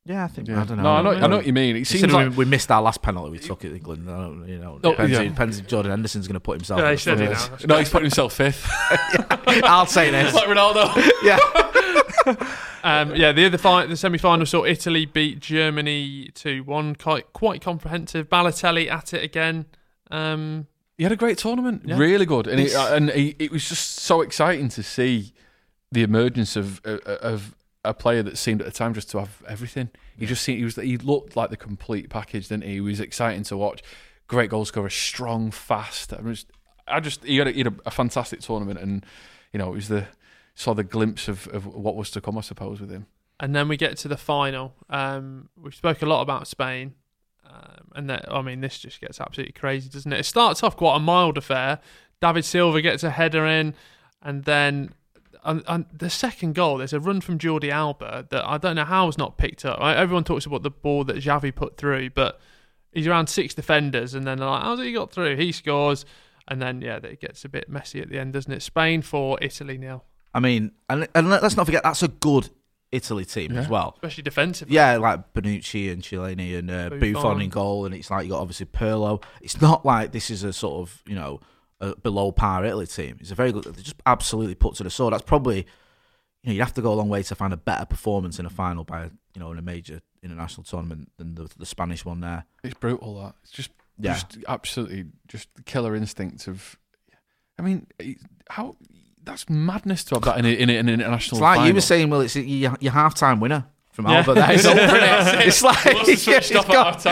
Yeah, 0.05 0.25
I 0.25 0.29
think. 0.29 0.49
Yeah. 0.49 0.63
I 0.63 0.65
don't 0.65 0.77
know. 0.79 0.83
No, 0.83 0.91
I 0.91 1.03
know, 1.03 1.11
I 1.25 1.27
know 1.29 1.37
what 1.37 1.47
you 1.47 1.53
mean. 1.53 1.77
It 1.77 1.87
seems 1.87 2.13
like 2.13 2.31
we, 2.31 2.37
we 2.37 2.45
missed 2.45 2.71
our 2.71 2.83
last 2.83 3.03
penalty 3.03 3.31
we 3.31 3.39
took 3.39 3.65
at 3.65 3.73
England. 3.73 4.11
I 4.11 4.17
don't, 4.17 4.49
you 4.49 4.59
know, 4.59 4.81
Oh, 4.83 4.91
depends, 4.91 5.13
yeah. 5.13 5.23
depends 5.25 5.59
if 5.59 5.67
Jordan 5.69 5.91
Henderson's 5.93 6.27
going 6.27 6.35
to 6.35 6.41
put 6.41 6.57
himself. 6.59 6.81
Yeah, 6.81 6.87
in 6.87 6.91
he 6.91 6.95
the 6.97 7.01
said 7.01 7.21
it 7.21 7.31
now. 7.69 7.75
no, 7.75 7.79
he's 7.79 7.89
putting 7.91 8.07
himself 8.07 8.33
fifth, 8.35 8.67
I'll 9.65 9.87
say 9.87 10.11
this. 10.11 10.35
like 10.35 10.49
Ronaldo. 10.49 11.11
yeah. 11.23 11.39
Um, 12.85 13.15
yeah, 13.15 13.31
the 13.31 13.47
other 13.47 13.59
fi- 13.59 13.87
the 13.87 13.97
semi 13.97 14.19
final 14.19 14.45
saw 14.45 14.65
Italy 14.65 15.07
beat 15.07 15.39
Germany 15.39 16.31
two 16.35 16.65
one. 16.65 16.97
Quite 16.97 17.33
quite 17.33 17.61
comprehensive. 17.63 18.29
Balotelli 18.29 18.91
at 18.91 19.15
it 19.15 19.23
again. 19.23 19.67
Um, 20.11 20.67
He 20.99 21.05
had 21.05 21.13
a 21.13 21.17
great 21.17 21.39
tournament, 21.39 21.83
Yeah. 21.85 21.97
really 21.97 22.27
good, 22.27 22.49
and 22.49 22.59
it, 22.59 22.75
and 22.75 23.11
he, 23.11 23.37
it 23.39 23.53
was 23.53 23.69
just 23.69 24.01
so 24.01 24.21
exciting 24.21 24.69
to 24.71 24.83
see 24.83 25.33
the 25.93 26.03
emergence 26.03 26.57
of 26.57 26.81
of, 26.85 27.01
of 27.07 27.55
a 27.85 27.93
player 27.93 28.23
that 28.23 28.39
seemed 28.39 28.61
at 28.61 28.67
the 28.67 28.73
time 28.73 28.95
just 28.95 29.11
to 29.11 29.19
have 29.19 29.43
everything. 29.49 29.91
He 30.17 30.27
just 30.27 30.43
seemed 30.43 30.59
he 30.59 30.65
was 30.65 30.77
he 30.77 30.97
looked 30.99 31.37
like 31.37 31.51
the 31.51 31.57
complete 31.57 32.11
package, 32.11 32.49
didn't 32.49 32.65
he? 32.65 32.75
He 32.75 32.81
was 32.81 33.01
exciting 33.01 33.43
to 33.45 33.57
watch. 33.57 33.83
Great 34.29 34.51
goal 34.51 34.65
scorer, 34.65 34.89
strong, 34.89 35.51
fast. 35.51 36.13
I 36.13 36.23
just, 36.23 36.51
I 36.87 37.01
just 37.01 37.25
he 37.25 37.39
had, 37.39 37.49
a, 37.49 37.53
he 37.53 37.59
had 37.59 37.67
a, 37.67 37.75
a 37.87 37.91
fantastic 37.91 38.41
tournament, 38.41 38.79
and 38.79 39.05
you 39.53 39.59
know 39.59 39.69
it 39.73 39.75
was 39.75 39.89
the 39.89 40.07
saw 40.55 40.75
the 40.75 40.85
glimpse 40.85 41.29
of, 41.29 41.49
of 41.49 41.67
what 41.67 41.97
was 41.97 42.11
to 42.13 42.21
come, 42.21 42.39
I 42.39 42.43
suppose, 42.43 42.81
with 42.81 42.91
him. 42.91 43.07
and 43.41 43.55
then 43.57 43.69
we 43.69 43.77
get 43.77 43.97
to 43.99 44.09
the 44.09 44.17
final. 44.17 44.75
Um, 44.89 45.49
we 45.61 45.73
spoke 45.73 46.03
a 46.03 46.07
lot 46.07 46.23
about 46.23 46.47
Spain, 46.47 46.95
um, 47.45 47.89
and 47.97 48.09
that 48.11 48.33
I 48.33 48.43
mean 48.43 48.61
this 48.61 48.79
just 48.79 49.01
gets 49.01 49.21
absolutely 49.21 49.55
crazy, 49.55 49.89
doesn't 49.89 50.13
it? 50.13 50.21
It 50.21 50.25
starts 50.27 50.63
off 50.63 50.77
quite 50.77 50.97
a 50.97 51.01
mild 51.01 51.37
affair. 51.37 51.81
David 52.21 52.45
Silva 52.45 52.81
gets 52.81 53.03
a 53.03 53.11
header 53.11 53.45
in, 53.47 53.75
and 54.23 54.45
then 54.45 54.95
and, 55.45 55.63
and 55.67 55.87
the 55.93 56.11
second 56.11 56.55
goal, 56.55 56.79
there's 56.79 56.93
a 56.93 57.01
run 57.01 57.21
from 57.21 57.39
Jordi 57.39 57.71
Alba 57.71 58.27
that 58.31 58.47
I 58.49 58.59
don't 58.59 58.77
know 58.77 58.85
how 58.85 59.07
was 59.07 59.19
not 59.19 59.37
picked 59.39 59.65
up. 59.65 59.81
Everyone 59.81 60.25
talks 60.25 60.47
about 60.47 60.63
the 60.63 60.71
ball 60.71 61.05
that 61.05 61.17
Xavi 61.17 61.55
put 61.55 61.77
through, 61.77 62.11
but 62.11 62.41
he's 62.93 63.07
around 63.07 63.29
six 63.29 63.55
defenders, 63.55 64.15
and 64.15 64.27
then 64.27 64.39
they're 64.39 64.49
like, 64.49 64.63
"How's 64.63 64.79
he 64.81 64.93
got 64.93 65.11
through?" 65.13 65.37
He 65.37 65.53
scores, 65.53 66.05
and 66.49 66.61
then 66.63 66.81
yeah, 66.81 66.97
it 66.97 67.21
gets 67.21 67.45
a 67.45 67.49
bit 67.49 67.69
messy 67.69 68.01
at 68.01 68.09
the 68.09 68.19
end, 68.19 68.33
doesn't 68.35 68.53
it? 68.53 68.63
Spain 68.63 69.03
for 69.03 69.39
Italy 69.43 69.79
nil, 69.79 70.05
I 70.35 70.41
mean, 70.41 70.73
and, 70.89 71.09
and 71.15 71.29
let- 71.31 71.43
let's 71.43 71.57
not 71.57 71.67
forget 71.67 71.83
that's 71.83 72.03
a 72.03 72.09
good 72.09 72.51
Italy 72.93 73.25
team 73.25 73.57
as 73.57 73.69
well. 73.69 73.95
especially 73.97 74.23
defensively. 74.23 74.75
Yeah, 74.75 74.99
like 74.99 75.33
Bonucci 75.33 75.91
and 75.91 76.03
Chiellini 76.03 76.59
and 76.59 76.71
uh, 76.71 76.91
Buffon. 76.91 77.13
Buffon 77.15 77.41
in 77.41 77.49
goal, 77.49 77.87
and 77.87 77.95
it's 77.95 78.11
like 78.11 78.25
you 78.27 78.31
got 78.33 78.41
obviously 78.41 78.67
Pirlo. 78.67 79.23
It's 79.41 79.61
not 79.63 79.87
like 79.87 80.13
this 80.13 80.31
is 80.31 80.45
a 80.45 80.53
sort 80.53 80.81
of 80.83 81.03
you 81.07 81.15
know 81.15 81.41
a 81.83 81.95
below 81.97 82.33
par 82.33 82.65
Italy 82.65 82.87
team. 82.87 83.19
It's 83.21 83.31
a 83.31 83.35
very 83.35 83.53
good. 83.53 83.65
They 83.65 83.83
just 83.83 83.97
absolutely 84.07 84.55
put 84.55 84.77
to 84.77 84.83
the 84.85 84.91
sword. 84.91 85.13
That's 85.13 85.23
probably 85.25 85.59
you 85.59 86.47
know 86.47 86.53
you'd 86.55 86.63
have 86.63 86.75
to 86.75 86.83
go 86.83 86.93
a 86.93 86.95
long 86.95 87.09
way 87.11 87.23
to 87.25 87.35
find 87.35 87.53
a 87.53 87.57
better 87.59 87.85
performance 87.85 88.39
in 88.39 88.47
a 88.47 88.51
final 88.51 88.85
by 88.85 89.05
you 89.35 89.41
know 89.41 89.53
in 89.53 89.59
a 89.59 89.63
major 89.63 90.01
international 90.23 90.65
tournament 90.65 91.11
than 91.19 91.35
the, 91.35 91.51
the 91.59 91.67
Spanish 91.67 92.05
one 92.05 92.21
there. 92.21 92.45
It's 92.65 92.75
brutal. 92.75 93.21
That 93.21 93.35
it's 93.43 93.51
just, 93.53 93.71
Yeah. 93.99 94.15
just 94.15 94.39
absolutely 94.49 95.07
just 95.29 95.49
the 95.57 95.63
killer 95.63 95.95
instinct 95.95 96.47
of. 96.49 96.79
I 97.59 97.63
mean, 97.63 97.87
how 98.49 98.77
that's 99.23 99.49
madness 99.51 100.05
to 100.05 100.15
have 100.17 100.23
that 100.25 100.39
in, 100.39 100.47
a, 100.47 100.49
in, 100.49 100.71
a, 100.71 100.73
in 100.73 100.89
an 100.89 101.01
international. 101.01 101.39
It's 101.39 101.43
like 101.43 101.69
you 101.69 101.75
were 101.75 101.81
saying. 101.83 102.09
Well, 102.11 102.23
it's 102.23 102.35
your, 102.35 102.77
your 102.81 102.93
half 102.93 103.15
time 103.15 103.41
winner. 103.41 103.67
From 103.93 104.07
Yeah. 104.09 104.23
There. 104.23 104.53
It's 104.53 104.65
over, 104.67 104.79
innit? 104.81 105.47
It's 105.47 105.63
like 105.63 105.85
Must 105.85 106.09
have 106.11 106.19
switched 106.19 106.51
it's 106.51 106.67
got- 106.67 107.05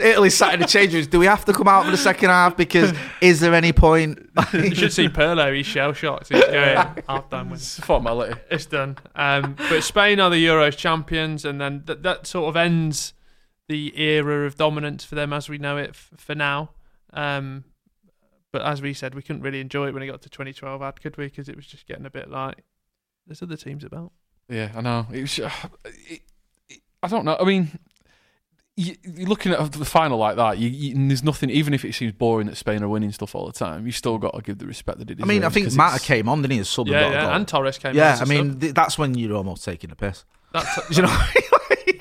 Italy 0.00 0.30
sat 0.30 0.54
in 0.54 0.60
the 0.60 0.66
change 0.66 0.92
rooms. 0.92 1.06
Do 1.06 1.20
we 1.20 1.26
have 1.26 1.44
to 1.44 1.52
come 1.52 1.68
out 1.68 1.84
for 1.84 1.92
the 1.92 1.96
second 1.96 2.30
half? 2.30 2.56
Because 2.56 2.92
is 3.20 3.38
there 3.38 3.54
any 3.54 3.72
point? 3.72 4.18
you 4.52 4.74
should 4.74 4.92
see 4.92 5.08
Pirlo. 5.08 5.54
He's 5.56 5.64
shell 5.66 5.92
shocked. 5.92 6.30
He's 6.30 6.44
going 6.44 6.76
half 7.08 7.30
time 7.30 7.50
win. 7.50 7.54
It's 7.58 7.78
formality. 7.78 8.38
It's 8.50 8.66
done. 8.66 8.98
Um, 9.14 9.54
but 9.68 9.82
Spain 9.84 10.18
are 10.18 10.28
the 10.28 10.44
Euros 10.44 10.76
champions, 10.76 11.44
and 11.44 11.60
then 11.60 11.84
th- 11.86 12.00
that 12.02 12.26
sort 12.26 12.48
of 12.48 12.56
ends 12.56 13.14
the 13.68 13.98
era 13.98 14.44
of 14.44 14.56
dominance 14.56 15.04
for 15.04 15.14
them 15.14 15.32
as 15.32 15.48
we 15.48 15.56
know 15.58 15.76
it 15.76 15.90
f- 15.90 16.10
for 16.16 16.34
now. 16.34 16.70
Um, 17.12 17.62
but 18.52 18.62
as 18.62 18.82
we 18.82 18.92
said, 18.92 19.14
we 19.14 19.22
couldn't 19.22 19.42
really 19.42 19.60
enjoy 19.60 19.86
it 19.86 19.94
when 19.94 20.02
it 20.02 20.08
got 20.08 20.20
to 20.22 20.28
2012, 20.28 20.82
ad 20.82 21.00
could 21.00 21.16
we? 21.16 21.26
Because 21.26 21.48
it 21.48 21.54
was 21.54 21.66
just 21.66 21.86
getting 21.86 22.06
a 22.06 22.10
bit 22.10 22.28
like 22.28 22.64
there's 23.26 23.40
other 23.40 23.56
teams 23.56 23.84
about. 23.84 24.10
Yeah, 24.48 24.70
I 24.74 24.80
know. 24.80 25.06
It 25.12 25.20
was. 25.22 25.38
Uh, 25.38 25.50
it, 25.84 26.22
it, 26.68 26.80
I 27.02 27.08
don't 27.08 27.24
know. 27.24 27.36
I 27.38 27.44
mean, 27.44 27.78
you, 28.76 28.96
you're 29.04 29.28
looking 29.28 29.52
at 29.52 29.72
the 29.72 29.84
final 29.84 30.18
like 30.18 30.36
that. 30.36 30.58
You, 30.58 30.68
you, 30.68 31.08
there's 31.08 31.22
nothing. 31.22 31.50
Even 31.50 31.74
if 31.74 31.84
it 31.84 31.94
seems 31.94 32.12
boring 32.12 32.46
that 32.46 32.56
Spain 32.56 32.82
are 32.82 32.88
winning 32.88 33.12
stuff 33.12 33.34
all 33.34 33.46
the 33.46 33.52
time, 33.52 33.86
you 33.86 33.92
still 33.92 34.18
got 34.18 34.34
to 34.34 34.42
give 34.42 34.58
the 34.58 34.66
respect 34.66 34.98
that 34.98 35.10
it 35.10 35.18
I 35.22 35.26
mean, 35.26 35.44
I 35.44 35.48
think 35.48 35.72
Mata 35.74 36.00
came 36.00 36.28
on, 36.28 36.42
didn't 36.42 36.52
he? 36.52 36.58
As 36.60 36.68
sub 36.68 36.86
and 36.86 36.94
Yeah, 36.94 37.00
got 37.00 37.10
a 37.10 37.14
yeah, 37.14 37.36
and 37.36 37.48
Torres 37.48 37.78
came. 37.78 37.90
on 37.90 37.96
Yeah, 37.96 38.18
I 38.20 38.24
mean, 38.24 38.58
th- 38.58 38.74
that's 38.74 38.98
when 38.98 39.14
you're 39.14 39.36
almost 39.36 39.64
taking 39.64 39.90
the 39.90 39.96
piss. 39.96 40.24
That's, 40.52 40.88
Do 40.88 40.94
you 40.96 41.02
know? 41.02 41.16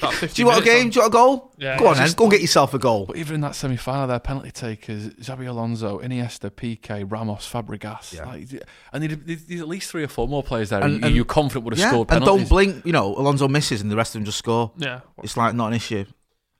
What 0.02 0.04
I 0.04 0.12
mean? 0.12 0.12
about 0.12 0.14
50 0.16 0.36
Do 0.36 0.41
you 0.41 0.46
want 0.48 0.62
a 0.62 0.64
game? 0.66 0.86
on. 0.86 0.89
Do 0.89 0.96
you 0.96 1.02
want 1.02 1.14
a 1.14 1.18
goal? 1.18 1.54
Yeah, 1.58 1.78
Go 1.80 1.86
on 1.86 1.91
it's 1.91 2.00
then. 2.00 2.08
just- 2.08 2.18
Go 2.18 2.24
and 2.26 2.32
get 2.32 2.41
yourself 2.41 2.74
a 2.74 2.80
goal. 2.80 3.06
But 3.06 3.18
even 3.18 3.36
in 3.36 3.41
that 3.41 3.56
semi 3.56 3.76
final, 3.78 4.08
their 4.08 4.20
penalty 4.20 4.52
takers, 4.52 5.10
Xabi 5.10 5.48
Alonso, 5.48 6.00
Iniesta, 6.00 6.50
Piqué, 6.52 7.10
Ramos, 7.10 7.50
Fabregas. 7.52 8.14
Yeah. 8.14 8.26
Like, 8.26 8.48
and 8.91 9.04
there's 9.26 9.46
there's 9.48 9.62
at 9.62 9.68
least 9.68 9.89
three 9.91 10.04
or 10.04 10.08
four 10.08 10.28
more 10.28 10.44
players 10.44 10.70
there 10.70 10.82
And- 10.82 10.96
and, 10.96 11.06
and- 11.06 11.16
you're 11.16 11.26
confident 11.26 11.66
would 11.66 11.74
have 11.74 11.80
Yeah, 11.80 11.89
scored 11.89 12.12
and 12.12 12.24
don't 12.26 12.48
blink. 12.50 12.86
You 12.86 12.91
know, 12.94 13.16
Alonso 13.16 13.48
misses 13.48 13.82
and 13.82 13.91
the 13.91 13.96
rest 13.96 14.16
of 14.16 14.20
them 14.20 14.26
just 14.26 14.38
score. 14.38 14.72
Yeah. 14.78 15.02
It's 15.24 15.38
like 15.38 15.56
not 15.56 15.68
an 15.68 15.74
issue. 15.74 16.06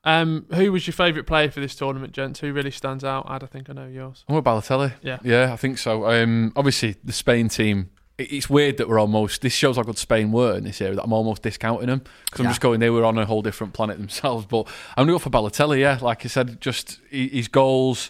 Um, 0.06 0.48
who 0.54 0.72
was 0.74 0.86
your 0.86 0.94
favourite 0.94 1.26
player 1.28 1.50
for 1.50 1.62
this 1.62 1.76
tournament, 1.76 2.12
gents? 2.12 2.42
Who 2.42 2.52
really 2.52 2.72
stands 2.72 3.06
out? 3.06 3.26
Ad, 3.30 3.42
I 3.42 3.48
think 3.48 3.70
I 3.70 3.74
know 3.74 3.88
yours. 3.88 4.26
I'm 4.28 4.36
with 4.36 4.44
Balotelli. 4.44 4.92
Yeah. 5.02 5.20
Yeah, 5.24 5.54
I 5.54 5.56
think 5.56 5.78
so. 5.78 6.10
Um, 6.12 6.52
obviously, 6.58 6.96
the 7.06 7.14
Spain 7.14 7.48
team. 7.48 7.90
It- 8.24 8.32
It's 8.36 8.50
weird 8.50 8.78
that 8.78 8.88
we're 8.90 9.00
almost. 9.00 9.42
This 9.42 9.54
shows 9.54 9.78
how 9.78 9.84
good 9.84 9.98
Spain 9.98 10.32
were 10.32 10.58
in 10.58 10.64
this 10.64 10.82
area. 10.82 10.96
That 10.96 11.04
I'm 11.04 11.14
almost 11.14 11.42
discounting 11.44 11.88
them 11.88 12.02
because 12.26 12.40
I'm 12.40 12.46
Yeah. 12.46 12.52
just 12.52 12.62
going. 12.62 12.80
They 12.80 12.90
were 12.90 13.06
on 13.06 13.18
a 13.18 13.26
whole 13.26 13.42
different 13.42 13.74
planet 13.74 13.98
themselves. 13.98 14.46
But 14.46 14.68
I'm 14.98 15.06
going 15.06 15.08
to 15.08 15.14
go 15.14 15.20
for 15.20 15.30
Balotelli. 15.30 15.80
Yeah, 15.80 16.00
like 16.02 16.26
I 16.26 16.28
said, 16.28 16.60
just 16.62 17.00
his 17.10 17.48
goals. 17.48 18.10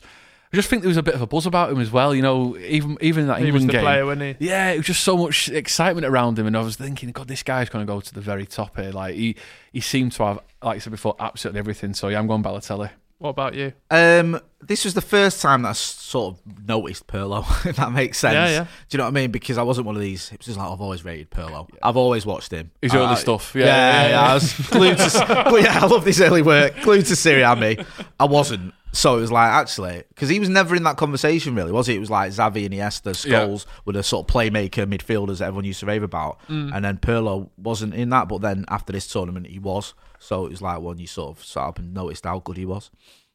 I 0.51 0.55
just 0.55 0.69
think 0.69 0.83
there 0.83 0.87
was 0.89 0.97
a 0.97 1.01
bit 1.03 1.15
of 1.15 1.21
a 1.23 1.25
buzz 1.25 1.47
about 1.47 1.71
him 1.71 1.79
as 1.79 1.89
well. 1.89 2.13
You 2.13 2.21
know, 2.21 2.55
even 2.59 2.95
even 3.01 3.21
in 3.23 3.27
that 3.27 3.39
He 3.39 3.45
was 3.51 3.63
England 3.63 3.69
the 3.69 3.73
game. 3.73 3.81
player, 3.81 4.05
wasn't 4.05 4.37
he? 4.39 4.47
Yeah, 4.49 4.69
it 4.69 4.77
was 4.77 4.85
just 4.85 5.03
so 5.03 5.17
much 5.17 5.49
excitement 5.49 6.05
around 6.05 6.37
him, 6.37 6.45
and 6.45 6.55
I 6.55 6.61
was 6.61 6.75
thinking, 6.75 7.09
God, 7.11 7.27
this 7.27 7.41
guy's 7.41 7.69
going 7.69 7.83
to 7.85 7.91
go 7.91 7.99
to 7.99 8.13
the 8.13 8.21
very 8.21 8.45
top 8.45 8.77
here. 8.77 8.91
Like 8.91 9.15
he, 9.15 9.35
he 9.71 9.81
seemed 9.81 10.11
to 10.11 10.23
have, 10.25 10.39
like 10.61 10.75
I 10.75 10.79
said 10.79 10.91
before, 10.91 11.15
absolutely 11.19 11.57
everything. 11.57 11.95
So 11.95 12.07
yeah, 12.09 12.19
I'm 12.19 12.27
going 12.27 12.43
Balotelli. 12.43 12.91
What 13.23 13.29
about 13.29 13.53
you? 13.53 13.71
Um, 13.89 14.37
this 14.61 14.83
was 14.83 14.95
the 14.95 15.01
first 15.01 15.41
time 15.41 15.61
that 15.61 15.69
I 15.69 15.71
sort 15.71 16.35
of 16.35 16.67
noticed 16.67 17.07
Pirlo. 17.07 17.45
If 17.65 17.77
that 17.77 17.93
makes 17.93 18.17
sense. 18.17 18.33
Yeah, 18.33 18.49
yeah. 18.49 18.63
Do 18.63 18.67
you 18.89 18.97
know 18.97 19.05
what 19.05 19.11
I 19.11 19.13
mean? 19.13 19.31
Because 19.31 19.57
I 19.57 19.61
wasn't 19.63 19.87
one 19.87 19.95
of 19.95 20.01
these. 20.01 20.29
It 20.33 20.39
was 20.39 20.47
just 20.47 20.57
like 20.59 20.69
I've 20.69 20.81
always 20.81 21.05
rated 21.05 21.31
Pirlo. 21.31 21.69
I've 21.81 21.95
always 21.95 22.25
watched 22.25 22.51
him. 22.51 22.71
His 22.81 22.93
early 22.93 23.05
I- 23.05 23.15
stuff. 23.15 23.55
Yeah, 23.55 23.65
Yeah, 23.65 23.75
yeah, 23.77 24.03
yeah, 24.03 24.09
yeah. 24.09 24.21
I 24.29 24.33
was 24.33 24.53
glued 24.67 24.97
to. 24.97 25.03
yeah, 25.63 25.79
I 25.81 25.85
love 25.85 26.03
this 26.03 26.19
early 26.19 26.41
work. 26.41 26.81
Glued 26.81 27.05
to 27.05 27.15
Serie 27.15 27.43
A, 27.43 27.55
me. 27.55 27.77
I 28.19 28.25
wasn't. 28.25 28.73
So 28.93 29.17
it 29.17 29.21
was 29.21 29.31
like 29.31 29.51
actually 29.51 30.03
because 30.09 30.29
he 30.29 30.39
was 30.39 30.49
never 30.49 30.75
in 30.75 30.83
that 30.83 30.97
conversation 30.97 31.55
really, 31.55 31.71
was 31.71 31.87
he? 31.87 31.95
It 31.95 31.99
was 31.99 32.11
like 32.11 32.31
Xavi 32.31 32.65
and 32.65 32.73
Iniesta, 32.73 33.25
Yeah. 33.25 33.41
Scholes 33.41 33.65
were 33.85 33.93
the 33.93 34.03
sort 34.03 34.29
of 34.29 34.33
playmaker 34.33 34.85
midfielders 34.85 35.39
that 35.39 35.45
everyone 35.45 35.65
used 35.65 35.79
to 35.79 35.87
rave 35.87 36.03
about, 36.03 36.39
mm. 36.47 36.73
and 36.73 36.85
then 36.85 36.97
Pirlo 36.97 37.49
wasn't 37.57 37.95
in 37.95 38.09
that. 38.09 38.27
But 38.27 38.41
then 38.41 38.65
after 38.69 38.93
this 38.93 39.07
tournament, 39.07 39.47
he 39.47 39.57
was. 39.57 39.95
So 40.19 40.45
it 40.45 40.51
was 40.51 40.61
like 40.61 40.79
when 40.79 40.99
you 40.99 41.07
sort 41.07 41.35
of 41.35 41.43
sat 41.43 41.63
up 41.63 41.79
and 41.79 41.93
noticed 41.93 42.25
how 42.25 42.39
good 42.39 42.55
he 42.55 42.65
was. 42.65 42.91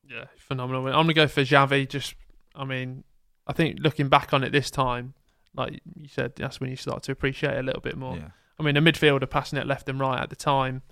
Yeah, 0.09 0.25
phenomenal. 0.37 0.87
I'm 0.87 0.93
gonna 0.93 1.13
go 1.13 1.27
for 1.27 1.43
Xavi. 1.43 1.89
Just, 1.89 2.15
I 2.55 2.65
mean, 2.65 3.03
I 3.47 3.53
think 3.53 3.79
looking 3.81 4.09
back 4.09 4.33
on 4.33 4.45
it 4.45 4.53
this 4.53 4.71
time, 4.71 5.15
like 5.55 5.81
you 6.01 6.09
said, 6.09 6.37
that's 6.37 6.61
when 6.61 6.71
you 6.71 6.77
start 6.77 7.03
to 7.05 7.13
appreciate 7.13 7.55
it 7.55 7.61
a 7.61 7.63
little 7.63 7.83
bit 7.83 7.97
more. 7.97 8.17
Yeah. 8.17 8.29
I 8.61 8.63
mean, 8.63 8.77
a 8.77 8.81
midfielder 8.81 9.29
passing 9.29 9.59
it 9.59 9.67
left 9.67 9.89
and 9.89 9.99
right 9.99 10.21
at 10.21 10.31
the 10.31 10.37
time, 10.37 10.83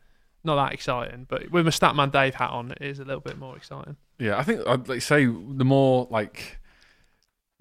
not 0.46 0.56
that 0.56 0.72
exciting. 0.72 1.26
But 1.28 1.50
with 1.50 1.64
my 1.64 1.70
Statman 1.70 2.12
Dave 2.12 2.34
hat 2.34 2.50
on, 2.50 2.72
it 2.72 2.82
is 2.82 2.98
a 2.98 3.04
little 3.04 3.20
bit 3.20 3.38
more 3.38 3.56
exciting. 3.56 3.96
Yeah, 4.18 4.38
I 4.38 4.42
think 4.42 4.66
I'd 4.66 4.88
like 4.88 5.02
say 5.02 5.26
the 5.26 5.64
more 5.64 6.08
like 6.10 6.58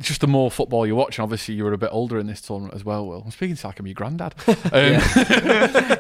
just 0.02 0.20
the 0.22 0.28
more 0.28 0.52
football 0.52 0.86
you're 0.86 0.96
watching. 0.96 1.24
Obviously, 1.24 1.56
you 1.56 1.64
were 1.64 1.72
a 1.72 1.78
bit 1.78 1.89
older 1.91 2.20
in 2.20 2.28
this 2.28 2.41
tournament 2.41 2.74
as 2.76 2.84
well. 2.84 3.06
Will 3.08 3.22
I'm 3.24 3.32
speaking 3.32 3.56
to 3.56 3.68
like 3.68 3.80
I'm 3.80 3.88
your 3.88 3.93
granddad. 3.93 4.36
Um, 4.48 5.02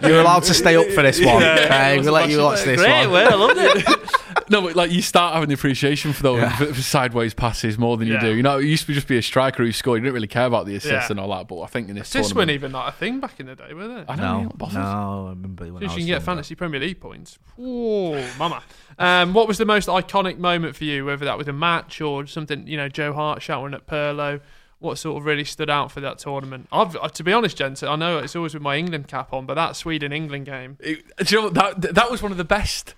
You're 0.09 0.19
allowed 0.21 0.43
to 0.43 0.53
stay 0.53 0.75
up 0.75 0.87
for 0.87 1.01
this 1.01 1.19
one. 1.23 1.41
Yeah. 1.41 1.59
okay? 1.65 1.99
we'll 1.99 2.13
let 2.13 2.29
you 2.29 2.41
watch 2.41 2.63
this 2.63 2.79
Great, 2.81 3.03
one. 3.05 3.11
well, 3.11 3.31
I 3.33 3.35
loved 3.35 3.77
it. 3.77 4.49
no, 4.49 4.61
but 4.61 4.75
like 4.75 4.91
you 4.91 5.01
start 5.01 5.33
having 5.33 5.47
the 5.49 5.55
appreciation 5.55 6.11
for 6.13 6.23
those 6.23 6.41
Yeah. 6.41 6.55
for, 6.57 6.65
for 6.73 6.81
sideways 6.81 7.33
passes 7.33 7.77
more 7.77 7.95
than 7.97 8.07
you 8.07 8.15
Yeah. 8.15 8.19
do. 8.21 8.35
You 8.35 8.43
know, 8.43 8.59
it 8.59 8.65
used 8.65 8.85
to 8.87 8.93
just 8.93 9.07
be 9.07 9.17
a 9.17 9.21
striker 9.21 9.63
who 9.63 9.71
scored. 9.71 9.99
You 9.99 10.03
didn't 10.03 10.15
really 10.15 10.27
care 10.27 10.45
about 10.45 10.65
the 10.65 10.75
assists 10.75 10.91
Yeah. 10.93 11.07
and 11.11 11.19
all 11.19 11.29
that. 11.35 11.47
But 11.47 11.61
I 11.61 11.67
think 11.67 11.89
in 11.89 11.95
this 11.95 12.07
Assists 12.09 12.33
tournament, 12.33 12.49
weren't 12.49 12.55
even 12.55 12.71
like 12.73 12.93
a 12.93 12.97
thing 12.97 13.19
back 13.19 13.39
in 13.39 13.45
the 13.45 13.55
day, 13.55 13.73
were 13.73 13.87
they? 13.87 13.93
I 13.93 14.03
don't 14.15 14.17
No, 14.17 14.41
know. 14.43 14.49
bothered. 14.55 14.75
no, 14.75 15.25
I 15.27 15.29
remember 15.29 15.65
when 15.65 15.83
I 15.83 15.85
was 15.85 15.93
you 15.93 15.99
can 15.99 15.99
get 15.99 16.07
younger. 16.07 16.25
fantasy 16.25 16.55
Premier 16.55 16.79
League 16.81 16.99
points. 16.99 17.39
Oh, 17.59 18.21
mama. 18.37 18.61
Um, 18.97 19.33
what 19.33 19.47
was 19.47 19.57
the 19.57 19.65
most 19.65 19.87
iconic 19.89 20.37
moment 20.37 20.75
for 20.75 20.83
you, 20.85 21.05
whether 21.05 21.25
that 21.25 21.37
was 21.37 21.47
a 21.47 21.53
match 21.53 22.01
or 22.01 22.25
something, 22.27 22.65
you 22.67 22.77
know, 22.77 22.87
Joe 22.89 23.13
Hart 23.13 23.41
shouting 23.41 23.73
at 23.73 23.84
Pirlo? 23.87 24.41
What 24.79 24.97
sort 24.97 25.17
of 25.17 25.25
really 25.25 25.45
stood 25.45 25.69
out 25.69 25.91
for 25.91 26.01
that 26.01 26.19
tournament? 26.19 26.67
I've, 26.71 26.95
uh, 26.97 27.07
to 27.07 27.23
be 27.23 27.31
honest, 27.31 27.57
gents, 27.57 27.81
I 27.81 27.95
know 27.95 28.17
it's 28.19 28.35
always 28.35 28.53
with 28.53 28.61
my 28.61 28.75
England 28.75 29.07
cap 29.07 29.31
on, 29.33 29.45
but 29.45 29.53
that 29.55 29.75
Sweden 29.75 30.11
England 30.11 30.45
game, 30.45 30.77
It- 30.81 31.05
do 31.25 31.35
you 31.35 31.41
know 31.41 31.47
what? 31.47 31.81
that 31.81 31.95
that 31.95 32.11
was 32.11 32.21
one 32.21 32.31
of 32.31 32.37
the 32.37 32.43
best, 32.43 32.93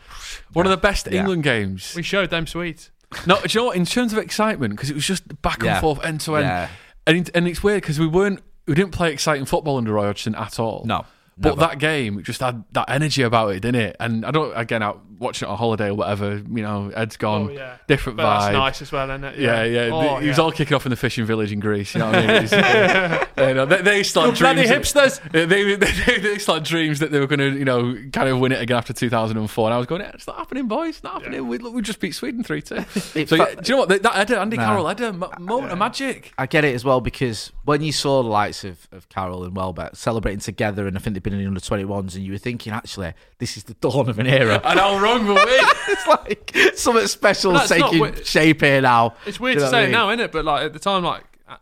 one 0.54 0.66
of 0.66 0.72
the 0.72 0.78
best 0.78 1.08
Yeah. 1.10 1.20
England 1.22 1.44
games. 1.44 1.94
we 1.96 2.02
showed 2.04 2.30
them 2.32 2.48
Swedes. 2.48 2.90
No, 3.26 3.36
do 3.40 3.42
you 3.48 3.60
know 3.62 3.66
what? 3.68 3.78
In 3.78 3.86
terms 3.86 4.12
of 4.12 4.20
excitement, 4.20 4.74
because 4.76 4.90
it 4.90 4.96
was 4.96 5.06
just 5.06 5.42
back 5.42 5.58
and 5.60 5.66
Yeah. 5.68 5.80
forth, 5.82 6.04
end 6.04 6.20
to 6.22 6.36
end, 6.38 6.70
and 7.06 7.18
it- 7.18 7.30
and 7.36 7.48
it's 7.48 7.64
weird 7.64 7.82
because 7.84 8.00
we 8.00 8.08
weren't 8.08 8.42
we 8.68 8.74
didn't 8.76 8.92
play 8.92 9.14
exciting 9.14 9.46
football 9.46 9.78
under 9.78 9.94
Roy 9.94 10.08
Hodgson 10.08 10.36
at 10.36 10.60
all. 10.60 10.84
No, 10.86 11.06
But 11.38 11.56
never. 11.56 11.62
that 11.62 11.80
game 11.80 12.22
just 12.22 12.42
had 12.42 12.66
that 12.74 12.90
energy 12.90 13.22
about 13.22 13.50
it, 13.56 13.62
didn't 13.62 13.80
it? 13.82 13.96
And 14.00 14.26
I 14.26 14.32
don't 14.32 14.52
again 14.58 14.84
out 14.84 15.07
watching 15.20 15.48
it 15.48 15.52
on 15.52 15.58
holiday 15.58 15.88
or 15.90 15.94
whatever. 15.96 16.36
You 16.38 16.62
know, 16.64 16.92
Ed's 16.96 17.18
gone, 17.18 17.48
Oh, 17.48 17.52
yeah. 17.52 17.78
different 17.88 18.18
But 18.18 18.24
vibe. 18.26 18.40
that's 18.42 18.54
nice 18.54 18.82
as 18.82 18.92
well, 18.92 19.10
isn't 19.10 19.24
it? 19.24 19.40
Yeah, 19.40 19.64
yeah. 19.64 19.90
Oh, 19.92 20.18
he 20.20 20.28
was 20.28 20.38
yeah. 20.38 20.44
all 20.44 20.52
kicking 20.52 20.76
off 20.76 20.86
in 20.86 20.90
the 20.92 20.96
fishing 20.96 21.26
village 21.26 21.52
in 21.52 21.60
Greece. 21.60 21.94
You 21.94 22.00
know 22.00 22.08
what 22.08 22.16
I 22.16 22.28
mean? 22.28 22.42
Was, 22.44 22.54
uh, 22.54 23.26
you 23.40 23.54
know, 23.54 23.66
they, 23.66 23.82
they 23.82 24.04
still 24.04 24.24
had 24.24 24.34
You 24.34 24.40
bloody 24.40 24.66
dreams. 24.68 24.94
that- 24.94 25.12
hipsters. 25.22 25.32
They, 25.32 25.46
they, 25.46 25.76
they, 25.76 26.18
they 26.20 26.38
still 26.40 26.56
had 26.56 26.64
dreams 26.64 27.00
that 27.00 27.12
they 27.12 27.20
were 27.20 27.28
going 27.28 27.40
to, 27.40 27.52
you 27.58 27.66
know, 27.66 27.96
kind 28.12 28.28
of 28.30 28.40
win 28.40 28.52
it 28.52 28.62
again 28.62 28.78
after 28.78 28.94
2004. 28.94 29.68
And 29.68 29.74
I 29.74 29.78
was 29.78 29.86
going, 29.88 30.02
yeah, 30.02 30.12
it's 30.14 30.26
not 30.28 30.38
happening, 30.38 30.68
boys. 30.68 30.96
It's 30.96 31.04
not 31.04 31.22
happening. 31.22 31.48
We, 31.48 31.58
we 31.58 31.82
just 31.82 32.00
beat 32.00 32.14
Sweden 32.16 32.44
3 32.44 32.62
2. 32.62 32.76
So, 32.84 33.20
It 33.20 33.32
yeah, 33.32 33.46
do 33.56 33.62
you 33.66 33.76
know 33.76 33.86
what? 33.86 34.02
That 34.04 34.14
header, 34.14 34.36
Andy 34.38 34.58
Nah. 34.58 34.66
Carroll 34.66 34.88
header, 34.88 35.14
mo- 35.14 35.32
moment 35.40 35.72
of 35.72 35.78
magic. 35.78 36.34
I 36.38 36.46
get 36.48 36.66
it 36.66 36.74
as 36.76 36.84
well 36.84 37.02
because 37.02 37.52
when 37.66 37.82
you 37.82 37.92
saw 37.92 38.24
the 38.24 38.30
likes 38.30 38.64
of, 38.64 38.88
of 38.92 39.08
Carroll 39.10 39.44
and 39.44 39.56
Welbeck 39.56 39.96
celebrating 39.96 40.40
together, 40.40 40.88
and 40.88 40.98
I 40.98 41.00
think 41.00 41.14
they've 41.14 41.24
been 41.24 41.34
in 41.34 41.40
the 41.40 41.46
under 41.48 41.60
21s, 41.60 42.16
and 42.16 42.24
you 42.24 42.32
were 42.32 42.38
thinking, 42.38 42.74
actually, 42.74 43.14
this 43.40 43.58
is 43.58 43.64
the 43.66 43.74
dawn 43.76 44.10
of 44.10 44.20
an 44.20 44.28
era. 44.28 44.60
And 44.64 44.80
how 44.80 44.98
wrong 45.08 45.26
were 45.28 45.34
we? 45.34 45.42
it's 45.90 46.08
like 46.08 46.52
something 46.78 47.08
special 47.08 47.54
But 47.54 47.68
that's 47.68 47.72
not 47.72 47.86
taking 47.92 48.00
wi- 48.00 48.24
shape 48.24 48.62
here 48.62 48.82
now. 48.82 49.16
It's 49.26 49.40
weird 49.40 49.58
Do 49.58 49.64
you 49.64 49.66
to 49.66 49.72
say 49.72 49.78
what 49.78 49.80
I 49.80 49.84
it 49.84 49.86
mean? 49.86 49.92
now, 49.94 50.10
isn't 50.10 50.20
it? 50.22 50.32
But 50.32 50.46
like 50.46 50.66
at 50.66 50.74
the 50.74 50.80
time, 50.80 51.04
like 51.04 51.24
uh, 51.48 51.58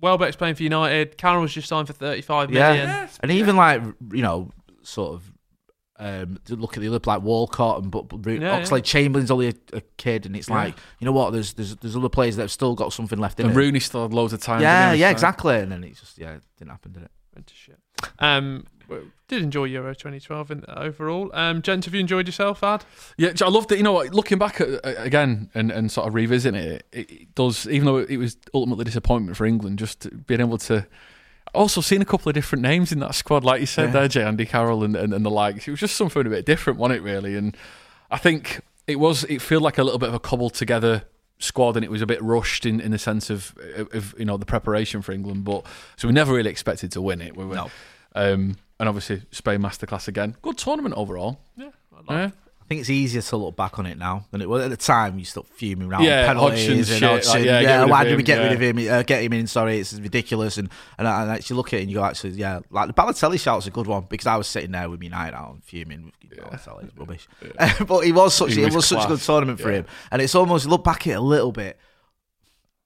Welbeck's 0.00 0.36
playing 0.36 0.54
for 0.56 0.62
United, 0.62 1.16
Carroll 1.18 1.42
was 1.42 1.52
just 1.54 1.68
signed 1.68 1.86
for 1.86 1.92
35 1.92 2.50
Yeah, 2.50 2.72
million. 2.72 3.08
and 3.20 3.30
even 3.32 3.56
like 3.56 3.82
you 4.12 4.22
know, 4.22 4.50
sort 4.82 5.14
of. 5.14 5.32
Um, 6.02 6.38
to 6.46 6.56
look 6.56 6.78
at 6.78 6.80
the 6.80 6.88
other 6.88 6.98
like 7.04 7.20
Walcott 7.20 7.82
and 7.82 7.90
but, 7.90 8.08
but 8.08 8.26
Yeah, 8.40 8.58
Oxlade 8.58 8.78
yeah. 8.78 8.80
Chamberlain's 8.84 9.30
only 9.30 9.48
a, 9.48 9.54
a 9.74 9.82
kid, 9.98 10.24
and 10.24 10.34
it's 10.34 10.48
Yeah. 10.48 10.54
like 10.54 10.74
you 10.98 11.04
know 11.04 11.12
what? 11.12 11.34
There's 11.34 11.52
there's 11.52 11.76
there's 11.76 11.94
other 11.94 12.08
players 12.08 12.36
that 12.36 12.44
have 12.44 12.50
still 12.50 12.74
got 12.74 12.94
something 12.94 13.18
left 13.18 13.38
in 13.38 13.44
And 13.44 13.54
it. 13.54 13.58
Rooney 13.58 13.80
still 13.80 14.00
had 14.04 14.14
loads 14.14 14.32
of 14.32 14.40
time. 14.40 14.62
yeah, 14.62 14.94
yeah, 14.94 15.08
So- 15.08 15.12
exactly. 15.12 15.56
And 15.58 15.70
then 15.70 15.84
it 15.84 15.96
just 15.98 16.16
yeah, 16.16 16.36
it 16.36 16.42
didn't 16.58 16.70
happen, 16.70 16.92
did 16.92 17.02
it? 17.02 17.10
Went 17.34 17.48
to 17.48 17.54
shit. 17.54 17.78
Um, 18.18 18.64
well, 18.79 18.79
did 19.28 19.42
enjoy 19.42 19.64
Euro 19.64 19.94
2012 19.94 20.50
in, 20.50 20.64
overall. 20.68 21.30
Um, 21.34 21.62
gents, 21.62 21.86
have 21.86 21.94
you 21.94 22.00
enjoyed 22.00 22.26
yourself, 22.26 22.62
Ad? 22.64 22.84
Yeah, 23.16 23.32
I 23.42 23.48
loved 23.48 23.70
it. 23.72 23.78
You 23.78 23.84
know 23.84 23.92
what? 23.92 24.12
Looking 24.14 24.38
back 24.38 24.60
at, 24.60 24.68
uh, 24.84 24.94
again 24.98 25.50
and, 25.54 25.70
and 25.70 25.90
sort 25.90 26.08
of 26.08 26.14
revisiting 26.14 26.60
it, 26.60 26.86
it, 26.92 27.10
it 27.10 27.34
does. 27.34 27.66
Even 27.68 27.86
though 27.86 27.98
it 27.98 28.16
was 28.16 28.36
ultimately 28.54 28.84
disappointment 28.84 29.36
for 29.36 29.46
England, 29.46 29.78
just 29.78 30.08
being 30.26 30.40
able 30.40 30.58
to 30.58 30.86
also 31.54 31.80
seeing 31.80 32.00
a 32.02 32.04
couple 32.04 32.28
of 32.30 32.34
different 32.34 32.62
names 32.62 32.92
in 32.92 32.98
that 33.00 33.14
squad, 33.14 33.44
like 33.44 33.60
you 33.60 33.66
said 33.66 33.86
Yeah. 33.86 33.92
there, 33.92 34.08
Jay 34.08 34.22
Andy 34.22 34.46
Carroll 34.46 34.84
and, 34.84 34.94
and, 34.96 35.12
and 35.12 35.24
the 35.24 35.30
likes. 35.30 35.66
It 35.66 35.70
was 35.72 35.80
just 35.80 35.96
something 35.96 36.24
a 36.26 36.30
bit 36.30 36.46
different, 36.46 36.78
wasn't 36.78 36.98
it? 37.00 37.02
Really, 37.02 37.36
and 37.36 37.56
I 38.10 38.18
think 38.18 38.60
it 38.86 38.96
was. 39.00 39.24
It 39.24 39.40
felt 39.42 39.62
like 39.62 39.78
a 39.78 39.84
little 39.84 39.98
bit 39.98 40.08
of 40.08 40.14
a 40.14 40.20
cobbled 40.20 40.54
together 40.54 41.04
squad, 41.38 41.74
and 41.76 41.84
it 41.84 41.90
was 41.90 42.02
a 42.02 42.06
bit 42.06 42.20
rushed 42.22 42.66
in, 42.66 42.80
in 42.80 42.90
the 42.90 42.98
sense 42.98 43.30
of, 43.30 43.54
of 43.92 44.14
you 44.18 44.24
know 44.24 44.36
the 44.36 44.44
preparation 44.46 45.02
for 45.02 45.12
England. 45.12 45.44
But 45.44 45.64
so 45.96 46.06
we 46.08 46.12
never 46.14 46.32
really 46.34 46.50
expected 46.50 46.92
to 46.92 47.00
win 47.00 47.20
it. 47.20 47.36
We 47.36 47.44
were, 47.46 47.54
No. 47.54 47.70
um, 48.14 48.56
and 48.80 48.88
obviously 48.88 49.22
Spain 49.30 49.60
masterclass 49.60 50.08
again. 50.08 50.36
Good 50.42 50.58
tournament 50.58 50.94
overall. 50.96 51.40
Yeah, 51.56 51.68
I 51.92 51.96
like 51.96 52.08
Yeah. 52.08 52.30
I 52.62 52.72
think 52.72 52.82
it's 52.82 52.90
easier 52.90 53.20
to 53.20 53.36
look 53.36 53.56
back 53.56 53.80
on 53.80 53.86
it 53.86 53.98
now 53.98 54.26
than 54.30 54.40
it 54.40 54.48
was 54.48 54.62
at 54.62 54.70
the 54.70 54.76
time. 54.76 55.18
You 55.18 55.24
start 55.24 55.48
fuming 55.48 55.88
around 55.90 56.04
Yeah, 56.04 56.24
penalties 56.28 56.66
Hodgson's 56.68 56.90
and 56.90 56.98
shit, 57.00 57.08
Hodgson. 57.10 57.32
like, 57.34 57.44
yeah, 57.44 57.60
yeah, 57.60 57.62
get 57.62 57.74
rid 57.74 57.82
of 57.82 57.90
why 57.90 58.04
did 58.04 58.16
we 58.16 58.22
get 58.22 58.38
yeah. 58.38 58.44
rid 58.44 58.52
of 58.52 58.60
him? 58.60 58.92
Uh, 58.92 59.02
get 59.02 59.22
him 59.24 59.32
in. 59.32 59.46
Sorry, 59.48 59.80
it's 59.80 59.92
ridiculous. 59.94 60.56
And 60.56 60.68
and 60.96 61.08
and 61.08 61.30
actually 61.32 61.56
look 61.56 61.72
at 61.72 61.80
it 61.80 61.82
and 61.82 61.90
you 61.90 61.96
go, 61.96 62.04
actually, 62.04 62.30
yeah, 62.30 62.60
like 62.70 62.86
the 62.86 62.92
Balotelli 62.94 63.40
shout's 63.40 63.66
a 63.66 63.72
good 63.72 63.88
one 63.88 64.06
because 64.08 64.26
I 64.28 64.36
was 64.36 64.46
sitting 64.46 64.70
there 64.70 64.88
with 64.88 65.00
my 65.00 65.08
night 65.08 65.34
out 65.34 65.52
and 65.54 65.64
fuming. 65.64 66.12
Balotelli's 66.32 66.96
rubbish, 66.96 67.26
but 67.88 68.00
he 68.02 68.12
was 68.12 68.34
such 68.34 68.52
He 68.54 68.62
it 68.62 68.66
was 68.66 68.76
was 68.76 68.86
such 68.86 68.98
a 69.04 69.08
good 69.08 69.14
class. 69.16 69.26
tournament 69.26 69.60
for 69.60 69.72
him. 69.72 69.84
And 70.12 70.22
it's 70.22 70.36
almost 70.36 70.66
look 70.66 70.84
back 70.84 71.08
at 71.08 71.14
it 71.14 71.16
a 71.16 71.20
little 71.20 71.50
bit. 71.50 71.76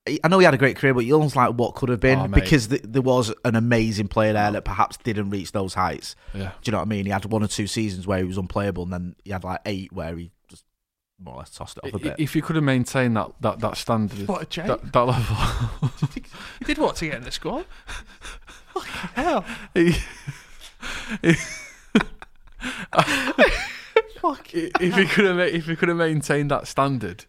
I 0.06 0.28
know 0.28 0.38
he 0.38 0.44
had 0.44 0.52
a 0.52 0.58
great 0.58 0.76
career, 0.76 0.92
but 0.92 1.06
you 1.06 1.14
almost 1.14 1.34
like 1.34 1.54
what 1.54 1.74
could 1.76 1.88
have 1.88 2.00
been 2.00 2.18
Oh, 2.18 2.28
because 2.28 2.66
th- 2.66 2.82
there 2.84 3.00
was 3.00 3.32
an 3.44 3.56
amazing 3.56 4.08
player 4.08 4.34
there 4.34 4.50
that 4.52 4.64
perhaps 4.66 4.98
didn't 4.98 5.30
reach 5.30 5.52
those 5.52 5.72
heights. 5.74 6.14
Yeah. 6.34 6.50
Do 6.60 6.68
you 6.68 6.72
know 6.72 6.78
what 6.78 6.82
I 6.82 6.88
mean? 6.88 7.06
He 7.06 7.10
had 7.10 7.24
one 7.24 7.42
or 7.42 7.46
two 7.48 7.66
seasons 7.66 8.06
where 8.06 8.18
he 8.18 8.24
was 8.24 8.36
unplayable, 8.36 8.82
and 8.82 8.92
then 8.92 9.16
he 9.24 9.30
had 9.30 9.44
like 9.44 9.60
eight 9.64 9.92
where 9.94 10.14
he 10.16 10.30
just 10.48 10.64
more 11.18 11.36
or 11.36 11.38
less 11.38 11.50
tossed 11.50 11.78
it 11.78 11.84
off 11.86 11.94
a 11.94 11.98
bit. 11.98 12.16
If 12.18 12.36
you 12.36 12.42
could 12.42 12.56
have 12.56 12.64
maintained 12.64 13.16
that 13.16 13.30
that, 13.40 13.60
that 13.60 13.78
standard, 13.78 14.28
What 14.28 14.42
a 14.42 14.46
Jay. 14.46 14.66
that, 14.66 14.92
that 14.92 15.00
level, 15.04 15.36
You 16.60 16.66
did 16.66 16.76
what 16.76 16.96
to 16.96 17.06
get 17.06 17.14
in 17.14 17.22
the 17.24 17.30
squad? 17.30 17.64
Fucking 18.74 18.92
hell. 19.14 19.44
if 24.22 24.96
you 24.96 25.06
could 25.06 25.24
have 25.24 25.38
if 25.40 25.66
you 25.68 25.76
could 25.76 25.88
have 25.88 25.98
maintained 25.98 26.50
that 26.50 26.66
standard 26.66 27.24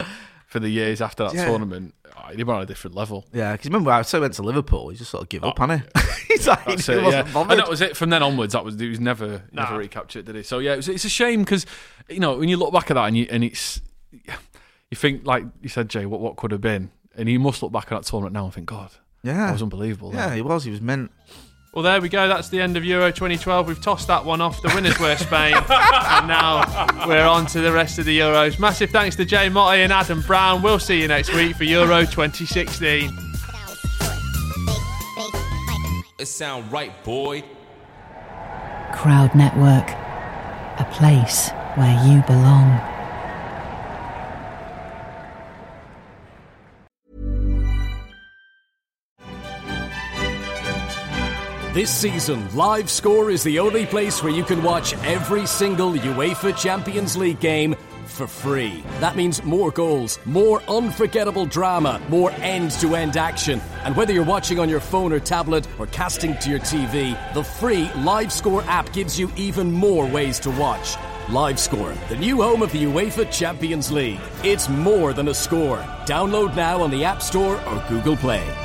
for 0.55 0.61
the 0.61 0.69
years 0.69 1.01
after 1.01 1.25
that 1.25 1.33
Yeah. 1.33 1.47
tournament, 1.47 1.93
uh, 2.05 2.09
oh, 2.27 2.31
you'd 2.31 2.47
on 2.47 2.61
a 2.61 2.65
different 2.65 2.95
level. 2.95 3.25
Yeah, 3.33 3.51
because 3.51 3.65
remember 3.65 3.91
I 3.91 4.03
so 4.03 4.21
went 4.21 4.35
to 4.35 4.41
Liverpool, 4.41 4.87
he 4.87 4.95
just 4.95 5.11
sort 5.11 5.23
of 5.23 5.27
give 5.27 5.43
oh, 5.43 5.49
up, 5.49 5.59
hadn't 5.59 5.79
he? 5.81 5.85
He's 6.29 6.47
like, 6.47 6.63
That's 6.63 6.87
he 6.87 6.93
it, 6.93 7.03
wasn't 7.03 7.27
yeah. 7.27 7.33
bothered. 7.33 7.51
And 7.51 7.59
that 7.59 7.69
was 7.69 7.81
it. 7.81 7.97
From 7.97 8.09
then 8.09 8.23
onwards, 8.23 8.53
that 8.53 8.63
was 8.63 8.79
he 8.79 8.87
was 8.87 9.01
never 9.01 9.43
Nah. 9.51 9.63
never 9.63 9.77
recaptured, 9.77 10.23
did 10.23 10.35
he? 10.35 10.43
So 10.43 10.59
yeah, 10.59 10.73
it 10.73 10.77
was, 10.77 10.87
it's 10.87 11.03
a 11.03 11.09
shame 11.09 11.41
because 11.41 11.65
you 12.07 12.21
know 12.21 12.37
when 12.37 12.47
you 12.47 12.55
look 12.55 12.71
back 12.73 12.89
at 12.89 12.93
that 12.93 13.03
and 13.03 13.17
you 13.17 13.27
and 13.29 13.43
it's 13.43 13.81
you 14.13 14.95
think 14.95 15.25
like 15.25 15.43
you 15.61 15.67
said, 15.67 15.89
Jay, 15.89 16.05
what 16.05 16.21
what 16.21 16.37
could 16.37 16.51
have 16.51 16.61
been, 16.61 16.89
and 17.17 17.27
you 17.27 17.37
must 17.37 17.61
look 17.61 17.73
back 17.73 17.91
at 17.91 18.01
that 18.01 18.03
tournament 18.03 18.33
now 18.33 18.45
and 18.45 18.53
think, 18.53 18.67
God, 18.67 18.91
yeah, 19.23 19.47
that 19.47 19.51
was 19.51 19.61
unbelievable. 19.61 20.13
Yeah, 20.13 20.29
that. 20.29 20.35
he 20.37 20.41
was. 20.41 20.63
He 20.63 20.71
was 20.71 20.79
meant. 20.79 21.11
Well, 21.75 21.83
there 21.83 21.99
we 21.99 22.07
go. 22.07 22.29
That's 22.29 22.47
the 22.47 22.61
end 22.61 22.77
of 22.77 22.85
Euro 22.85 23.11
2012. 23.11 23.67
We've 23.67 23.81
tossed 23.81 24.07
that 24.07 24.23
one 24.23 24.39
off. 24.39 24.61
The 24.61 24.71
winners 24.73 24.97
were 24.97 25.13
Spain. 25.17 25.55
and 25.69 26.25
now 26.25 27.05
we're 27.05 27.25
on 27.25 27.45
to 27.47 27.59
the 27.59 27.69
rest 27.73 27.99
of 27.99 28.05
the 28.05 28.17
Euros. 28.17 28.57
Massive 28.59 28.91
thanks 28.91 29.17
to 29.17 29.25
Jay 29.25 29.49
Motty 29.49 29.81
and 29.81 29.91
Adam 29.91 30.21
Brown. 30.21 30.61
We'll 30.61 30.79
see 30.79 31.01
you 31.01 31.09
next 31.09 31.33
week 31.33 31.57
for 31.57 31.65
Euro 31.65 32.05
2016. 32.05 33.11
It 36.17 36.25
sound 36.27 36.71
right, 36.71 37.03
boy. 37.03 37.43
Crowd 38.93 39.35
Network, 39.35 39.89
a 40.79 40.87
place 40.93 41.49
where 41.75 42.01
you 42.07 42.23
belong. 42.25 42.94
This 51.75 51.93
season, 51.93 52.55
Live 52.55 52.89
Score 52.89 53.29
is 53.29 53.43
the 53.43 53.59
only 53.59 53.85
place 53.85 54.23
where 54.23 54.31
you 54.31 54.45
can 54.45 54.63
watch 54.63 54.93
every 55.03 55.45
single 55.45 55.91
UEFA 55.91 56.57
Champions 56.57 57.17
League 57.17 57.41
game 57.41 57.75
for 58.05 58.27
free. 58.27 58.81
That 59.01 59.17
means 59.17 59.43
more 59.43 59.71
goals, 59.71 60.17
more 60.23 60.63
unforgettable 60.69 61.45
drama, 61.45 62.01
more 62.07 62.31
end 62.37 62.71
to 62.79 62.95
end 62.95 63.17
action. 63.17 63.59
And 63.83 63.93
whether 63.97 64.13
you're 64.13 64.23
watching 64.23 64.57
on 64.57 64.69
your 64.69 64.79
phone 64.79 65.11
or 65.11 65.19
tablet 65.19 65.67
or 65.77 65.87
casting 65.87 66.37
to 66.37 66.49
your 66.49 66.59
TV, 66.59 67.13
the 67.33 67.43
free 67.43 67.91
Live 67.97 68.31
Score 68.31 68.61
app 68.69 68.93
gives 68.93 69.19
you 69.19 69.29
even 69.35 69.69
more 69.69 70.05
ways 70.05 70.39
to 70.39 70.51
watch. 70.51 70.95
Live 71.29 71.59
Score, 71.59 71.93
the 72.07 72.15
new 72.15 72.41
home 72.41 72.61
of 72.61 72.71
the 72.71 72.85
UEFA 72.85 73.29
Champions 73.29 73.91
League. 73.91 74.21
It's 74.45 74.69
more 74.69 75.11
than 75.11 75.27
a 75.27 75.33
score. 75.33 75.79
Download 76.05 76.55
now 76.55 76.81
on 76.81 76.89
the 76.89 77.03
App 77.03 77.21
Store 77.21 77.59
or 77.67 77.85
Google 77.89 78.15
Play. 78.15 78.64